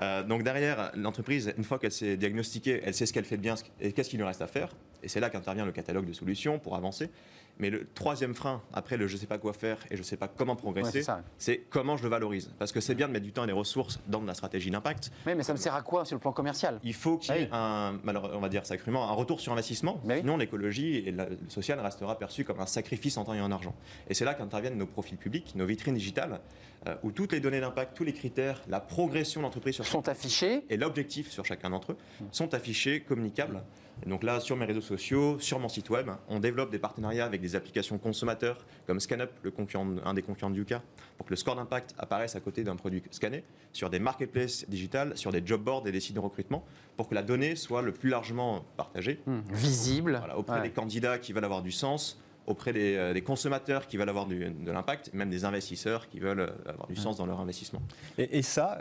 Euh, 0.01 0.23
donc, 0.23 0.43
derrière, 0.43 0.91
l'entreprise, 0.97 1.53
une 1.57 1.65
fois 1.65 1.79
qu'elle 1.79 1.93
s'est 1.93 2.17
diagnostiquée, 2.17 2.81
elle 2.83 2.95
sait 2.95 3.05
ce 3.07 3.13
qu'elle 3.13 3.27
fait 3.27 3.37
de 3.37 3.43
bien 3.43 3.55
et 3.79 3.93
qu'est-ce 3.93 4.09
qu'il 4.09 4.19
lui 4.19 4.27
reste 4.27 4.41
à 4.43 4.47
faire. 4.47 4.71
Et 5.03 5.09
c'est 5.09 5.21
là 5.21 5.31
qu'intervient 5.31 5.67
le 5.67 5.71
catalogue 5.71 6.07
de 6.07 6.13
solutions 6.15 6.59
pour 6.59 6.75
avancer. 6.75 7.11
Mais 7.59 7.71
le 7.71 7.87
troisième 7.95 8.35
frein, 8.35 8.61
après 8.73 8.97
le 8.97 9.07
je 9.07 9.15
ne 9.15 9.21
sais 9.21 9.27
pas 9.27 9.39
quoi 9.39 9.53
faire 9.53 9.79
et 9.91 9.97
je 9.97 10.01
ne 10.01 10.05
sais 10.05 10.17
pas 10.17 10.27
comment 10.27 10.57
progresser, 10.57 11.05
c'est 11.39 11.59
comment 11.71 11.97
je 11.97 12.03
le 12.03 12.09
valorise. 12.09 12.51
Parce 12.59 12.73
que 12.73 12.81
c'est 12.81 12.95
bien 12.95 13.07
de 13.09 13.13
mettre 13.13 13.25
du 13.25 13.33
temps 13.33 13.45
et 13.45 13.47
des 13.47 13.53
ressources 13.53 14.01
dans 14.09 14.23
la 14.23 14.35
stratégie 14.35 14.71
d'impact. 14.71 15.13
Oui, 15.27 15.35
mais 15.37 15.43
ça 15.43 15.53
me 15.53 15.59
sert 15.59 15.75
à 15.75 15.83
quoi 15.83 16.05
sur 16.05 16.17
le 16.17 16.21
plan 16.21 16.33
commercial? 16.33 16.81
Il 16.83 16.95
faut 16.95 17.19
qu'il 17.19 17.35
y 17.35 17.39
ait 17.39 17.49
un, 17.53 17.99
alors, 18.07 18.31
on 18.35 18.41
va 18.41 18.49
dire 18.49 18.67
ça 18.67 18.77
crûment, 18.77 19.09
un 19.09 19.13
retour 19.13 19.41
sur 19.41 19.53
investissement. 19.53 20.01
Oui. 20.05 20.19
Sinon, 20.19 20.37
l'écologie 20.39 20.97
et 20.97 21.13
la- 21.13 21.29
le 21.29 21.39
social 21.49 21.79
restera 21.81 22.19
perçu 22.19 22.45
comme 22.45 22.61
un 22.61 22.67
sacrifice 22.67 23.17
en 23.17 23.25
temps 23.25 23.35
et 23.35 23.41
en 23.41 23.53
argent. 23.53 23.75
Et 24.09 24.15
c'est 24.15 24.25
là 24.25 24.35
qu'interviennent 24.35 24.79
nos 24.79 24.87
profils 24.87 25.19
publics, 25.19 25.53
nos 25.55 25.67
vitrines 25.67 25.95
digitales, 25.95 26.41
euh, 26.87 26.95
où 27.03 27.13
toutes 27.13 27.33
les 27.33 27.41
données 27.41 27.61
d'impact, 27.61 27.97
tous 27.97 28.05
les 28.05 28.13
critères, 28.13 28.61
la 28.69 28.81
progression 28.81 29.41
de 29.41 29.45
l'entreprise 29.47 29.75
sur 29.77 29.87
Sont 29.87 30.09
affichés. 30.09 30.65
et 30.69 30.77
l'objectif 30.77 31.31
sur 31.31 31.45
chacun 31.45 31.71
d'entre 31.71 31.93
eux 31.93 31.97
sont 32.33 32.55
affichés, 32.55 33.01
communicables. 33.01 33.63
Et 34.05 34.09
donc 34.09 34.23
là, 34.25 34.41
sur 34.41 34.57
mes 34.57 34.65
réseaux 34.65 34.81
sociaux, 34.81 35.39
sur 35.39 35.59
mon 35.61 35.69
site 35.69 35.91
web, 35.91 36.11
on 36.29 36.41
développe 36.41 36.71
des 36.73 36.79
partenariats 36.79 37.27
avec 37.27 37.41
des 37.41 37.55
applications 37.55 37.99
consommateurs 37.99 38.65
comme 38.87 38.99
ScanUp, 38.99 39.31
le 39.43 39.51
concurrent, 39.53 39.87
un 40.05 40.15
des 40.15 40.23
concurrents 40.23 40.51
de 40.51 40.57
Yuka, 40.57 40.83
pour 41.19 41.27
que 41.27 41.31
le 41.31 41.37
score 41.37 41.55
d'impact 41.55 41.95
apparaisse 41.99 42.35
à 42.35 42.41
côté 42.41 42.65
d'un 42.65 42.75
produit 42.75 43.03
scanné, 43.11 43.45
sur 43.73 43.91
des 43.91 43.99
marketplaces 44.01 44.65
digitales, 44.69 45.17
sur 45.17 45.31
des 45.31 45.43
job 45.45 45.63
boards 45.63 45.87
et 45.87 45.93
des 45.93 46.01
sites 46.01 46.15
de 46.17 46.21
recrutement, 46.21 46.65
pour 46.97 47.09
que 47.09 47.15
la 47.15 47.23
donnée 47.23 47.55
soit 47.55 47.83
le 47.83 47.93
plus 47.93 48.09
largement 48.09 48.65
partagée 48.77 49.21
visibles. 49.53 50.17
voilà, 50.19 50.37
auprès 50.39 50.57
Ouais. 50.57 50.63
des 50.63 50.71
candidats 50.71 51.19
qui 51.19 51.33
veulent 51.33 51.45
avoir 51.45 51.63
du 51.63 51.71
sens, 51.73 52.19
auprès 52.47 52.73
des, 52.73 52.97
euh, 52.97 53.13
des 53.13 53.23
consommateurs 53.23 53.87
qui 53.87 53.97
veulent 53.97 54.09
avoir 54.09 54.27
du- 54.27 54.51
de 54.51 54.71
l'impact, 54.73 55.13
même 55.15 55.31
des 55.31 55.45
investisseurs 55.45 56.09
qui 56.09 56.19
veulent 56.21 56.41
euh, 56.41 56.51
avoir 56.67 56.87
du 56.89 56.97
sens 56.97 57.17
dans 57.17 57.27
leur 57.27 57.41
investissement. 57.41 57.81
Et, 58.19 58.39
et 58.39 58.43
ça, 58.43 58.81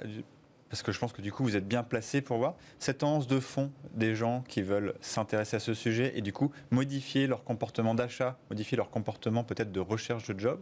parce 0.69 0.83
que 0.83 0.91
je 0.91 0.99
pense 0.99 1.11
que 1.13 1.21
du 1.21 1.31
coup 1.31 1.43
vous 1.43 1.55
êtes 1.57 1.67
bien 1.67 1.83
placé 1.83 2.21
pour 2.21 2.37
voir 2.37 2.55
cette 2.79 2.99
tendance 2.99 3.27
de 3.27 3.39
fond 3.39 3.71
des 3.93 4.15
gens 4.15 4.41
qui 4.47 4.61
veulent 4.61 4.93
s'intéresser 5.01 5.57
à 5.57 5.59
ce 5.59 5.73
sujet 5.73 6.13
et 6.15 6.21
du 6.21 6.31
coup 6.33 6.51
modifier 6.71 7.27
leur 7.27 7.43
comportement 7.43 7.93
d'achat, 7.93 8.37
modifier 8.49 8.77
leur 8.77 8.89
comportement 8.89 9.43
peut-être 9.43 9.71
de 9.71 9.79
recherche 9.81 10.27
de 10.33 10.39
job. 10.39 10.59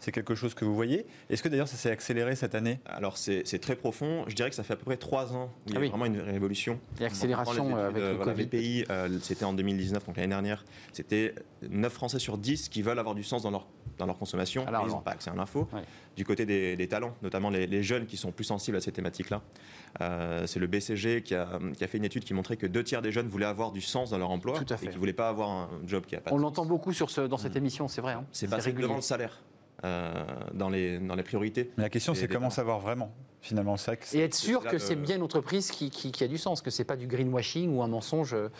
C'est 0.00 0.12
quelque 0.12 0.34
chose 0.34 0.54
que 0.54 0.64
vous 0.64 0.74
voyez. 0.74 1.06
Est-ce 1.28 1.42
que 1.42 1.48
d'ailleurs 1.48 1.68
ça 1.68 1.76
s'est 1.76 1.90
accéléré 1.90 2.34
cette 2.34 2.54
année? 2.54 2.80
Alors 2.86 3.16
c'est 3.18 3.42
très 3.60 3.76
profond. 3.76 4.24
Je 4.28 4.34
dirais 4.34 4.48
que 4.50 4.56
ça 4.56 4.62
fait 4.62 4.72
à 4.72 4.76
peu 4.76 4.84
près 4.84 4.96
trois 4.96 5.34
ans 5.34 5.50
où 5.66 5.68
il 5.68 5.72
y 5.72 5.76
Ah 5.76 5.78
a 5.78 5.82
oui. 5.82 5.88
vraiment 5.90 6.06
une 6.06 6.20
révolution. 6.20 6.80
Et 7.00 7.04
accélération, 7.04 7.76
euh, 7.76 7.90
études, 7.90 7.96
avec 8.02 8.10
le 8.10 8.16
voilà, 8.16 8.32
Covid. 8.32 8.44
VPI, 8.46 8.84
euh, 8.90 9.18
c'était 9.22 9.44
en 9.44 9.52
2019, 9.52 10.06
donc 10.06 10.16
l'année 10.16 10.28
dernière. 10.28 10.64
C'était 10.92 11.34
9 11.68 11.92
Français 11.92 12.18
sur 12.18 12.38
10 12.38 12.68
qui 12.70 12.82
veulent 12.82 12.98
avoir 12.98 13.14
du 13.14 13.22
sens 13.22 13.42
dans 13.42 13.50
leur, 13.50 13.66
dans 13.98 14.06
leur 14.06 14.16
consommation. 14.18 14.66
Alors, 14.66 14.86
ils 14.86 14.90
n'ont 14.90 15.00
pas 15.00 15.10
accès 15.12 15.30
à 15.30 15.34
l'info. 15.34 15.68
Ouais. 15.72 15.82
Du 16.16 16.24
côté 16.24 16.46
des, 16.46 16.76
des 16.76 16.88
talents, 16.88 17.14
notamment 17.22 17.50
les, 17.50 17.66
les 17.66 17.82
jeunes 17.82 18.06
qui 18.06 18.16
sont 18.16 18.32
plus 18.32 18.44
sensibles 18.44 18.76
à 18.76 18.80
ces 18.80 18.92
thématiques-là. 18.92 19.42
Euh, 20.00 20.46
c'est 20.46 20.58
le 20.60 20.66
BCG 20.66 21.22
qui 21.22 21.34
a, 21.34 21.58
qui 21.76 21.84
a 21.84 21.86
fait 21.86 21.98
une 21.98 22.04
étude 22.04 22.24
qui 22.24 22.32
montrait 22.34 22.56
que 22.56 22.66
deux 22.66 22.82
tiers 22.84 23.02
des 23.02 23.12
jeunes 23.12 23.28
voulaient 23.28 23.44
avoir 23.46 23.70
du 23.70 23.80
sens 23.80 24.10
dans 24.10 24.18
leur 24.18 24.30
emploi 24.30 24.58
Tout 24.58 24.72
à 24.72 24.76
fait. 24.76 24.86
et 24.86 24.88
qui 24.88 24.94
ne 24.94 24.98
voulaient 24.98 25.12
pas 25.12 25.28
avoir 25.28 25.50
un 25.50 25.68
job 25.86 26.04
qui 26.06 26.14
n'a 26.14 26.20
pas 26.20 26.30
de 26.30 26.34
On 26.34 26.38
l'entend 26.38 26.64
beaucoup 26.64 26.92
sur 26.92 27.10
ce, 27.10 27.20
dans 27.22 27.36
cette 27.38 27.56
émission, 27.56 27.86
c'est 27.88 28.00
vrai. 28.00 28.12
hein. 28.14 28.24
C'est 28.32 28.52
régulier. 28.52 28.82
devant 28.82 28.96
le 28.96 29.02
salaire 29.02 29.40
euh, 29.84 30.24
dans, 30.54 30.68
les, 30.68 30.98
dans 30.98 31.14
les 31.14 31.22
priorités. 31.22 31.70
Mais 31.76 31.84
la 31.84 31.90
question 31.90 32.14
c'est 32.14 32.28
comment 32.28 32.50
savoir 32.50 32.80
vraiment 32.80 33.12
finalement 33.42 33.78
c'est- 33.78 34.14
Et 34.14 34.20
être 34.20 34.34
sûr 34.34 34.62
que 34.62 34.76
c'est 34.78 34.96
bien 34.96 35.16
une 35.16 35.22
entreprise 35.22 35.70
qui, 35.70 35.88
qui- 35.88 36.12
qui 36.12 36.22
a 36.24 36.28
du 36.28 36.36
sens, 36.36 36.60
que 36.60 36.70
c'est 36.70 36.84
pas 36.84 36.96
du 36.96 37.06
greenwashing 37.06 37.74
ou 37.74 37.82
un 37.82 37.88
mensonge. 37.88 38.34
euh, 38.34 38.50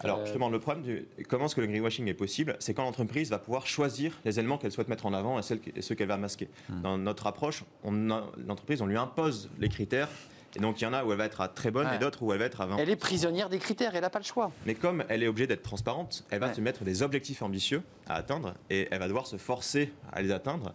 Alors 0.00 0.18
euh, 0.18 0.24
justement, 0.24 0.48
le 0.50 0.58
problème 0.58 0.82
du 0.82 1.06
comment 1.28 1.44
est-ce 1.44 1.54
que 1.54 1.60
le 1.60 1.68
greenwashing 1.68 2.08
est 2.08 2.14
possible, 2.14 2.56
c'est 2.58 2.74
quand 2.74 2.82
l'entreprise 2.82 3.30
va 3.30 3.38
pouvoir 3.38 3.68
choisir 3.68 4.18
les 4.24 4.40
éléments 4.40 4.58
qu'elle 4.58 4.72
souhaite 4.72 4.88
mettre 4.88 5.06
en 5.06 5.12
avant 5.12 5.38
et, 5.38 5.42
celles 5.42 5.60
que- 5.60 5.70
et 5.76 5.82
ceux 5.82 5.94
qu'elle 5.94 6.08
va 6.08 6.16
masquer. 6.16 6.48
Hmm. 6.68 6.82
Dans 6.82 6.98
notre 6.98 7.28
approche, 7.28 7.62
l'entreprise, 7.84 8.82
on 8.82 8.86
lui 8.86 8.96
impose 8.96 9.50
les 9.60 9.68
critères. 9.68 10.08
Et 10.56 10.60
donc 10.60 10.80
il 10.80 10.84
y 10.84 10.86
en 10.86 10.92
a 10.92 11.04
où 11.04 11.12
elle 11.12 11.18
va 11.18 11.24
être 11.26 11.40
à 11.40 11.48
très 11.48 11.70
bonne 11.70 11.86
Ouais. 11.86 11.96
et 11.96 11.98
d'autres 11.98 12.22
où 12.22 12.32
elle 12.32 12.38
va 12.38 12.44
être 12.44 12.60
à 12.60 12.66
20. 12.66 12.76
Elle 12.78 12.90
est 12.90 12.96
prisonnière 12.96 13.48
des 13.48 13.58
critères, 13.58 13.94
elle 13.94 14.02
n'a 14.02 14.10
pas 14.10 14.18
le 14.20 14.24
choix. 14.24 14.52
Mais 14.66 14.74
comme 14.74 15.04
elle 15.08 15.22
est 15.22 15.28
obligée 15.28 15.46
d'être 15.46 15.62
transparente, 15.62 16.24
elle 16.30 16.40
va 16.40 16.48
Ouais. 16.48 16.54
se 16.54 16.60
mettre 16.60 16.84
des 16.84 17.02
objectifs 17.02 17.42
ambitieux 17.42 17.82
à 18.06 18.14
atteindre 18.14 18.54
et 18.70 18.88
elle 18.90 18.98
va 19.00 19.06
devoir 19.08 19.26
se 19.26 19.36
forcer 19.36 19.92
à 20.12 20.22
les 20.22 20.30
atteindre. 20.30 20.72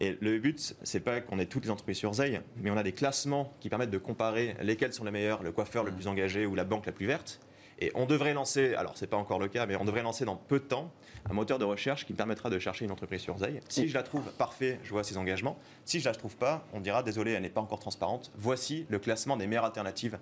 Et 0.00 0.16
le 0.20 0.38
but, 0.40 0.74
c'est 0.82 1.00
pas 1.00 1.20
qu'on 1.20 1.38
ait 1.38 1.46
toutes 1.46 1.64
les 1.64 1.70
entreprises 1.70 1.98
sur 1.98 2.12
Zay, 2.14 2.40
mais 2.56 2.70
on 2.70 2.76
a 2.76 2.82
des 2.82 2.92
classements 2.92 3.52
qui 3.60 3.68
permettent 3.68 3.90
de 3.90 3.98
comparer 3.98 4.56
lesquels 4.60 4.92
sont 4.92 5.04
les 5.04 5.12
meilleurs, 5.12 5.42
le 5.44 5.52
coiffeur 5.52 5.84
le 5.84 5.92
plus 5.92 6.08
engagé 6.08 6.46
ou 6.46 6.54
la 6.56 6.64
banque 6.64 6.86
la 6.86 6.92
plus 6.92 7.06
verte. 7.06 7.38
Et 7.80 7.90
on 7.94 8.06
devrait 8.06 8.34
lancer, 8.34 8.74
alors 8.74 8.96
c'est 8.96 9.06
pas 9.06 9.16
encore 9.16 9.38
le 9.38 9.48
cas, 9.48 9.66
mais 9.66 9.76
on 9.76 9.84
devrait 9.84 10.02
lancer 10.02 10.24
dans 10.24 10.36
peu 10.36 10.58
de 10.58 10.64
temps 10.64 10.90
un 11.28 11.32
moteur 11.32 11.58
de 11.58 11.64
recherche 11.64 12.06
qui 12.06 12.12
me 12.12 12.16
permettra 12.16 12.50
de 12.50 12.58
chercher 12.58 12.84
une 12.84 12.90
entreprise 12.92 13.20
sur 13.20 13.38
Zay. 13.38 13.60
Si 13.68 13.88
je 13.88 13.94
la 13.94 14.02
trouve 14.02 14.30
parfait, 14.32 14.78
je 14.84 14.90
vois 14.90 15.02
ses 15.04 15.16
engagements. 15.16 15.58
Si 15.84 16.00
je 16.00 16.04
la 16.08 16.14
trouve 16.14 16.36
pas, 16.36 16.64
on 16.72 16.80
dira 16.80 17.02
désolé, 17.02 17.32
elle 17.32 17.42
n'est 17.42 17.48
pas 17.48 17.60
encore 17.60 17.78
transparente. 17.80 18.30
Voici 18.36 18.86
le 18.88 18.98
classement 18.98 19.36
des 19.36 19.46
meilleures 19.46 19.64
alternatives 19.64 20.18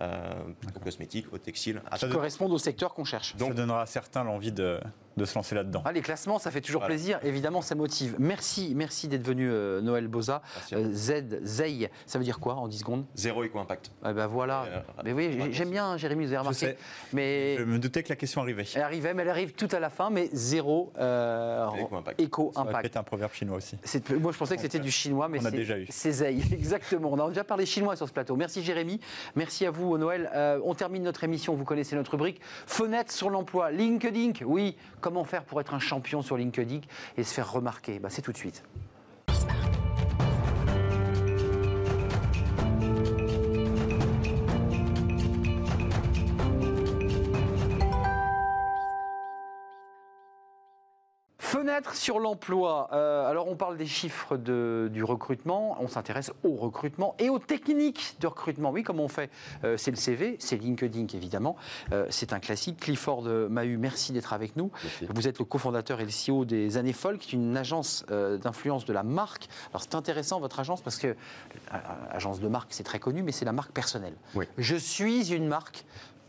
euh, 0.00 0.32
aux 0.76 0.80
cosmétiques, 0.80 1.32
aux 1.32 1.38
textiles. 1.38 1.82
à 1.90 1.98
Ça 1.98 2.06
Qui 2.06 2.12
correspondent 2.12 2.52
au 2.52 2.58
secteur 2.58 2.94
qu'on 2.94 3.04
cherche. 3.04 3.36
Donc- 3.36 3.48
ça 3.50 3.54
donnera 3.54 3.82
à 3.82 3.86
certains 3.86 4.24
l'envie 4.24 4.52
de 4.52 4.78
de 5.16 5.24
se 5.24 5.34
lancer 5.34 5.54
là-dedans. 5.54 5.82
Ah, 5.84 5.92
les 5.92 6.00
classements, 6.02 6.38
ça 6.38 6.50
fait 6.50 6.60
toujours 6.60 6.80
Voilà. 6.80 6.94
plaisir. 6.94 7.18
Évidemment, 7.22 7.60
ça 7.62 7.74
motive. 7.74 8.16
Merci, 8.18 8.72
merci 8.76 9.08
d'être 9.08 9.26
venu, 9.26 9.48
euh, 9.50 9.80
Noël 9.80 10.08
Boza. 10.08 10.42
Euh, 10.72 10.90
Z, 10.92 11.40
Zeil, 11.42 11.88
ça 12.06 12.18
veut 12.18 12.24
dire 12.24 12.38
quoi 12.40 12.54
en 12.54 12.68
10 12.68 12.78
secondes? 12.78 13.04
Zéro 13.14 13.44
éco-impact. 13.44 13.90
Ah 14.02 14.12
ben 14.12 14.26
voilà. 14.26 14.64
Euh, 14.64 14.80
mais 15.04 15.12
oui, 15.12 15.30
j'ai- 15.38 15.52
j'aime 15.52 15.70
bien, 15.70 15.96
Jérémy, 15.96 16.24
vous 16.24 16.30
avez 16.32 16.38
remarqué. 16.38 16.58
sais. 16.58 16.76
Mais 17.12 17.56
Je 17.58 17.64
me 17.64 17.78
doutais 17.78 18.02
que 18.02 18.08
la 18.08 18.16
question 18.16 18.40
arrivait. 18.40 18.64
elle 18.74 18.82
arrivait, 18.82 19.14
mais 19.14 19.22
elle 19.22 19.28
arrive 19.30 19.52
tout 19.52 19.68
à 19.72 19.80
la 19.80 19.90
fin, 19.90 20.10
mais 20.10 20.28
zéro 20.32 20.92
Éco-impact. 22.18 22.82
Peut-être 22.82 22.96
un 22.96 23.02
proverbe 23.02 23.32
chinois 23.32 23.56
aussi. 23.56 23.76
C'est- 23.84 24.10
Moi, 24.10 24.32
je 24.32 24.38
pensais 24.38 24.56
que 24.56 24.62
c'était 24.62 24.78
du 24.78 24.90
chinois, 24.90 25.28
mais 25.28 25.40
c'est- 25.40 25.86
c'est 25.90 26.12
Zei, 26.12 26.40
exactement. 26.52 27.10
On 27.12 27.18
a 27.24 27.28
déjà 27.28 27.44
parlé 27.44 27.66
chinois 27.66 27.96
sur 27.96 28.06
ce 28.08 28.12
plateau. 28.12 28.36
Merci 28.36 28.62
Jérémy, 28.62 29.00
merci 29.36 29.66
à 29.66 29.70
vous 29.70 29.96
Noël. 29.98 30.30
On 30.64 30.74
termine 30.74 31.02
notre 31.02 31.24
émission, 31.24 31.54
vous 31.54 31.64
connaissez 31.64 31.96
notre 31.96 32.12
rubrique. 32.12 32.40
Fenêtre 32.66 33.12
sur 33.12 33.30
l'emploi, 33.30 33.70
LinkedIn. 33.70 34.32
Oui, 34.44 34.76
comment 35.02 35.24
faire 35.24 35.44
pour 35.44 35.60
être 35.60 35.74
un 35.74 35.80
champion 35.80 36.22
sur 36.22 36.38
LinkedIn 36.38 36.80
et 37.18 37.24
se 37.24 37.34
faire 37.34 37.52
remarquer? 37.52 37.98
Bah, 37.98 38.08
C'est 38.10 38.22
tout 38.22 38.32
de 38.32 38.38
suite. 38.38 38.64
Sur 51.94 52.18
l'emploi. 52.18 52.88
Euh, 52.92 53.26
alors, 53.28 53.48
on 53.48 53.54
parle 53.56 53.76
des 53.76 53.86
chiffres 53.86 54.36
de- 54.36 54.88
du 54.92 55.04
recrutement. 55.04 55.76
On 55.80 55.88
s'intéresse 55.88 56.32
au 56.44 56.54
recrutement 56.56 57.14
et 57.18 57.28
aux 57.28 57.38
techniques 57.38 58.16
de 58.20 58.26
recrutement. 58.26 58.70
Oui, 58.70 58.82
comment 58.82 59.04
on 59.04 59.08
fait 59.08 59.30
Euh, 59.64 59.76
C'est 59.76 59.90
le 59.90 59.96
CV, 59.96 60.36
c'est 60.38 60.56
LinkedIn 60.56 61.06
évidemment. 61.14 61.56
Euh, 61.92 62.06
c'est 62.10 62.32
un 62.32 62.40
classique. 62.40 62.78
Clifford 62.80 63.22
Mahu, 63.22 63.76
merci 63.76 64.12
d'être 64.12 64.32
avec 64.32 64.56
nous. 64.56 64.70
Vous 65.08 65.28
êtes 65.28 65.38
le 65.38 65.44
cofondateur 65.44 66.00
et 66.00 66.04
le 66.04 66.10
CEO 66.10 66.44
des 66.44 66.76
Années 66.76 66.92
Folles, 66.92 67.18
qui 67.18 67.30
est 67.30 67.38
une 67.38 67.56
agence 67.56 68.04
d'influence 68.08 68.84
de 68.84 68.92
la 68.92 69.02
marque. 69.02 69.48
Alors, 69.70 69.82
c'est 69.82 69.94
intéressant 69.94 70.40
votre 70.40 70.58
agence 70.60 70.80
parce 70.82 70.98
que 70.98 71.16
agence 72.10 72.40
de 72.40 72.48
marque, 72.48 72.68
c'est 72.72 72.82
très 72.84 72.98
connu, 72.98 73.22
mais 73.22 73.32
c'est 73.32 73.44
la 73.44 73.52
marque 73.52 73.72
personnelle. 73.72 74.14
Oui. 74.34 74.46
Je 74.58 74.76
suis 74.76 75.32
une 75.32 75.46
marque 75.48 75.84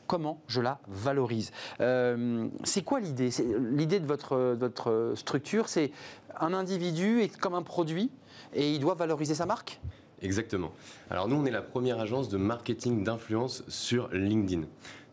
comment 0.08 0.42
je 0.48 0.62
la 0.62 0.80
valorise. 0.88 1.52
Euh, 1.82 2.48
c'est 2.64 2.84
quoi 2.84 3.00
l'idée? 3.00 3.30
L'idée 3.72 4.00
de 4.00 4.06
votre, 4.06 4.56
votre 4.60 5.14
structure, 5.16 5.70
c'est 5.70 5.92
un 6.40 6.54
individu 6.54 7.22
est 7.22 7.38
comme 7.38 7.54
un 7.54 7.62
produit 7.62 8.10
et 8.54 8.72
il 8.72 8.80
doit 8.80 8.96
valoriser 8.96 9.36
sa 9.36 9.46
marque? 9.46 9.80
Exactement. 10.22 10.72
Alors 11.10 11.28
nous, 11.28 11.36
on 11.36 11.46
est 11.46 11.52
la 11.52 11.62
première 11.62 12.00
agence 12.00 12.30
de 12.30 12.38
marketing 12.38 13.04
d'influence 13.04 13.64
sur 13.68 14.08
LinkedIn. 14.14 14.64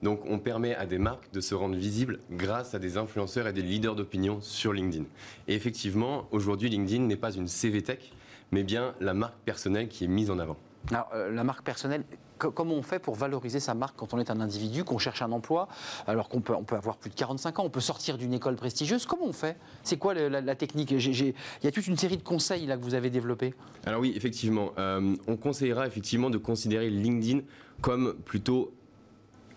Donc 0.02 0.20
on 0.26 0.38
permet 0.38 0.74
à 0.76 0.86
des 0.86 0.98
marques 0.98 1.30
de 1.32 1.40
se 1.40 1.54
rendre 1.54 1.74
visibles 1.74 2.20
grâce 2.30 2.74
à 2.74 2.78
des 2.78 2.96
influenceurs 2.96 3.46
et 3.46 3.52
des 3.52 3.62
leaders 3.62 3.96
d'opinion 3.96 4.40
sur 4.40 4.72
LinkedIn. 4.72 5.04
Et 5.48 5.54
effectivement, 5.54 6.26
aujourd'hui, 6.30 6.70
LinkedIn 6.70 7.02
n'est 7.02 7.16
pas 7.16 7.32
une 7.32 7.48
CV 7.48 7.82
tech, 7.82 8.12
mais 8.52 8.62
bien 8.62 8.94
la 9.00 9.12
marque 9.12 9.36
personnelle 9.44 9.88
qui 9.88 10.04
est 10.04 10.08
mise 10.08 10.30
en 10.30 10.38
avant. 10.38 10.56
Alors, 10.90 11.08
euh, 11.14 11.30
la 11.30 11.44
marque 11.44 11.62
personnelle, 11.64 12.04
co- 12.38 12.50
comment 12.50 12.74
on 12.74 12.82
fait 12.82 12.98
pour 12.98 13.14
valoriser 13.14 13.60
sa 13.60 13.74
marque 13.74 13.96
quand 13.96 14.14
on 14.14 14.18
est 14.18 14.30
un 14.30 14.40
individu, 14.40 14.82
qu'on 14.82 14.98
cherche 14.98 15.22
un 15.22 15.30
emploi, 15.30 15.68
alors 16.06 16.28
qu'on 16.28 16.40
peut, 16.40 16.54
avoir 16.74 16.96
plus 16.96 17.10
de 17.10 17.14
45 17.14 17.58
ans, 17.60 17.64
on 17.64 17.70
peut 17.70 17.80
sortir 17.80 18.16
d'une 18.18 18.32
école 18.34 18.56
prestigieuse? 18.56 19.06
Comment 19.06 19.26
on 19.26 19.32
fait? 19.32 19.56
C'est 19.82 19.98
quoi 19.98 20.14
la, 20.14 20.54
technique? 20.56 20.90
Il 20.90 21.34
y 21.62 21.66
a 21.66 21.70
toute 21.70 21.86
une 21.86 21.96
série 21.96 22.16
de 22.16 22.22
conseils 22.22 22.66
là, 22.66 22.76
que 22.76 22.82
vous 22.82 22.94
avez 22.94 23.10
développés. 23.10 23.54
Alors 23.86 24.00
oui, 24.00 24.12
effectivement, 24.16 24.72
euh, 24.78 25.14
on 25.28 25.36
conseillera 25.36 25.86
effectivement 25.86 26.30
de 26.30 26.38
considérer 26.38 26.90
LinkedIn 26.90 27.40
comme 27.82 28.14
plutôt 28.24 28.72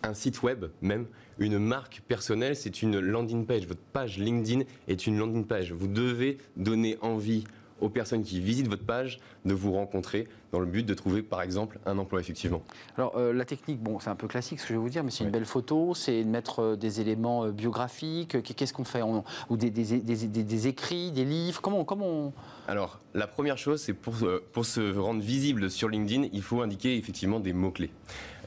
un 0.03 0.13
site 0.13 0.43
web 0.43 0.65
même. 0.81 1.07
Une 1.39 1.57
marque 1.57 2.01
personnelle, 2.07 2.55
c'est 2.55 2.83
une 2.83 2.99
landing 2.99 3.45
page. 3.45 3.65
Votre 3.65 3.81
page 3.81 4.17
LinkedIn 4.19 4.65
est 4.87 5.07
une 5.07 5.17
landing 5.17 5.45
page. 5.45 5.71
Vous 5.71 5.87
devez 5.87 6.37
donner 6.57 6.97
envie 7.01 7.45
aux 7.83 7.89
personnes 7.89 8.23
qui 8.23 8.39
visitent 8.39 8.67
votre 8.69 8.85
page 8.85 9.19
de 9.45 9.53
vous 9.53 9.73
rencontrer 9.73 10.27
dans 10.51 10.59
le 10.59 10.65
but 10.65 10.85
de 10.85 10.93
trouver 10.93 11.21
par 11.21 11.41
exemple 11.41 11.79
un 11.85 11.97
emploi 11.97 12.19
effectivement. 12.21 12.61
Alors 12.97 13.13
euh, 13.17 13.33
la 13.33 13.43
technique, 13.45 13.81
bon, 13.81 13.99
c'est 13.99 14.09
un 14.09 14.15
peu 14.15 14.27
classique 14.27 14.59
ce 14.59 14.63
que 14.63 14.69
je 14.69 14.73
vais 14.73 14.79
vous 14.83 14.89
dire, 14.89 15.03
mais 15.03 15.11
c'est 15.11 15.23
une 15.23 15.31
belle 15.31 15.45
photo, 15.45 15.93
c'est 15.93 16.23
de 16.23 16.29
mettre 16.29 16.59
euh, 16.61 16.75
des 16.75 17.01
éléments 17.01 17.43
euh, 17.45 17.51
biographiques. 17.51 18.41
Qu'est- 18.41 18.53
Qu'est-ce 18.53 18.73
qu'on 18.73 18.85
fait 18.85 19.01
On- 19.01 19.23
Ou 19.49 19.57
des, 19.57 19.69
des- 19.69 19.99
des- 19.99 20.27
des- 20.27 20.43
des 20.43 20.67
écrits, 20.67 21.11
des 21.11 21.25
livres 21.25 21.61
Comment, 21.61 21.83
comment 21.83 22.07
on- 22.07 22.33
Alors, 22.67 22.99
la 23.13 23.27
première 23.27 23.57
chose, 23.57 23.81
c'est 23.81 23.93
pour, 23.93 24.13
pour 24.53 24.65
se 24.65 24.97
rendre 24.97 25.21
visible 25.21 25.69
sur 25.69 25.89
LinkedIn, 25.89 26.27
il 26.31 26.41
faut 26.41 26.61
indiquer 26.61 26.95
effectivement 26.97 27.39
des 27.39 27.51
mots-clés. 27.53 27.91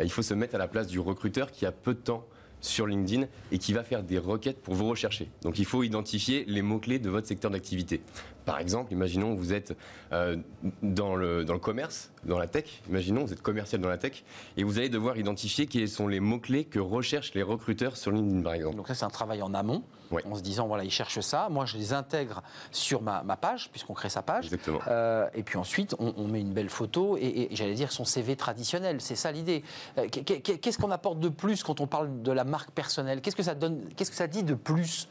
Il 0.03 0.11
faut 0.11 0.22
se 0.22 0.32
mettre 0.34 0.55
à 0.55 0.59
la 0.59 0.68
place 0.68 0.87
du 0.87 0.99
recruteur 1.01 1.51
qui 1.51 1.66
a 1.66 1.72
peu 1.72 1.93
de 1.95 1.99
temps 2.01 2.24
sur 2.61 2.87
LinkedIn 2.87 3.26
et 3.53 3.59
qui 3.59 3.72
va 3.74 3.82
faire 3.84 4.03
des 4.03 4.18
requêtes 4.18 4.61
pour 4.62 4.74
vous 4.74 4.89
rechercher. 4.89 5.28
Donc 5.43 5.59
il 5.59 5.66
faut 5.66 5.82
identifier 5.82 6.45
les 6.49 6.62
mots-clés 6.62 6.99
de 6.99 7.11
votre 7.11 7.26
secteur 7.26 7.51
d'activité. 7.51 8.01
Par 8.47 8.59
exemple, 8.61 8.92
imaginons 8.92 9.34
que 9.34 9.40
vous 9.40 9.53
êtes 9.53 9.76
euh, 10.12 10.36
dans, 10.82 11.16
le, 11.16 11.44
dans 11.44 11.53
le 11.53 11.59
commerce, 11.59 12.11
dans 12.24 12.38
la 12.38 12.47
tech, 12.47 12.80
imaginons 12.88 13.24
vous 13.24 13.32
êtes 13.32 13.42
commercial 13.42 13.80
dans 13.80 13.88
la 13.88 13.99
tech, 13.99 14.24
et 14.57 14.62
vous 14.62 14.78
allez 14.78 14.88
devoir 14.88 15.18
identifier 15.18 15.66
quels 15.66 15.88
sont 15.88 16.07
les 16.07 16.20
mots-clés 16.20 16.64
que 16.64 16.78
recherchent 16.78 17.34
les 17.34 17.42
recruteurs 17.42 17.97
sur 17.97 18.12
LinkedIn 18.12 18.42
par 18.42 18.55
exemple. 18.55 18.76
Donc 18.76 18.86
ça, 18.86 18.94
c'est 18.94 19.05
un 19.05 19.11
travail 19.11 19.42
en 19.42 19.53
amont, 19.53 19.82
Ouais. 20.12 20.22
en 20.24 20.36
se 20.36 20.42
disant, 20.42 20.68
voilà, 20.68 20.84
ils 20.84 20.90
cherchent 20.92 21.18
ça, 21.18 21.49
moi 21.51 21.64
je 21.66 21.76
les 21.76 21.92
intègre 21.92 22.44
sur 22.70 23.03
ma, 23.03 23.24
ma 23.24 23.36
page, 23.36 23.68
puisqu'on 23.72 23.94
crée 23.94 24.09
sa 24.11 24.22
page. 24.22 24.44
Exactement. 24.44 24.78
Euh, 24.86 25.26
et 25.34 25.42
puis 25.42 25.59
ensuite, 25.59 25.97
on, 25.99 26.14
on 26.16 26.28
met 26.28 26.40
une 26.40 26.53
belle 26.53 26.70
photo 26.70 27.16
et, 27.16 27.49
et 27.51 27.57
j'allais 27.57 27.74
dire 27.74 27.90
son 27.90 28.05
CV 28.05 28.36
traditionnel. 28.36 29.01
C'est 29.01 29.16
ça 29.16 29.32
l'idée. 29.32 29.64
Euh, 29.99 30.07
qu'est- 30.09 30.22
qu'est- 30.22 30.59
Qu'est-ce 30.59 30.78
qu'on 30.78 30.92
apporte 30.92 31.18
de 31.18 31.28
plus 31.28 31.64
quand 31.64 31.80
on 31.80 31.88
parle 31.88 32.22
de 32.22 32.30
la 32.30 32.44
marque 32.44 32.70
personnelle? 32.70 33.20
Qu'est-ce 33.20 33.34
que 33.34 33.42
ça 33.42 33.57
donne 33.57 33.80
Qu'est-ce 33.97 34.11
que 34.12 34.16
ça 34.16 34.28
dit 34.28 34.44
de 34.44 34.55
plus? 34.55 35.09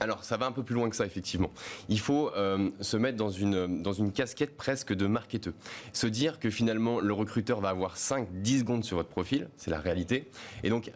Alors, 0.00 0.24
ça 0.24 0.36
va 0.36 0.46
un 0.46 0.52
peu 0.52 0.62
plus 0.62 0.74
loin 0.74 0.90
que 0.90 0.96
ça, 0.96 1.06
effectivement. 1.06 1.50
Il 1.88 2.00
faut 2.00 2.30
euh, 2.36 2.70
se 2.80 2.96
mettre 2.96 3.16
dans 3.16 3.30
une, 3.30 3.82
dans 3.82 3.94
une 3.94 4.12
casquette 4.12 4.56
presque 4.56 4.92
de 4.92 5.06
marketeux. 5.06 5.54
Se 5.92 6.06
dire 6.06 6.38
que 6.38 6.50
finalement, 6.50 7.00
le 7.00 7.12
recruteur 7.14 7.60
va 7.60 7.70
avoir 7.70 7.96
5-10 7.96 8.58
secondes 8.60 8.84
sur 8.84 8.98
votre 8.98 9.08
profil, 9.08 9.48
c'est 9.56 9.70
la 9.70 9.80
réalité. 9.80 10.28
Et 10.62 10.68
donc, 10.68 10.92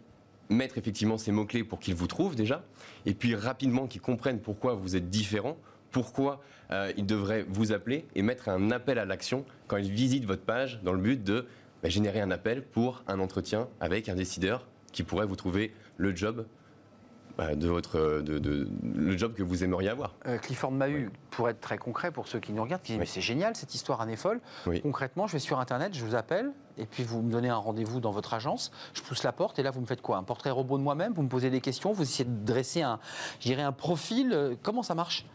mettre 0.49 0.77
effectivement 0.77 1.17
ces 1.17 1.31
mots-clés 1.31 1.63
pour 1.63 1.79
qu'il 1.79 1.95
vous 1.95 2.07
trouve 2.07 2.35
déjà, 2.35 2.63
et 3.05 3.13
puis 3.13 3.35
rapidement 3.35 3.87
qu'il 3.87 4.01
comprenne 4.01 4.39
pourquoi 4.39 4.75
vous 4.75 4.95
êtes 4.95 5.09
différent, 5.09 5.57
pourquoi 5.89 6.41
euh, 6.71 6.91
il 6.95 7.05
devrait 7.05 7.45
vous 7.47 7.71
appeler, 7.71 8.05
et 8.15 8.21
mettre 8.21 8.49
un 8.49 8.69
appel 8.69 8.99
à 8.99 9.05
l'action 9.05 9.45
quand 9.67 9.77
il 9.77 9.91
visite 9.91 10.25
votre 10.25 10.43
page 10.43 10.79
dans 10.83 10.93
le 10.93 11.01
but 11.01 11.23
de 11.23 11.47
bah, 11.81 11.89
générer 11.89 12.21
un 12.21 12.29
appel 12.29 12.63
pour 12.63 13.03
un 13.07 13.19
entretien 13.19 13.67
avec 13.79 14.09
un 14.09 14.15
décideur 14.15 14.67
qui 14.91 15.03
pourrait 15.03 15.25
vous 15.25 15.35
trouver 15.35 15.73
le 15.97 16.15
job 16.15 16.45
de 17.39 17.67
votre 17.67 18.21
de, 18.21 18.39
de- 18.39 18.67
le 18.95 19.17
job 19.17 19.33
que 19.33 19.43
vous 19.43 19.63
aimeriez 19.63 19.89
avoir. 19.89 20.13
Euh, 20.27 20.37
Clifford 20.37 20.71
Mahu, 20.71 21.09
pour 21.29 21.49
être 21.49 21.59
très 21.61 21.77
concret, 21.77 22.11
pour 22.11 22.27
ceux 22.27 22.39
qui 22.39 22.51
nous 22.53 22.61
regardent, 22.63 22.81
qui 22.81 22.91
disent 22.93 22.99
mais 22.99 23.05
c'est 23.05 23.21
génial 23.21 23.55
cette 23.55 23.73
histoire 23.75 24.01
année 24.01 24.15
folle. 24.15 24.39
Oui. 24.67 24.81
Concrètement, 24.81 25.27
je 25.27 25.33
vais 25.33 25.39
sur 25.39 25.59
Internet, 25.59 25.93
je 25.93 26.03
vous 26.03 26.15
appelle, 26.15 26.51
et 26.77 26.85
puis 26.85 27.03
vous 27.03 27.21
me 27.21 27.31
donnez 27.31 27.49
un 27.49 27.55
rendez-vous 27.55 27.99
dans 27.99 28.11
votre 28.11 28.33
agence, 28.33 28.71
je 28.93 29.01
pousse 29.01 29.23
la 29.23 29.31
porte, 29.31 29.59
et 29.59 29.63
là 29.63 29.71
vous 29.71 29.81
me 29.81 29.85
faites 29.85 30.01
quoi? 30.01 30.17
Un 30.17 30.23
portrait 30.23 30.49
robot 30.51 30.77
de 30.77 30.83
moi-même? 30.83 31.13
Vous 31.13 31.23
me 31.23 31.29
posez 31.29 31.49
des 31.49 31.61
questions 31.61 31.91
Vous 31.91 32.03
essayez 32.03 32.25
de 32.29 32.45
dresser 32.45 32.81
un, 32.81 32.99
un 33.47 33.71
profil 33.71 34.31
euh, 34.33 34.55
Comment 34.61 34.83
ça 34.83 34.95
marche? 34.95 35.25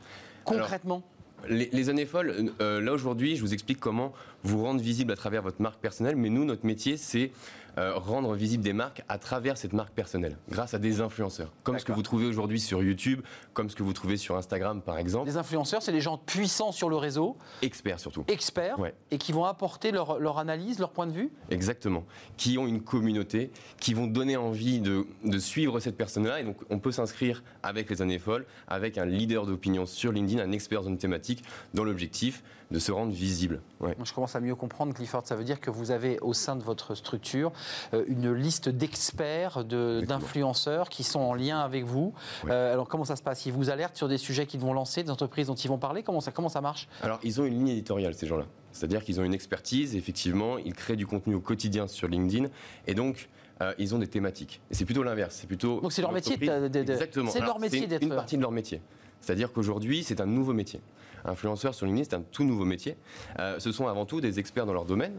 Concrètement 0.45 1.03
Les, 1.49 1.69
les 1.73 1.89
années 1.91 2.07
folles, 2.07 2.51
euh, 2.61 2.81
là 2.81 2.93
aujourd'hui, 2.93 3.37
je 3.37 3.41
vous 3.43 3.53
explique 3.53 3.79
comment 3.81 4.13
vous 4.43 4.63
rendre 4.63 4.81
visible 4.81 5.13
à 5.13 5.17
travers 5.17 5.43
votre 5.43 5.61
marque 5.61 5.81
personnelle, 5.81 6.17
mais 6.17 6.31
nous, 6.31 6.45
notre 6.45 6.65
métier, 6.67 6.97
c'est 6.97 7.33
euh, 7.79 7.95
rendre 7.97 8.35
visible 8.35 8.63
des 8.65 8.73
marques 8.73 9.03
à 9.09 9.19
travers 9.19 9.59
cette 9.59 9.73
marque 9.73 9.93
personnelle, 9.93 10.37
grâce 10.49 10.73
à 10.75 10.79
des 10.79 11.01
influenceurs, 11.01 11.53
comme 11.63 11.79
ce 11.79 11.85
que 11.85 11.93
vous 11.93 12.03
trouvez 12.03 12.27
aujourd'hui 12.27 12.59
sur 12.61 12.83
YouTube, 12.83 13.21
comme 13.53 13.69
ce 13.69 13.77
que 13.77 13.83
vous 13.83 13.93
trouvez 13.93 14.17
sur 14.17 14.37
Instagram, 14.37 14.81
par 14.83 14.99
exemple, 14.99 15.27
Les 15.29 15.37
influenceurs, 15.37 15.83
c'est 15.83 15.93
les 15.93 16.01
gens 16.01 16.17
puissants 16.19 16.73
sur 16.73 16.89
le 16.89 16.97
réseau, 16.97 17.37
experts 17.63 18.01
surtout. 18.01 18.25
experts, 18.29 18.79
Ouais. 18.79 18.95
et 19.11 19.19
qui 19.19 19.33
vont 19.33 19.45
apporter 19.45 19.91
leur, 19.93 20.19
leur 20.19 20.39
analyse, 20.39 20.79
leur 20.79 20.91
point 20.91 21.07
de 21.07 21.13
vue 21.13 21.31
Exactement. 21.51 22.05
Qui 22.37 22.57
ont 22.59 22.67
une 22.67 22.81
communauté, 22.83 23.51
qui 23.79 23.93
vont 23.95 24.07
donner 24.07 24.37
envie 24.37 24.81
de, 24.81 25.07
de 25.25 25.39
suivre 25.39 25.79
cette 25.81 25.97
personne-là. 25.97 26.41
Et 26.41 26.45
donc, 26.45 26.57
on 26.71 26.79
peut 26.79 26.93
s'inscrire 26.93 27.43
avec 27.63 27.91
les 27.91 28.01
années 28.03 28.19
folles, 28.19 28.47
avec 28.69 28.97
un 28.99 29.05
leader 29.07 29.47
d'opinion 29.47 29.87
sur 29.87 30.13
LinkedIn, 30.13 30.43
un 30.43 30.53
expert 30.53 30.83
dans 30.83 30.89
une 30.89 30.99
thématique, 30.99 31.43
dans 31.75 31.85
l'objectif 31.85 32.43
de 32.71 32.79
se 32.79 32.91
rendre 32.91 33.13
visible. 33.13 33.61
Ouais. 33.81 33.95
Moi, 33.97 34.05
je 34.05 34.13
commence 34.13 34.35
à 34.35 34.41
mieux 34.41 34.55
comprendre, 34.57 34.93
Clifford. 34.93 35.23
Ça 35.25 35.37
veut 35.37 35.45
dire 35.45 35.61
que 35.61 35.71
vous 35.71 35.91
avez 35.93 36.19
au 36.21 36.33
sein 36.33 36.57
de 36.57 36.63
votre 36.63 36.95
structure 36.97 37.53
euh, 37.95 38.05
une 38.09 38.33
liste 38.33 38.69
d'experts, 38.69 39.65
de- 39.65 40.03
d'influenceurs 40.07 40.89
qui 40.89 41.05
sont 41.05 41.21
en 41.21 41.35
lien 41.35 41.61
avec 41.61 41.85
vous. 41.85 42.13
Ouais. 42.45 42.51
Euh, 42.51 42.73
alors, 42.73 42.89
comment 42.89 43.05
ça 43.05 43.15
se 43.17 43.23
passe? 43.23 43.47
Ils 43.47 43.53
vous 43.53 43.71
alertent 43.71 43.97
sur 43.97 44.09
des 44.09 44.19
sujets 44.19 44.47
qu'ils 44.47 44.61
vont 44.61 44.73
lancer, 44.73 45.03
des 45.05 45.11
entreprises 45.11 45.47
dont 45.47 45.55
ils 45.55 45.69
vont 45.69 45.79
parler? 45.79 46.03
Comment 46.03 46.21
ça, 46.21 46.33
comment 46.33 46.49
ça 46.49 46.61
marche? 46.61 46.89
Alors, 47.03 47.21
ils 47.23 47.41
ont 47.41 47.45
une 47.45 47.55
ligne 47.55 47.69
éditoriale, 47.69 48.15
ces 48.15 48.27
gens-là. 48.27 48.47
C'est-à-dire 48.73 49.05
qu'ils 49.05 49.21
ont 49.21 49.25
une 49.25 49.35
expertise, 49.35 49.95
effectivement, 49.95 50.59
ils 50.59 50.75
créent 50.75 50.97
du 50.97 51.07
contenu 51.07 51.35
au 51.35 51.41
quotidien 51.41 51.87
sur 51.87 52.09
LinkedIn, 52.09 52.49
et 52.87 52.95
donc, 52.95 53.29
euh, 53.63 53.73
ils 53.79 53.95
ont 53.95 53.99
des 53.99 54.09
thématiques. 54.09 54.61
Et 54.71 54.75
c'est 54.75 54.85
plutôt 54.85 55.03
l'inverse. 55.03 55.37
C'est 55.41 55.47
plutôt. 55.47 55.81
Donc, 55.81 55.93
c'est 55.93 56.03
leur 56.03 56.13
métier 56.13 56.37
de- 56.37 56.45
l'entreprise- 56.45 56.71
de- 56.73 56.83
de- 56.85 56.93
Exactement. 56.93 57.31
c'est 57.31 57.41
leur 57.41 57.59
métier 57.59 57.87
d'être- 57.87 58.03
Une 58.03 58.09
partie 58.15 58.37
de 58.37 58.43
leur 58.43 58.51
métier. 58.53 58.83
C'est-à-dire 59.27 59.53
qu'aujourd'hui, 59.53 60.05
c'est 60.05 60.21
un 60.21 60.27
nouveau 60.27 60.53
métier. 60.53 60.81
Influenceur 61.25 61.75
sur 61.75 61.85
LinkedIn, 61.85 62.09
c'est 62.09 62.15
un 62.15 62.23
tout 62.23 62.45
nouveau 62.45 62.65
métier. 62.65 62.97
Euh, 63.41 63.59
ce 63.59 63.73
sont 63.73 63.89
avant 63.89 64.07
tout 64.07 64.21
des 64.21 64.39
experts 64.39 64.67
dans 64.67 64.73
leur 64.73 64.85
domaine. 64.85 65.15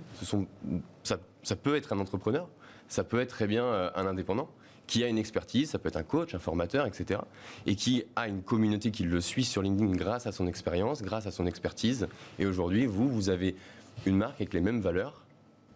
Ça, 1.03 1.18
ça 1.43 1.55
peut 1.58 1.76
être 1.76 1.91
un 1.91 1.99
entrepreneur, 1.99 2.47
ça 2.88 3.03
peut 3.03 3.20
être 3.20 3.32
très 3.32 3.47
bien 3.47 3.66
euh, 3.66 3.89
un 3.95 4.05
indépendant 4.05 4.49
qui 4.88 5.03
a 5.03 5.10
une 5.10 5.18
expertise, 5.18 5.72
ça 5.72 5.78
peut 5.78 5.89
être 5.89 5.97
un 5.97 6.03
coach, 6.03 6.34
un 6.34 6.39
formateur, 6.39 6.86
etc. 6.86 7.20
Et 7.66 7.76
qui 7.76 8.05
a 8.16 8.30
une 8.30 8.43
communauté 8.43 8.91
qui 8.91 9.03
le 9.03 9.20
suit 9.20 9.43
sur 9.43 9.62
LinkedIn 9.62 9.91
grâce 9.97 10.26
à 10.26 10.32
son 10.32 10.47
expérience, 10.47 11.01
grâce 11.01 11.28
à 11.28 11.32
son 11.32 11.45
expertise. 11.45 12.08
Et 12.39 12.45
aujourd'hui, 12.45 12.86
vous, 12.86 13.10
vous 13.10 13.28
avez 13.28 13.58
une 14.05 14.16
marque 14.16 14.36
avec 14.36 14.53
les 14.53 14.62
mêmes 14.62 14.80
valeurs 14.80 15.26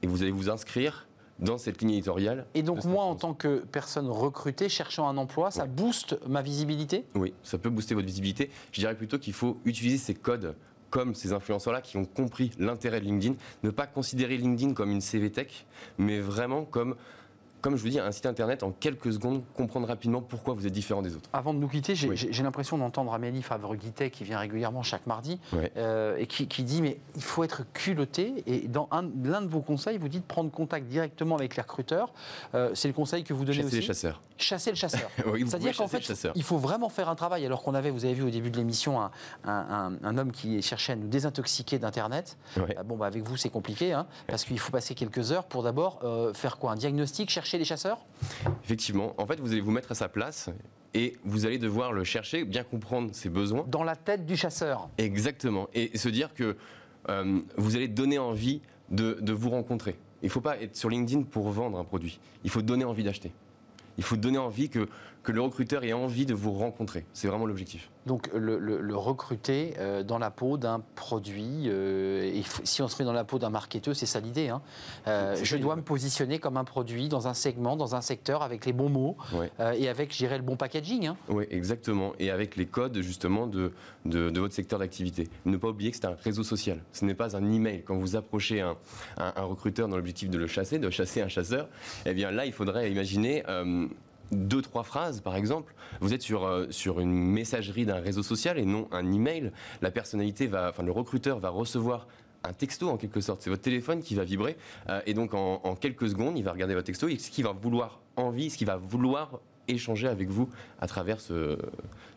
et 0.03 0.07
vous 0.07 0.21
allez 0.21 0.31
vous 0.31 0.49
inscrire 0.49 1.05
dans 1.41 1.57
cette 1.57 1.81
ligne 1.81 1.91
éditoriale. 1.91 2.45
Et 2.53 2.63
donc 2.63 2.85
moi, 2.85 3.03
en 3.03 3.15
tant 3.15 3.33
que 3.33 3.63
personne 3.71 4.07
recrutée, 4.09 4.69
cherchant 4.69 5.07
un 5.07 5.17
emploi, 5.17 5.51
ça 5.51 5.63
Ouais. 5.63 5.69
booste 5.69 6.17
ma 6.27 6.41
visibilité? 6.41 7.05
Oui, 7.15 7.33
ça 7.43 7.57
peut 7.57 7.69
booster 7.69 7.95
votre 7.95 8.07
visibilité. 8.07 8.49
Je 8.71 8.79
dirais 8.81 8.95
plutôt 8.95 9.17
qu'il 9.19 9.33
faut 9.33 9.57
utiliser 9.65 9.97
ces 9.97 10.13
codes 10.13 10.55
comme 10.89 11.15
ces 11.15 11.31
influenceurs-là 11.33 11.81
qui 11.81 11.95
ont 11.97 12.03
compris 12.05 12.51
l'intérêt 12.59 12.99
de 12.99 13.05
LinkedIn, 13.05 13.35
ne 13.63 13.69
pas 13.69 13.87
considérer 13.87 14.35
LinkedIn 14.37 14.73
comme 14.73 14.91
une 14.91 14.99
CV 15.01 15.31
tech, 15.31 15.65
mais 15.97 16.19
vraiment 16.19 16.65
comme, 16.65 16.95
comme 17.61 17.75
je 17.77 17.81
vous 17.83 17.89
dis, 17.89 17.99
un 17.99 18.11
site 18.11 18.25
internet 18.25 18.63
en 18.63 18.71
quelques 18.71 19.13
secondes, 19.13 19.43
comprendre 19.55 19.87
rapidement 19.87 20.21
pourquoi 20.21 20.53
vous 20.53 20.65
êtes 20.67 20.73
différent 20.73 21.01
des 21.01 21.15
autres. 21.15 21.29
Avant 21.33 21.53
de 21.53 21.59
nous 21.59 21.67
quitter, 21.67 21.95
j'ai 21.95 22.09
Oui. 22.09 22.31
l'impression 22.41 22.77
d'entendre 22.77 23.13
Amélie 23.13 23.41
Favre-Guittet 23.43 24.09
qui 24.09 24.23
vient 24.23 24.39
régulièrement 24.39 24.83
chaque 24.83 25.05
mardi 25.07 25.39
euh, 25.77 26.17
et 26.17 26.27
qui, 26.27 26.47
qui 26.47 26.63
dit 26.63 26.81
mais 26.81 26.97
il 27.15 27.21
faut 27.23 27.43
être 27.43 27.63
culotté 27.73 28.43
et 28.47 28.67
dans 28.67 28.87
un- 28.91 29.09
l'un 29.23 29.41
de 29.41 29.47
vos 29.47 29.61
conseils, 29.61 29.97
vous 29.97 30.09
dites 30.09 30.25
prendre 30.25 30.49
contact 30.51 30.87
directement 30.87 31.35
avec 31.35 31.55
les 31.55 31.61
recruteurs. 31.61 32.11
Euh, 32.55 32.71
C'est 32.73 32.87
le 32.87 32.93
conseil 32.93 33.23
que 33.23 33.33
vous 33.33 33.45
donnez 33.45 33.57
Chasser 33.57 33.67
aussi. 33.67 33.75
les 33.77 33.81
chasseurs. 33.81 34.21
Chasser 34.37 34.71
le 34.71 34.75
chasseur. 34.75 35.09
Oui, 35.31 35.43
C'est-à-dire 35.47 35.75
qu'en 35.77 35.87
chasser 35.87 36.15
fait, 36.15 36.31
il 36.35 36.43
faut 36.43 36.57
vraiment 36.57 36.89
faire 36.89 37.09
un 37.09 37.15
travail. 37.15 37.45
Alors 37.45 37.61
qu'on 37.61 37.75
avait, 37.75 37.91
vous 37.91 38.05
avez 38.05 38.13
vu 38.15 38.23
au 38.23 38.29
début 38.29 38.49
de 38.49 38.57
l'émission, 38.57 38.99
un, 38.99 39.11
un- 39.45 39.51
un- 39.69 39.97
un 40.03 40.17
homme 40.17 40.31
qui 40.31 40.61
cherchait 40.61 40.93
à 40.93 40.95
nous 40.95 41.07
désintoxiquer 41.07 41.77
d'Internet. 41.79 42.37
Euh, 42.57 42.65
Bon, 42.85 42.97
bah, 42.97 43.05
avec 43.05 43.23
vous, 43.23 43.37
c'est 43.37 43.49
compliqué, 43.49 43.93
hein, 43.93 44.07
parce 44.27 44.43
qu'il 44.45 44.57
faut 44.57 44.71
passer 44.71 44.95
quelques 44.95 45.31
heures 45.31 45.43
pour 45.43 45.61
d'abord 45.63 45.99
euh, 46.03 46.33
faire 46.33 46.57
quoi? 46.57 46.71
Un 46.71 46.75
diagnostic, 46.75 47.29
chercher 47.29 47.50
les 47.57 47.65
chasseurs? 47.65 48.05
Effectivement, 48.63 49.13
en 49.17 49.25
fait, 49.25 49.39
vous 49.39 49.51
allez 49.51 49.61
vous 49.61 49.71
mettre 49.71 49.91
à 49.91 49.95
sa 49.95 50.09
place 50.09 50.49
et 50.93 51.17
vous 51.23 51.45
allez 51.45 51.57
devoir 51.57 51.93
le 51.93 52.03
chercher, 52.03 52.43
bien 52.45 52.63
comprendre 52.63 53.13
ses 53.13 53.29
besoins. 53.29 53.65
dans 53.67 53.83
la 53.83 53.95
tête 53.95 54.25
du 54.25 54.35
chasseur. 54.35 54.89
Exactement. 54.97 55.69
Et 55.73 55.97
se 55.97 56.09
dire 56.09 56.33
que 56.33 56.57
euh, 57.09 57.39
vous 57.57 57.75
allez 57.75 57.87
donner 57.87 58.19
envie 58.19 58.61
de, 58.89 59.17
de 59.21 59.33
vous 59.33 59.49
rencontrer. 59.49 59.97
Il 60.21 60.25
ne 60.25 60.31
faut 60.31 60.41
pas 60.41 60.59
être 60.61 60.75
sur 60.75 60.89
LinkedIn 60.89 61.23
pour 61.23 61.49
vendre 61.49 61.77
un 61.77 61.83
produit. 61.83 62.19
Il 62.43 62.49
faut 62.49 62.61
donner 62.61 62.85
envie 62.85 63.03
d'acheter. 63.03 63.31
Il 63.97 64.03
faut 64.03 64.17
donner 64.17 64.37
envie 64.37 64.69
que, 64.69 64.87
que 65.23 65.31
le 65.31 65.41
recruteur 65.41 65.83
ait 65.83 65.93
envie 65.93 66.25
de 66.25 66.33
vous 66.33 66.53
rencontrer. 66.53 67.05
C'est 67.13 67.27
vraiment 67.27 67.45
l'objectif. 67.45 67.90
Donc 68.07 68.29
le, 68.33 68.57
le- 68.57 68.81
le 68.81 68.95
recruter 68.95 69.75
euh, 69.77 70.01
dans 70.01 70.17
la 70.17 70.31
peau 70.31 70.57
d'un 70.57 70.81
produit, 70.95 71.65
euh, 71.67 72.31
il 72.33 72.43
faut- 72.45 72.61
si 72.65 72.81
on 72.81 72.87
se 72.87 72.99
met 73.01 73.05
dans 73.05 73.13
la 73.13 73.23
peau 73.23 73.37
d'un 73.37 73.51
marketeur, 73.51 73.95
c'est 73.95 74.07
ça 74.07 74.19
l'idée. 74.19 74.49
hein. 74.49 74.61
Euh, 75.07 75.35
je 75.41 75.55
dois 75.57 75.75
me 75.75 75.83
positionner 75.83 76.39
comme 76.39 76.57
un 76.57 76.63
produit 76.63 77.09
dans 77.09 77.27
un 77.27 77.35
segment, 77.35 77.75
dans 77.75 77.93
un 77.95 78.01
secteur, 78.01 78.41
avec 78.41 78.65
les 78.65 78.73
bons 78.73 78.89
mots 78.89 79.17
Ouais. 79.33 79.51
euh, 79.59 79.73
et 79.73 79.87
avec, 79.87 80.15
je 80.15 80.25
le 80.25 80.41
bon 80.41 80.55
packaging. 80.55 81.07
hein. 81.07 81.17
Oui, 81.29 81.45
exactement. 81.51 82.13
Et 82.17 82.31
avec 82.31 82.55
les 82.55 82.65
codes 82.65 82.97
justement 83.01 83.45
de, 83.45 83.71
de, 84.05 84.29
de 84.31 84.39
votre 84.39 84.55
secteur 84.55 84.79
d'activité. 84.79 85.27
Ne 85.45 85.57
pas 85.57 85.67
oublier 85.67 85.91
que 85.91 85.97
c'est 85.97 86.05
un 86.05 86.15
réseau 86.23 86.43
social. 86.43 86.79
Ce 86.93 87.05
n'est 87.05 87.13
pas 87.13 87.35
un 87.35 87.51
email. 87.51 87.83
Quand 87.83 87.97
vous 87.97 88.15
approchez 88.15 88.61
un, 88.61 88.77
un- 89.17 89.33
un 89.35 89.43
recruteur 89.43 89.87
dans 89.87 89.95
l'objectif 89.97 90.29
de 90.29 90.37
le 90.39 90.47
chasser, 90.47 90.79
de 90.79 90.89
chasser 90.89 91.21
un 91.21 91.27
chasseur, 91.27 91.67
eh 92.05 92.13
bien 92.15 92.31
là, 92.31 92.45
il 92.47 92.51
faudrait 92.53 92.91
imaginer 92.91 93.43
euh, 93.47 93.87
deux, 94.31 94.61
trois 94.61 94.83
phrases, 94.83 95.21
par 95.21 95.35
exemple. 95.35 95.73
Vous 95.99 96.13
êtes 96.13 96.21
sur, 96.21 96.45
euh, 96.45 96.67
sur 96.69 96.99
une 96.99 97.11
messagerie 97.11 97.85
d'un 97.85 97.99
réseau 97.99 98.23
social 98.23 98.57
et 98.57 98.65
non 98.65 98.87
un 98.91 99.11
email. 99.11 99.51
La 99.81 99.91
personnalité 99.91 100.47
va, 100.47 100.69
enfin, 100.69 100.83
le 100.83 100.91
recruteur 100.91 101.39
va 101.39 101.49
recevoir 101.49 102.07
un 102.43 102.53
texto 102.53 102.89
en 102.89 102.97
quelque 102.97 103.21
sorte. 103.21 103.41
C'est 103.41 103.49
votre 103.49 103.61
téléphone 103.61 104.01
qui 104.01 104.15
va 104.15 104.23
vibrer. 104.23 104.57
Euh, 104.89 105.01
et 105.05 105.13
donc 105.13 105.33
en, 105.33 105.61
en 105.63 105.75
quelques 105.75 106.09
secondes, 106.09 106.37
il 106.37 106.43
va 106.43 106.51
regarder 106.51 106.73
votre 106.73 106.87
texto 106.87 107.07
et 107.07 107.17
ce 107.17 107.29
qu'il 107.29 107.43
va 107.43 107.51
vouloir 107.51 107.99
envie, 108.15 108.49
ce 108.49 108.57
qu'il 108.57 108.67
va 108.67 108.77
vouloir 108.77 109.39
échanger 109.67 110.07
avec 110.07 110.27
vous 110.27 110.49
à 110.79 110.87
travers 110.87 111.21
ce, 111.21 111.57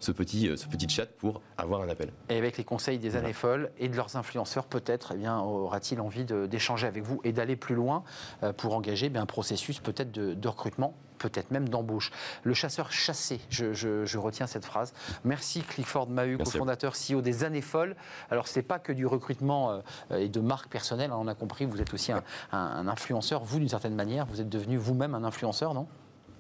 ce, 0.01 0.13
petit, 0.13 0.49
euh, 0.49 0.57
ce 0.57 0.67
petit 0.67 0.89
chat 0.89 1.07
pour 1.07 1.43
avoir 1.59 1.83
un 1.83 1.89
appel. 1.89 2.11
Et 2.31 2.37
avec 2.37 2.57
les 2.57 2.65
conseils 2.65 2.99
des 2.99 3.17
années 3.17 3.35
folles 3.35 3.71
et 3.79 3.89
de 3.89 3.97
leurs 3.97 4.17
influenceurs, 4.17 4.65
peut-être, 4.65 5.13
eh 5.15 5.19
bien, 5.19 5.39
aura-t-il 5.41 6.01
envie 6.01 6.25
d'échanger 6.25 6.87
avec 6.87 7.03
vous 7.03 7.21
et 7.23 7.33
d'aller 7.33 7.57
plus 7.57 7.75
loin 7.75 8.03
pour 8.57 8.75
engager 8.75 9.07
eh 9.07 9.11
bien, 9.11 9.23
un 9.23 9.27
processus 9.27 9.79
peut-être 9.79 10.11
de, 10.11 10.33
de 10.33 10.49
recrutement, 10.49 10.95
peut-être 11.19 11.51
même 11.51 11.69
d'embauche. 11.69 12.11
Le 12.43 12.55
chasseur 12.55 12.93
chassé, 12.93 13.41
je, 13.51 13.73
je- 13.73 14.05
je 14.05 14.19
retiens 14.19 14.47
cette 14.47 14.65
phrase. 14.65 14.93
Merci 15.25 15.63
Clifford 15.63 16.09
vous. 16.09 16.45
cofondateur 16.45 16.95
CEO 16.95 17.21
des 17.23 17.45
années 17.45 17.61
folles. 17.63 17.97
Alors, 18.31 18.49
ce 18.49 18.59
n'est 18.59 18.63
pas 18.65 18.79
que 18.79 18.93
du 18.93 19.07
recrutement 19.07 19.71
euh, 20.11 20.19
et 20.19 20.29
de 20.29 20.41
marque 20.41 20.69
personnelle, 20.69 21.11
hein, 21.11 21.17
on 21.19 21.29
a 21.29 21.35
compris, 21.35 21.65
vous 21.65 21.81
êtes 21.81 21.95
aussi 21.95 22.13
un, 22.13 22.23
un- 22.53 22.59
un 22.59 22.89
influenceur, 22.89 23.45
vous 23.45 23.59
d'une 23.59 23.69
certaine 23.69 23.95
manière, 23.95 24.27
vous 24.27 24.41
êtes 24.41 24.49
devenu 24.49 24.77
vous-même 24.77 25.15
un 25.15 25.25
influenceur, 25.25 25.75
non? 25.75 25.87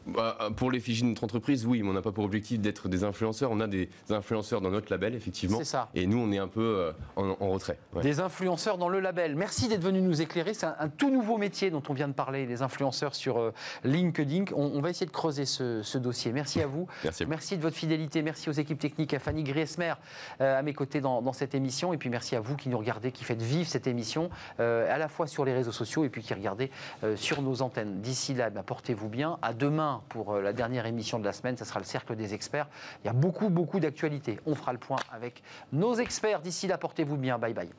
Bah, 0.06 0.36
pour 0.56 0.70
l'effigie 0.70 1.02
de 1.02 1.08
notre 1.08 1.24
entreprise, 1.24 1.64
oui, 1.66 1.82
mais 1.82 1.88
on 1.88 1.92
n'a 1.94 2.02
pas 2.02 2.12
pour 2.12 2.24
objectif 2.24 2.60
d'être 2.60 2.88
des 2.88 3.04
influenceurs. 3.04 3.50
On 3.50 3.60
a 3.60 3.66
des 3.66 3.88
influenceurs 4.10 4.60
dans 4.60 4.70
notre 4.70 4.92
label, 4.92 5.14
effectivement. 5.14 5.58
C'est 5.58 5.64
ça. 5.64 5.88
Et 5.94 6.06
nous, 6.06 6.18
on 6.18 6.30
est 6.30 6.38
un 6.38 6.48
peu 6.48 6.60
euh, 6.60 6.92
en, 7.16 7.36
en 7.40 7.48
retrait. 7.50 7.78
ouais. 7.94 8.02
Des 8.02 8.20
influenceurs 8.20 8.76
dans 8.76 8.88
le 8.90 9.00
label. 9.00 9.34
Merci 9.34 9.68
d'être 9.68 9.82
venu 9.82 10.02
nous 10.02 10.20
éclairer. 10.20 10.52
C'est 10.52 10.66
un, 10.66 10.76
un 10.78 10.88
tout 10.88 11.10
nouveau 11.10 11.38
métier 11.38 11.70
dont 11.70 11.82
on 11.88 11.94
vient 11.94 12.08
de 12.08 12.12
parler, 12.12 12.44
les 12.44 12.60
influenceurs 12.60 13.14
sur 13.14 13.38
euh, 13.38 13.52
LinkedIn. 13.82 14.44
On, 14.54 14.72
on 14.74 14.80
va 14.80 14.90
essayer 14.90 15.06
de 15.06 15.10
creuser 15.10 15.46
ce, 15.46 15.82
ce 15.82 15.96
dossier. 15.96 16.32
Merci 16.32 16.60
à 16.60 16.66
vous. 16.66 16.86
Merci 17.26 17.54
vous. 17.54 17.56
de 17.58 17.62
votre 17.62 17.76
fidélité. 17.76 18.20
Merci 18.22 18.50
aux 18.50 18.52
équipes 18.52 18.78
techniques, 18.78 19.14
à 19.14 19.18
Fanny 19.18 19.42
Griesmer 19.42 19.94
euh, 20.40 20.58
à 20.58 20.62
mes 20.62 20.74
côtés 20.74 21.00
dans, 21.00 21.22
dans 21.22 21.32
cette 21.32 21.54
émission. 21.54 21.92
Et 21.92 21.96
puis 21.96 22.10
merci 22.10 22.36
à 22.36 22.40
vous 22.40 22.56
qui 22.56 22.68
nous 22.68 22.78
regardez, 22.78 23.10
qui 23.12 23.24
faites 23.24 23.40
vivre 23.42 23.68
cette 23.68 23.86
émission, 23.86 24.28
à 24.58 24.98
la 24.98 25.08
fois 25.08 25.26
sur 25.26 25.44
les 25.44 25.52
réseaux 25.54 25.72
sociaux 25.72 26.04
et 26.04 26.08
puis 26.08 26.22
qui 26.22 26.34
regardez 26.34 26.70
sur 27.16 27.42
nos 27.42 27.62
antennes. 27.62 28.00
D'ici 28.00 28.34
là, 28.34 28.50
ben, 28.50 28.62
portez-vous 28.62 29.08
bien. 29.08 29.38
À 29.42 29.52
demain 29.54 29.93
pour 30.08 30.32
euh, 30.32 30.42
la 30.42 30.52
dernière 30.52 30.86
émission 30.86 31.18
de 31.18 31.24
la 31.24 31.32
semaine. 31.32 31.56
Ça 31.56 31.64
sera 31.64 31.80
le 31.80 31.84
cercle 31.84 32.16
des 32.16 32.34
experts. 32.34 32.68
Il 33.02 33.06
y 33.06 33.10
a 33.10 33.12
beaucoup, 33.12 33.48
beaucoup 33.48 33.80
d'actualités. 33.80 34.40
On 34.46 34.54
fera 34.54 34.72
le 34.72 34.78
point 34.78 34.98
avec 35.12 35.42
nos 35.72 35.94
experts. 35.94 36.40
D'ici 36.40 36.66
là, 36.66 36.78
portez-vous 36.78 37.16
bien. 37.16 37.38
Bye 37.38 37.54
bye. 37.54 37.70